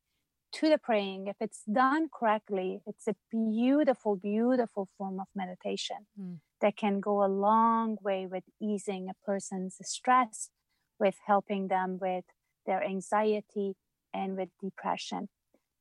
to 0.52 0.68
the 0.68 0.78
praying, 0.78 1.26
if 1.26 1.36
it's 1.40 1.62
done 1.64 2.08
correctly, 2.12 2.80
it's 2.86 3.06
a 3.06 3.14
beautiful, 3.30 4.16
beautiful 4.16 4.88
form 4.98 5.20
of 5.20 5.26
meditation 5.34 6.06
mm. 6.20 6.38
that 6.60 6.76
can 6.76 7.00
go 7.00 7.24
a 7.24 7.28
long 7.28 7.96
way 8.02 8.26
with 8.26 8.44
easing 8.60 9.08
a 9.08 9.24
person's 9.24 9.76
stress, 9.82 10.50
with 10.98 11.16
helping 11.26 11.68
them 11.68 11.98
with 12.00 12.24
their 12.66 12.82
anxiety 12.82 13.76
and 14.12 14.36
with 14.36 14.48
depression. 14.62 15.28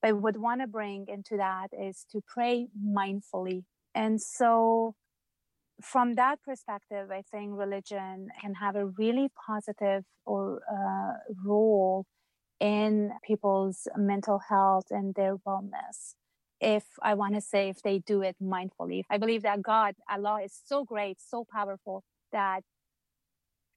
But 0.02 0.18
what 0.18 0.36
I 0.36 0.39
want 0.39 0.62
to 0.62 0.68
bring 0.68 1.08
into 1.08 1.38
that 1.38 1.70
is 1.74 2.06
to 2.12 2.22
pray 2.26 2.68
mindfully. 2.80 3.64
And 3.96 4.22
so, 4.22 4.96
from 5.82 6.16
that 6.16 6.42
perspective, 6.44 7.10
I 7.12 7.24
think 7.32 7.58
religion 7.58 8.30
can 8.42 8.56
have 8.56 8.76
a 8.76 8.86
really 8.86 9.30
positive 9.48 10.04
or 10.26 10.62
uh, 10.72 11.34
role 11.46 12.06
in 12.60 13.12
people's 13.26 13.88
mental 13.96 14.40
health 14.50 14.88
and 14.92 15.16
their 15.16 15.38
wellness 15.38 16.16
if 16.60 16.84
I 17.02 17.14
want 17.14 17.36
to 17.36 17.42
say 17.42 17.70
if 17.70 17.82
they 17.82 18.00
do 18.00 18.22
it 18.22 18.36
mindfully. 18.44 19.04
I 19.10 19.18
believe 19.18 19.44
that 19.44 19.62
God, 19.62 19.96
Allah 20.10 20.42
is 20.44 20.60
so 20.66 20.84
great, 20.84 21.18
so 21.22 21.46
powerful 21.50 22.04
that 22.32 22.64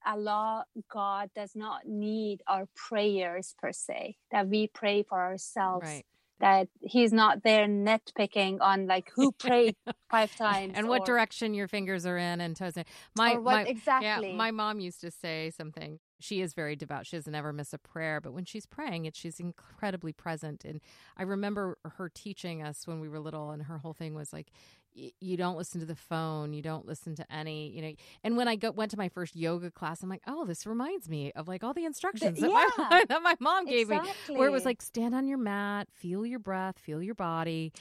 Allah, 0.05 0.65
God 0.91 1.31
does 1.35 1.53
not 1.55 1.87
need 1.87 2.43
our 2.49 2.67
prayers 2.75 3.55
per 3.61 3.73
se, 3.73 4.17
that 4.33 4.49
we 4.49 4.67
pray 4.67 5.05
for 5.05 5.21
ourselves. 5.21 5.85
Right. 5.85 6.05
That 6.41 6.69
he's 6.81 7.13
not 7.13 7.45
there 7.45 7.67
nitpicking 7.67 8.59
on 8.61 8.87
like 8.87 9.11
who 9.15 9.33
prayed 9.39 9.77
five 10.11 10.35
times 10.37 10.75
and 10.77 10.89
what 10.89 11.05
direction 11.05 11.55
your 11.55 11.69
fingers 11.69 12.05
are 12.05 12.19
in 12.19 12.41
and 12.41 12.57
toes. 12.57 12.77
In. 12.77 12.85
My, 13.17 13.35
what, 13.35 13.55
my 13.55 13.63
exactly. 13.63 14.31
Yeah, 14.31 14.37
my 14.37 14.51
mom 14.51 14.81
used 14.81 15.01
to 15.03 15.11
say 15.11 15.53
something 15.57 16.01
she 16.23 16.41
is 16.41 16.55
very 16.55 16.77
devout. 16.77 17.07
She 17.07 17.17
doesn't 17.17 17.35
ever 17.35 17.53
miss 17.53 17.73
a 17.73 17.79
prayer, 17.79 18.21
but 18.21 18.33
when 18.33 18.45
she's 18.45 18.65
praying, 18.65 19.05
it 19.05 19.17
she's 19.17 19.41
incredibly 19.41 20.13
present. 20.13 20.65
And 20.65 20.81
I 21.17 21.25
remember 21.25 21.79
her 21.97 22.09
teaching 22.09 22.63
us 22.63 22.87
when 22.87 23.01
we 23.01 23.09
were 23.09 23.19
little, 23.19 23.51
and 23.51 23.65
her 23.65 23.79
whole 23.79 23.93
thing 23.93 24.15
was 24.15 24.33
like, 24.33 24.53
you 24.95 25.37
don't 25.37 25.57
listen 25.57 25.81
to 25.81 25.87
the 25.87 25.97
phone 25.97 26.53
you 26.53 26.63
don't 26.63 26.87
listen 26.87 27.15
to 27.15 27.33
any 27.33 27.71
you 27.71 27.83
know 27.83 27.93
and 28.25 28.37
when 28.37 28.49
i 28.49 28.57
go, 28.57 28.71
went 28.71 28.91
to 28.91 28.97
my 28.97 29.09
first 29.09 29.35
yoga 29.35 29.71
class 29.71 30.03
i'm 30.03 30.09
like 30.09 30.23
oh 30.27 30.45
this 30.45 30.67
reminds 30.67 31.09
me 31.09 31.33
of 31.33 31.49
like 31.49 31.65
all 31.65 31.73
the 31.73 31.85
instructions 31.85 32.39
the, 32.39 32.49
that, 32.49 32.71
yeah, 32.79 32.85
my, 32.91 33.05
that 33.09 33.23
my 33.23 33.35
mom 33.41 33.65
gave 33.65 33.91
exactly. 33.91 34.35
me 34.35 34.39
where 34.39 34.49
it 34.49 34.53
was 34.53 34.65
like 34.65 34.83
stand 34.83 35.15
on 35.15 35.27
your 35.27 35.39
mat 35.39 35.89
feel 35.93 36.27
your 36.27 36.39
breath 36.39 36.79
feel 36.79 37.03
your 37.03 37.15
body 37.15 37.73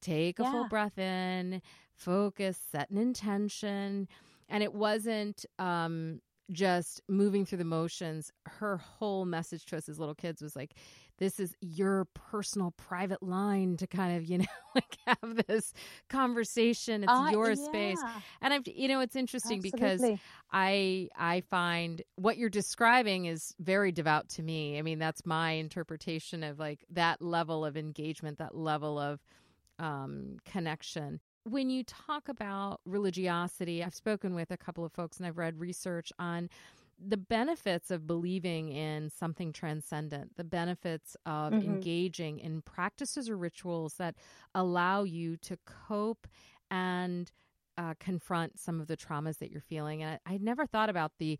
take 0.00 0.38
a 0.38 0.42
yeah. 0.42 0.50
full 0.50 0.68
breath 0.68 0.98
in 0.98 1.60
focus 1.94 2.58
set 2.72 2.90
an 2.90 2.98
intention 2.98 4.08
and 4.48 4.62
it 4.62 4.74
wasn't 4.74 5.44
um 5.58 6.20
just 6.52 7.00
moving 7.08 7.44
through 7.44 7.58
the 7.58 7.64
motions, 7.64 8.30
her 8.46 8.76
whole 8.76 9.24
message 9.24 9.64
to 9.66 9.76
us 9.76 9.88
as 9.88 9.98
little 9.98 10.14
kids 10.14 10.42
was 10.42 10.54
like, 10.54 10.74
this 11.18 11.38
is 11.38 11.54
your 11.60 12.06
personal 12.14 12.72
private 12.72 13.22
line 13.22 13.76
to 13.78 13.86
kind 13.86 14.16
of, 14.16 14.24
you 14.24 14.38
know, 14.38 14.44
like 14.74 14.98
have 15.06 15.46
this 15.46 15.72
conversation. 16.08 17.04
It's 17.04 17.12
uh, 17.12 17.28
your 17.30 17.50
yeah. 17.50 17.64
space. 17.64 17.98
And 18.40 18.52
I've, 18.52 18.66
you 18.66 18.88
know, 18.88 19.00
it's 19.00 19.16
interesting 19.16 19.58
Absolutely. 19.64 20.10
because 20.10 20.20
I, 20.52 21.08
I 21.16 21.42
find 21.50 22.02
what 22.16 22.36
you're 22.36 22.50
describing 22.50 23.26
is 23.26 23.54
very 23.58 23.92
devout 23.92 24.28
to 24.30 24.42
me. 24.42 24.78
I 24.78 24.82
mean, 24.82 24.98
that's 24.98 25.24
my 25.24 25.52
interpretation 25.52 26.42
of 26.42 26.58
like 26.58 26.84
that 26.90 27.22
level 27.22 27.64
of 27.64 27.76
engagement, 27.76 28.38
that 28.38 28.56
level 28.56 28.98
of 28.98 29.20
um, 29.78 30.38
connection 30.44 31.20
when 31.44 31.68
you 31.68 31.84
talk 31.84 32.28
about 32.28 32.80
religiosity, 32.86 33.84
I've 33.84 33.94
spoken 33.94 34.34
with 34.34 34.50
a 34.50 34.56
couple 34.56 34.84
of 34.84 34.92
folks 34.92 35.18
and 35.18 35.26
I've 35.26 35.36
read 35.36 35.60
research 35.60 36.10
on 36.18 36.48
the 36.98 37.16
benefits 37.16 37.90
of 37.90 38.06
believing 38.06 38.68
in 38.68 39.10
something 39.10 39.52
transcendent, 39.52 40.36
the 40.36 40.44
benefits 40.44 41.16
of 41.26 41.52
mm-hmm. 41.52 41.64
engaging 41.64 42.38
in 42.38 42.62
practices 42.62 43.28
or 43.28 43.36
rituals 43.36 43.94
that 43.94 44.14
allow 44.54 45.02
you 45.02 45.36
to 45.38 45.58
cope 45.66 46.26
and 46.70 47.30
uh, 47.76 47.94
confront 47.98 48.58
some 48.58 48.80
of 48.80 48.86
the 48.86 48.96
traumas 48.96 49.38
that 49.38 49.50
you're 49.50 49.60
feeling. 49.60 50.02
And 50.02 50.18
I, 50.26 50.34
I 50.34 50.38
never 50.38 50.66
thought 50.66 50.90
about 50.90 51.12
the 51.18 51.38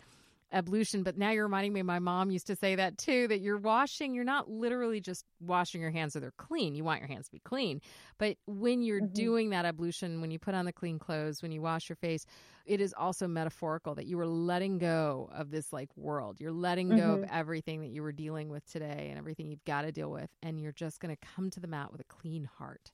ablution, 0.55 1.03
but 1.03 1.19
now 1.19 1.31
you're 1.31 1.45
reminding 1.45 1.73
me 1.73 1.83
my 1.83 1.99
mom 1.99 2.31
used 2.31 2.47
to 2.47 2.57
say 2.57 2.77
that 2.77 2.97
too 2.97 3.29
that 3.29 3.41
you're 3.41 3.59
washing, 3.59 4.15
you're 4.15 4.25
not 4.25 4.49
literally 4.49 5.01
just 5.01 5.25
washing 5.41 5.81
your 5.81 5.91
hands 5.91 6.13
so 6.13 6.21
they're 6.21 6.33
clean. 6.39 6.75
You 6.75 6.85
want 6.85 7.01
your 7.01 7.09
hands 7.09 7.27
to 7.27 7.33
be 7.33 7.41
clean. 7.41 7.81
But 8.19 8.37
when 8.47 8.83
you're 8.83 9.01
mm-hmm. 9.01 9.13
doing 9.13 9.51
that 9.51 9.65
ablution, 9.65 10.21
when 10.21 10.31
you 10.31 10.39
put 10.39 10.55
on 10.55 10.65
the 10.65 10.73
clean 10.73 10.99
clothes, 10.99 11.43
when 11.43 11.53
you 11.53 11.61
wash 11.61 11.89
your 11.89 11.97
face, 11.97 12.25
it 12.65 12.81
is 12.81 12.95
also 12.97 13.29
metaphorical 13.29 13.95
that 13.97 14.07
you 14.07 14.19
are 14.21 14.27
letting 14.27 14.79
go 14.79 15.29
of 15.35 15.51
this 15.51 15.73
like 15.73 15.91
world. 15.97 16.41
You're 16.41 16.53
letting 16.53 16.89
go 16.89 16.97
mm-hmm. 16.97 17.25
of 17.25 17.31
everything 17.31 17.83
that 17.83 17.91
you 17.91 18.03
were 18.03 18.13
dealing 18.13 18.49
with 18.49 18.65
today 18.71 19.09
and 19.11 19.19
everything 19.19 19.51
you've 19.51 19.65
got 19.65 19.83
to 19.83 19.93
deal 19.93 20.11
with. 20.11 20.31
And 20.43 20.61
you're 20.61 20.73
just 20.73 21.01
going 21.01 21.15
to 21.15 21.27
come 21.35 21.51
to 21.51 21.61
the 21.61 21.69
mat 21.69 21.93
with 21.93 22.01
a 22.01 22.05
clean 22.05 22.49
heart 22.59 22.93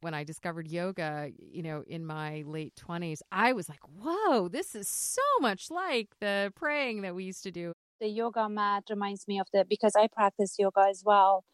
when 0.00 0.14
I 0.14 0.24
discovered 0.24 0.68
yoga, 0.68 1.30
you 1.38 1.62
know, 1.62 1.84
in 1.86 2.04
my 2.04 2.42
late 2.46 2.74
20s, 2.76 3.20
I 3.30 3.52
was 3.52 3.68
like, 3.68 3.80
whoa, 4.00 4.48
this 4.48 4.74
is 4.74 4.88
so 4.88 5.22
much 5.40 5.70
like 5.70 6.08
the 6.20 6.52
praying 6.56 7.02
that 7.02 7.14
we 7.14 7.24
used 7.24 7.42
to 7.44 7.50
do. 7.50 7.72
The 8.00 8.08
yoga 8.08 8.48
mat 8.48 8.84
reminds 8.88 9.28
me 9.28 9.38
of 9.40 9.46
the, 9.52 9.66
because 9.68 9.92
I 9.96 10.08
practice 10.08 10.56
yoga 10.58 10.86
as 10.88 11.02
well, 11.04 11.44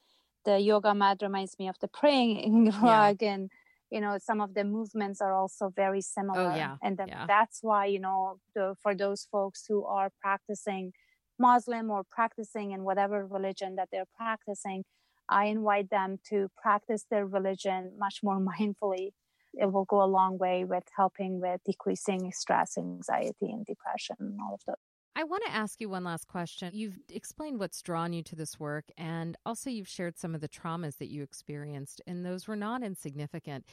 the 0.46 0.58
yoga 0.60 0.94
mat 0.94 1.18
reminds 1.20 1.58
me 1.58 1.68
of 1.68 1.76
the 1.80 1.88
praying 1.88 2.70
rug 2.82 3.18
yeah. 3.20 3.32
and 3.34 3.50
you 3.90 4.00
know 4.00 4.16
some 4.18 4.40
of 4.40 4.54
the 4.54 4.64
movements 4.64 5.20
are 5.20 5.34
also 5.34 5.72
very 5.74 5.98
oh, 5.98 6.12
similar 6.16 6.52
oh, 6.52 6.56
yeah. 6.56 6.76
and 6.82 6.96
the, 6.96 7.04
yeah. 7.06 7.26
that's 7.26 7.58
why 7.62 7.84
you 7.86 8.00
know 8.00 8.38
the, 8.54 8.74
for 8.82 8.94
those 8.94 9.28
folks 9.30 9.64
who 9.68 9.84
are 9.84 10.10
practicing 10.20 10.92
muslim 11.38 11.90
or 11.90 12.02
practicing 12.10 12.70
in 12.72 12.82
whatever 12.84 13.26
religion 13.26 13.76
that 13.76 13.88
they're 13.92 14.12
practicing 14.16 14.84
I 15.28 15.46
invite 15.46 15.90
them 15.90 16.18
to 16.30 16.48
practice 16.60 17.04
their 17.10 17.26
religion 17.26 17.92
much 17.98 18.20
more 18.22 18.38
mindfully. 18.60 19.10
It 19.54 19.72
will 19.72 19.84
go 19.84 20.02
a 20.02 20.06
long 20.06 20.38
way 20.38 20.64
with 20.64 20.84
helping 20.96 21.40
with 21.40 21.60
decreasing 21.64 22.30
stress, 22.32 22.76
anxiety, 22.76 23.50
and 23.50 23.64
depression, 23.64 24.16
and 24.20 24.38
all 24.40 24.54
of 24.54 24.60
that. 24.66 24.78
I 25.18 25.24
want 25.24 25.44
to 25.46 25.50
ask 25.50 25.80
you 25.80 25.88
one 25.88 26.04
last 26.04 26.28
question. 26.28 26.72
You've 26.74 26.98
explained 27.08 27.58
what's 27.58 27.80
drawn 27.80 28.12
you 28.12 28.22
to 28.24 28.36
this 28.36 28.60
work, 28.60 28.84
and 28.98 29.34
also 29.46 29.70
you've 29.70 29.88
shared 29.88 30.18
some 30.18 30.34
of 30.34 30.42
the 30.42 30.48
traumas 30.48 30.98
that 30.98 31.08
you 31.08 31.22
experienced, 31.22 32.02
and 32.06 32.24
those 32.24 32.46
were 32.46 32.56
not 32.56 32.82
insignificant. 32.82 33.64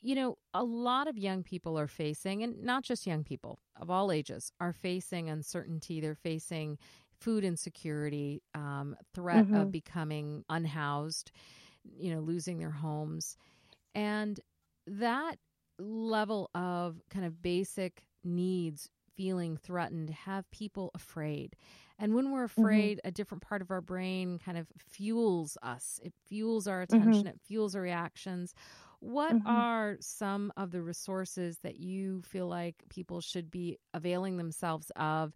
You 0.00 0.14
know, 0.14 0.38
a 0.54 0.64
lot 0.64 1.08
of 1.08 1.18
young 1.18 1.42
people 1.42 1.78
are 1.78 1.88
facing, 1.88 2.42
and 2.42 2.62
not 2.62 2.84
just 2.84 3.06
young 3.06 3.22
people 3.22 3.58
of 3.78 3.90
all 3.90 4.10
ages, 4.10 4.50
are 4.60 4.72
facing 4.72 5.28
uncertainty. 5.28 6.00
They're 6.00 6.14
facing 6.14 6.78
food 7.22 7.44
insecurity, 7.44 8.42
um, 8.54 8.96
threat 9.14 9.44
mm-hmm. 9.44 9.54
of 9.54 9.72
becoming 9.72 10.44
unhoused, 10.48 11.30
you 11.84 12.14
know, 12.14 12.20
losing 12.20 12.58
their 12.58 12.70
homes. 12.70 13.36
And 13.94 14.38
that 14.86 15.36
level 15.78 16.50
of 16.54 17.00
kind 17.10 17.24
of 17.24 17.42
basic 17.42 18.04
needs 18.24 18.88
feeling 19.14 19.56
threatened 19.56 20.10
have 20.10 20.50
people 20.50 20.90
afraid. 20.94 21.56
And 21.98 22.14
when 22.14 22.32
we're 22.32 22.46
mm-hmm. 22.46 22.60
afraid, 22.60 22.98
mm-hmm. 22.98 23.08
a 23.08 23.12
different 23.12 23.42
part 23.42 23.62
of 23.62 23.70
our 23.70 23.80
brain 23.80 24.40
kind 24.44 24.58
of 24.58 24.66
fuels 24.78 25.56
us. 25.62 26.00
It 26.02 26.12
fuels 26.26 26.66
our 26.66 26.84
mm-hmm. 26.84 26.96
attention, 26.96 27.22
mm-hmm. 27.24 27.28
it 27.28 27.40
fuels 27.46 27.76
our 27.76 27.82
reactions. 27.82 28.54
What 29.00 29.34
mm-hmm. 29.34 29.48
are 29.48 29.96
some 30.00 30.52
of 30.56 30.70
the 30.70 30.80
resources 30.80 31.58
that 31.62 31.78
you 31.78 32.22
feel 32.22 32.46
like 32.46 32.76
people 32.88 33.20
should 33.20 33.50
be 33.50 33.78
availing 33.94 34.36
themselves 34.36 34.90
of 34.96 35.34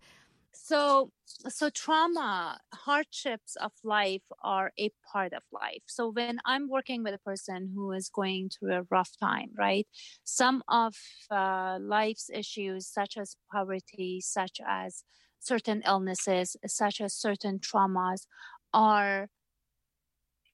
so 0.64 1.10
so 1.48 1.70
trauma 1.70 2.58
hardships 2.72 3.56
of 3.56 3.72
life 3.84 4.22
are 4.42 4.72
a 4.78 4.90
part 5.12 5.32
of 5.32 5.42
life. 5.52 5.82
So 5.86 6.10
when 6.10 6.38
i'm 6.44 6.68
working 6.68 7.02
with 7.02 7.14
a 7.14 7.18
person 7.18 7.70
who 7.74 7.92
is 7.92 8.08
going 8.08 8.50
through 8.50 8.74
a 8.74 8.86
rough 8.90 9.12
time 9.20 9.50
right 9.56 9.86
some 10.24 10.62
of 10.68 10.94
uh, 11.30 11.78
life's 11.80 12.30
issues 12.32 12.86
such 12.86 13.16
as 13.16 13.36
poverty 13.52 14.20
such 14.20 14.60
as 14.66 15.04
certain 15.40 15.82
illnesses 15.86 16.56
such 16.66 17.00
as 17.00 17.14
certain 17.14 17.58
traumas 17.58 18.26
are 18.72 19.28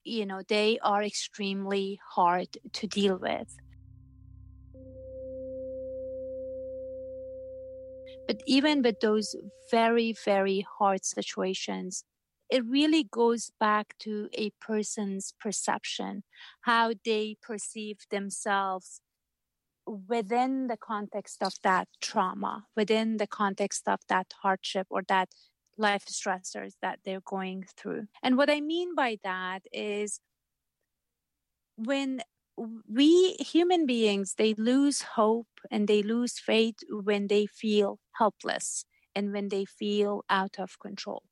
you 0.03 0.25
know 0.25 0.41
they 0.47 0.77
are 0.79 1.03
extremely 1.03 1.99
hard 2.15 2.49
to 2.73 2.87
deal 2.87 3.17
with 3.17 3.57
But 8.27 8.41
even 8.45 8.81
with 8.81 8.99
those 8.99 9.35
very, 9.69 10.13
very 10.13 10.65
hard 10.77 11.05
situations, 11.05 12.03
it 12.49 12.63
really 12.65 13.03
goes 13.03 13.51
back 13.59 13.95
to 13.99 14.29
a 14.33 14.51
person's 14.61 15.33
perception, 15.39 16.23
how 16.61 16.93
they 17.03 17.35
perceive 17.41 17.97
themselves 18.11 19.01
within 19.85 20.67
the 20.67 20.77
context 20.77 21.43
of 21.43 21.53
that 21.63 21.87
trauma, 22.01 22.65
within 22.75 23.17
the 23.17 23.27
context 23.27 23.87
of 23.87 23.99
that 24.07 24.33
hardship 24.41 24.87
or 24.89 25.03
that 25.07 25.29
life 25.77 26.05
stressors 26.05 26.73
that 26.81 26.99
they're 27.03 27.21
going 27.25 27.65
through. 27.75 28.07
And 28.21 28.37
what 28.37 28.49
I 28.49 28.61
mean 28.61 28.95
by 28.95 29.17
that 29.23 29.63
is 29.71 30.19
when 31.75 32.21
we 32.57 33.33
human 33.33 33.85
beings 33.85 34.35
they 34.37 34.53
lose 34.53 35.01
hope 35.15 35.47
and 35.71 35.87
they 35.87 36.03
lose 36.03 36.39
faith 36.39 36.75
when 36.89 37.27
they 37.27 37.45
feel 37.45 37.99
helpless 38.17 38.85
and 39.15 39.31
when 39.33 39.49
they 39.49 39.65
feel 39.65 40.23
out 40.29 40.59
of 40.59 40.79
control. 40.79 41.23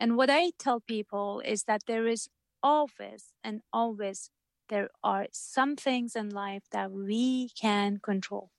And 0.00 0.16
what 0.16 0.30
i 0.30 0.52
tell 0.58 0.80
people 0.80 1.42
is 1.44 1.64
that 1.64 1.82
there 1.86 2.06
is 2.06 2.28
always 2.62 3.32
and 3.44 3.62
always 3.72 4.30
there 4.68 4.90
are 5.04 5.26
some 5.32 5.76
things 5.76 6.16
in 6.16 6.30
life 6.30 6.64
that 6.72 6.92
we 6.92 7.50
can 7.60 7.98
control 7.98 8.50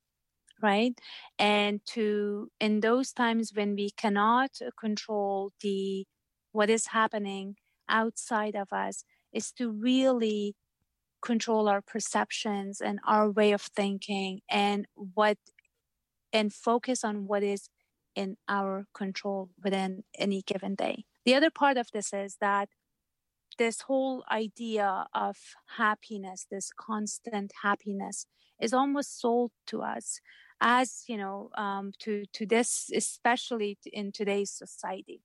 right? 0.62 0.94
And 1.40 1.82
to 1.88 2.50
in 2.60 2.82
those 2.82 3.12
times 3.14 3.52
when 3.54 3.76
we 3.76 3.90
cannot 3.92 4.52
control 4.80 5.52
the 5.62 6.06
what 6.52 6.70
is 6.70 6.88
happening 6.88 7.56
outside 7.90 8.56
of 8.56 8.72
us 8.72 9.04
is 9.34 9.52
to 9.54 9.72
really 9.72 10.56
control 11.22 11.68
our 11.68 11.82
perceptions 11.82 12.82
and 12.82 13.00
our 13.08 13.30
way 13.30 13.52
of 13.52 13.62
thinking 13.62 14.42
and 14.50 14.86
what 14.96 15.38
and 16.34 16.54
focus 16.54 17.04
on 17.04 17.28
what 17.28 17.44
is 17.44 17.70
in 18.16 18.38
our 18.48 18.86
control 18.94 19.50
within 19.64 20.04
any 20.18 20.42
given 20.42 20.76
day. 20.76 21.06
The 21.26 21.36
other 21.36 21.50
part 21.50 21.78
of 21.78 21.88
this 21.94 22.14
is 22.14 22.38
that 22.42 22.70
this 23.58 23.82
whole 23.82 24.24
idea 24.32 25.06
of 25.14 25.38
happiness, 25.78 26.48
this 26.50 26.72
constant 26.76 27.52
happiness, 27.64 28.26
is 28.60 28.74
almost 28.74 29.20
sold 29.20 29.52
to 29.68 29.82
us 29.82 30.20
as 30.62 31.04
you 31.08 31.18
know 31.18 31.50
um, 31.58 31.92
to 32.00 32.24
to 32.34 32.46
this, 32.46 32.90
especially 32.96 33.78
in 33.92 34.12
today's 34.12 34.52
society. 34.52 35.22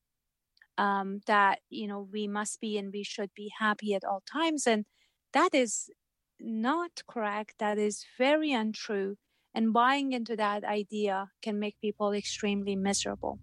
Um, 0.79 1.21
that 1.27 1.61
you 1.71 1.87
know 1.87 2.07
we 2.13 2.29
must 2.29 2.61
be 2.61 2.77
and 2.77 2.93
we 2.93 3.03
should 3.03 3.31
be 3.35 3.53
happy 3.59 3.95
at 3.95 4.05
all 4.05 4.23
times, 4.31 4.67
and 4.67 4.85
that 5.37 5.55
is 5.55 5.91
not 6.41 7.03
correct. 7.07 7.57
That 7.59 7.77
is 7.77 8.07
very 8.17 8.53
untrue. 8.53 9.17
And 9.55 9.73
buying 9.73 10.13
into 10.13 10.35
that 10.37 10.65
idea 10.65 11.29
can 11.43 11.59
make 11.59 11.77
people 11.81 12.13
extremely 12.13 12.75
miserable. 12.75 13.39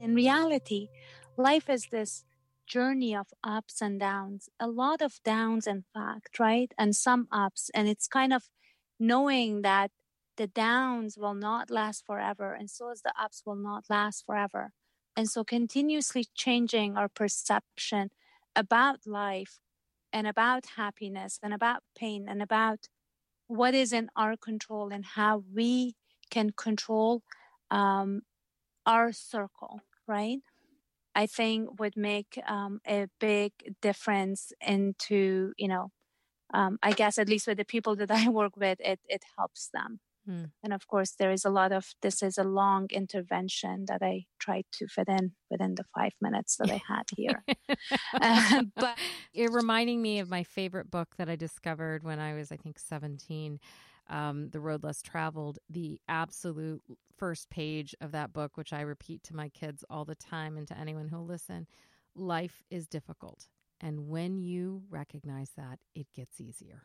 In 0.00 0.14
reality, 0.14 0.88
life 1.36 1.70
is 1.70 1.86
this 1.92 2.24
journey 2.66 3.14
of 3.14 3.28
ups 3.44 3.80
and 3.80 4.00
downs, 4.00 4.48
a 4.58 4.66
lot 4.66 5.02
of 5.02 5.20
downs, 5.24 5.68
in 5.68 5.84
fact, 5.94 6.40
right? 6.40 6.72
And 6.76 6.96
some 6.96 7.28
ups. 7.30 7.70
And 7.74 7.88
it's 7.88 8.08
kind 8.08 8.32
of 8.32 8.42
knowing 8.98 9.62
that 9.62 9.92
the 10.36 10.46
downs 10.46 11.16
will 11.16 11.34
not 11.34 11.70
last 11.70 12.04
forever, 12.06 12.52
and 12.54 12.70
so 12.70 12.90
as 12.90 13.02
the 13.02 13.12
ups 13.20 13.42
will 13.46 13.56
not 13.56 13.84
last 13.88 14.24
forever. 14.26 14.72
And 15.16 15.28
so, 15.28 15.44
continuously 15.44 16.26
changing 16.34 16.96
our 16.96 17.08
perception 17.08 18.10
about 18.56 19.06
life 19.06 19.58
and 20.12 20.26
about 20.26 20.64
happiness 20.76 21.38
and 21.42 21.52
about 21.54 21.82
pain 21.96 22.26
and 22.28 22.42
about 22.42 22.88
what 23.46 23.74
is 23.74 23.92
in 23.92 24.08
our 24.16 24.36
control 24.36 24.90
and 24.92 25.04
how 25.04 25.44
we 25.54 25.94
can 26.30 26.50
control 26.50 27.22
um, 27.70 28.22
our 28.86 29.12
circle, 29.12 29.80
right? 30.06 30.38
I 31.14 31.26
think 31.26 31.78
would 31.80 31.96
make 31.96 32.40
um, 32.46 32.80
a 32.86 33.06
big 33.20 33.52
difference 33.80 34.52
into, 34.60 35.52
you 35.56 35.68
know, 35.68 35.90
um, 36.52 36.78
I 36.82 36.92
guess 36.92 37.18
at 37.18 37.28
least 37.28 37.46
with 37.46 37.58
the 37.58 37.64
people 37.64 37.96
that 37.96 38.10
I 38.10 38.28
work 38.28 38.56
with, 38.56 38.78
it, 38.80 39.00
it 39.08 39.24
helps 39.36 39.70
them. 39.72 40.00
Mm. 40.28 40.50
And 40.62 40.72
of 40.72 40.86
course, 40.86 41.12
there 41.18 41.30
is 41.30 41.44
a 41.44 41.50
lot 41.50 41.72
of 41.72 41.86
this 42.02 42.22
is 42.22 42.38
a 42.38 42.44
long 42.44 42.86
intervention 42.90 43.84
that 43.88 44.02
I 44.02 44.24
tried 44.38 44.64
to 44.78 44.86
fit 44.86 45.08
in 45.08 45.32
within 45.50 45.74
the 45.74 45.84
five 45.94 46.12
minutes 46.20 46.56
that 46.56 46.70
I 46.70 46.80
had 46.88 47.04
here. 47.16 47.44
uh, 48.20 48.62
but 48.76 48.98
you're 49.32 49.52
reminding 49.52 50.00
me 50.00 50.18
of 50.20 50.28
my 50.28 50.42
favorite 50.42 50.90
book 50.90 51.16
that 51.18 51.28
I 51.28 51.36
discovered 51.36 52.04
when 52.04 52.18
I 52.18 52.34
was, 52.34 52.50
I 52.50 52.56
think, 52.56 52.78
17. 52.78 53.60
Um, 54.10 54.50
the 54.50 54.60
Road 54.60 54.82
Less 54.82 55.00
Traveled, 55.00 55.58
the 55.70 55.98
absolute 56.08 56.82
first 57.16 57.48
page 57.48 57.94
of 58.02 58.12
that 58.12 58.34
book, 58.34 58.56
which 58.56 58.72
I 58.72 58.82
repeat 58.82 59.22
to 59.24 59.36
my 59.36 59.48
kids 59.48 59.82
all 59.88 60.04
the 60.04 60.14
time 60.14 60.58
and 60.58 60.68
to 60.68 60.78
anyone 60.78 61.08
who'll 61.08 61.24
listen 61.24 61.66
life 62.14 62.62
is 62.70 62.86
difficult. 62.86 63.48
And 63.80 64.08
when 64.08 64.38
you 64.38 64.82
recognize 64.88 65.50
that, 65.56 65.78
it 65.94 66.06
gets 66.14 66.40
easier 66.40 66.82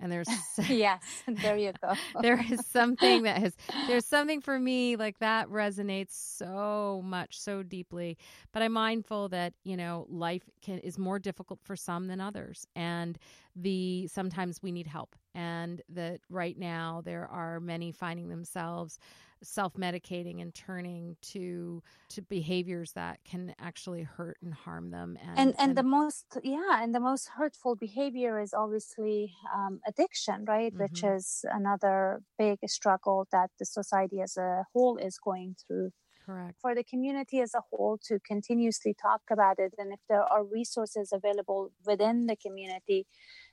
and 0.00 0.10
there's 0.12 0.28
yes 0.68 1.22
there 1.26 1.56
you 1.56 1.72
go. 1.82 1.94
there 2.20 2.44
is 2.50 2.64
something 2.66 3.22
that 3.22 3.38
has 3.38 3.56
there's 3.86 4.06
something 4.06 4.40
for 4.40 4.58
me 4.58 4.96
like 4.96 5.18
that 5.18 5.48
resonates 5.48 6.12
so 6.12 7.00
much 7.04 7.38
so 7.38 7.62
deeply 7.62 8.16
but 8.52 8.62
i'm 8.62 8.72
mindful 8.72 9.28
that 9.28 9.52
you 9.64 9.76
know 9.76 10.06
life 10.08 10.42
can 10.62 10.78
is 10.80 10.98
more 10.98 11.18
difficult 11.18 11.60
for 11.62 11.76
some 11.76 12.06
than 12.06 12.20
others 12.20 12.66
and 12.74 13.18
the 13.56 14.06
sometimes 14.08 14.62
we 14.62 14.70
need 14.70 14.86
help 14.86 15.16
and 15.34 15.80
that 15.88 16.20
right 16.28 16.58
now 16.58 17.02
there 17.04 17.26
are 17.26 17.58
many 17.58 17.90
finding 17.90 18.28
themselves 18.28 18.98
self-medicating 19.42 20.40
and 20.40 20.54
turning 20.54 21.16
to 21.20 21.82
to 22.08 22.22
behaviors 22.22 22.92
that 22.92 23.18
can 23.24 23.54
actually 23.58 24.02
hurt 24.02 24.36
and 24.42 24.52
harm 24.52 24.90
them 24.90 25.16
and 25.20 25.38
and, 25.38 25.38
and, 25.38 25.54
and 25.58 25.78
the 25.78 25.82
most 25.82 26.38
yeah 26.42 26.82
and 26.82 26.94
the 26.94 27.00
most 27.00 27.28
hurtful 27.36 27.74
behavior 27.76 28.40
is 28.40 28.52
obviously 28.54 29.32
um, 29.54 29.80
addiction 29.86 30.44
right 30.46 30.72
mm-hmm. 30.72 30.82
which 30.82 31.02
is 31.02 31.44
another 31.52 32.20
big 32.38 32.58
struggle 32.66 33.26
that 33.32 33.50
the 33.58 33.64
society 33.64 34.20
as 34.20 34.36
a 34.36 34.64
whole 34.72 34.96
is 34.96 35.18
going 35.18 35.54
through 35.66 35.90
Correct. 36.26 36.56
For 36.60 36.74
the 36.74 36.82
community 36.82 37.40
as 37.40 37.54
a 37.54 37.62
whole 37.70 37.98
to 38.08 38.18
continuously 38.18 38.96
talk 39.00 39.20
about 39.30 39.60
it, 39.60 39.74
and 39.78 39.92
if 39.92 40.00
there 40.08 40.24
are 40.24 40.42
resources 40.42 41.12
available 41.12 41.70
within 41.86 42.26
the 42.26 42.34
community 42.34 43.06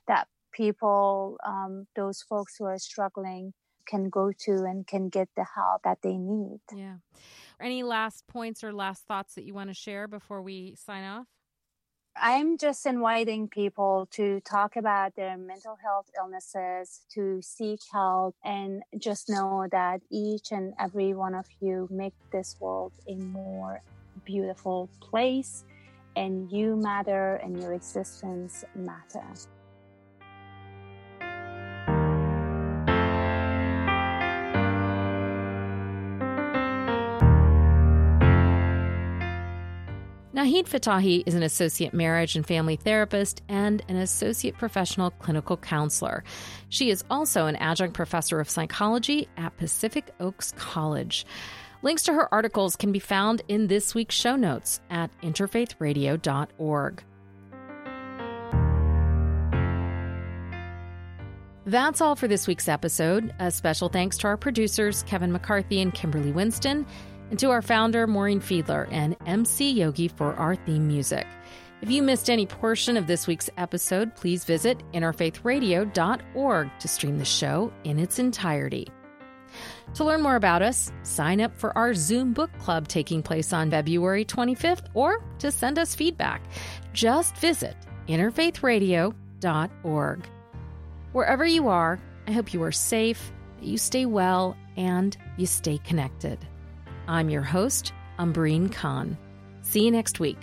that 0.08 0.28
people, 0.52 1.38
um, 1.44 1.86
those 1.96 2.22
folks 2.22 2.56
who 2.58 2.64
are 2.64 2.78
struggling, 2.78 3.52
can 3.86 4.08
go 4.08 4.32
to 4.32 4.64
and 4.64 4.86
can 4.86 5.08
get 5.08 5.28
the 5.36 5.44
help 5.54 5.82
that 5.82 5.98
they 6.02 6.16
need. 6.16 6.60
Yeah. 6.74 6.96
Any 7.60 7.82
last 7.82 8.26
points 8.26 8.64
or 8.64 8.72
last 8.72 9.06
thoughts 9.06 9.34
that 9.34 9.44
you 9.44 9.54
want 9.54 9.70
to 9.70 9.74
share 9.74 10.08
before 10.08 10.42
we 10.42 10.74
sign 10.76 11.04
off? 11.04 11.26
I'm 12.16 12.58
just 12.58 12.86
inviting 12.86 13.48
people 13.48 14.06
to 14.12 14.40
talk 14.40 14.76
about 14.76 15.16
their 15.16 15.36
mental 15.36 15.76
health 15.82 16.06
illnesses, 16.16 17.00
to 17.12 17.42
seek 17.42 17.80
help, 17.92 18.36
and 18.44 18.84
just 18.98 19.28
know 19.28 19.66
that 19.72 20.00
each 20.10 20.52
and 20.52 20.74
every 20.78 21.12
one 21.12 21.34
of 21.34 21.46
you 21.60 21.88
make 21.90 22.14
this 22.30 22.56
world 22.60 22.92
a 23.08 23.16
more 23.16 23.82
beautiful 24.24 24.88
place, 25.00 25.64
and 26.14 26.50
you 26.52 26.76
matter, 26.76 27.34
and 27.42 27.60
your 27.60 27.72
existence 27.72 28.64
matters. 28.76 29.48
Nahid 40.44 40.68
Fatahi 40.68 41.22
is 41.24 41.34
an 41.34 41.42
associate 41.42 41.94
marriage 41.94 42.36
and 42.36 42.46
family 42.46 42.76
therapist 42.76 43.40
and 43.48 43.82
an 43.88 43.96
associate 43.96 44.58
professional 44.58 45.10
clinical 45.12 45.56
counselor. 45.56 46.22
She 46.68 46.90
is 46.90 47.02
also 47.08 47.46
an 47.46 47.56
adjunct 47.56 47.94
professor 47.94 48.40
of 48.40 48.50
psychology 48.50 49.26
at 49.38 49.56
Pacific 49.56 50.10
Oaks 50.20 50.52
College. 50.58 51.24
Links 51.80 52.02
to 52.02 52.12
her 52.12 52.28
articles 52.32 52.76
can 52.76 52.92
be 52.92 52.98
found 52.98 53.40
in 53.48 53.68
this 53.68 53.94
week's 53.94 54.16
show 54.16 54.36
notes 54.36 54.82
at 54.90 55.10
interfaithradio.org. 55.22 57.04
That's 61.64 62.02
all 62.02 62.16
for 62.16 62.28
this 62.28 62.46
week's 62.46 62.68
episode. 62.68 63.34
A 63.38 63.50
special 63.50 63.88
thanks 63.88 64.18
to 64.18 64.26
our 64.26 64.36
producers, 64.36 65.04
Kevin 65.04 65.32
McCarthy 65.32 65.80
and 65.80 65.94
Kimberly 65.94 66.32
Winston 66.32 66.84
and 67.34 67.38
to 67.40 67.50
our 67.50 67.62
founder, 67.62 68.06
Maureen 68.06 68.40
Fiedler, 68.40 68.86
and 68.92 69.16
MC 69.26 69.72
Yogi 69.72 70.06
for 70.06 70.34
our 70.34 70.54
theme 70.54 70.86
music. 70.86 71.26
If 71.82 71.90
you 71.90 72.00
missed 72.00 72.30
any 72.30 72.46
portion 72.46 72.96
of 72.96 73.08
this 73.08 73.26
week's 73.26 73.50
episode, 73.56 74.14
please 74.14 74.44
visit 74.44 74.80
interfaithradio.org 74.92 76.70
to 76.78 76.86
stream 76.86 77.18
the 77.18 77.24
show 77.24 77.72
in 77.82 77.98
its 77.98 78.20
entirety. 78.20 78.86
To 79.94 80.04
learn 80.04 80.22
more 80.22 80.36
about 80.36 80.62
us, 80.62 80.92
sign 81.02 81.40
up 81.40 81.56
for 81.56 81.76
our 81.76 81.92
Zoom 81.92 82.34
book 82.34 82.56
club 82.60 82.86
taking 82.86 83.20
place 83.20 83.52
on 83.52 83.68
February 83.68 84.24
25th 84.24 84.86
or 84.94 85.20
to 85.40 85.50
send 85.50 85.76
us 85.76 85.96
feedback. 85.96 86.40
Just 86.92 87.36
visit 87.38 87.76
interfaithradio.org. 88.06 90.28
Wherever 91.10 91.44
you 91.44 91.66
are, 91.66 91.98
I 92.28 92.30
hope 92.30 92.54
you 92.54 92.62
are 92.62 92.70
safe 92.70 93.32
that 93.58 93.66
you 93.66 93.76
stay 93.76 94.06
well 94.06 94.56
and 94.76 95.16
you 95.36 95.46
stay 95.46 95.78
connected. 95.78 96.38
I'm 97.06 97.28
your 97.28 97.42
host, 97.42 97.92
Amber 98.18 98.46
Khan. 98.70 99.16
See 99.62 99.84
you 99.84 99.90
next 99.90 100.20
week. 100.20 100.38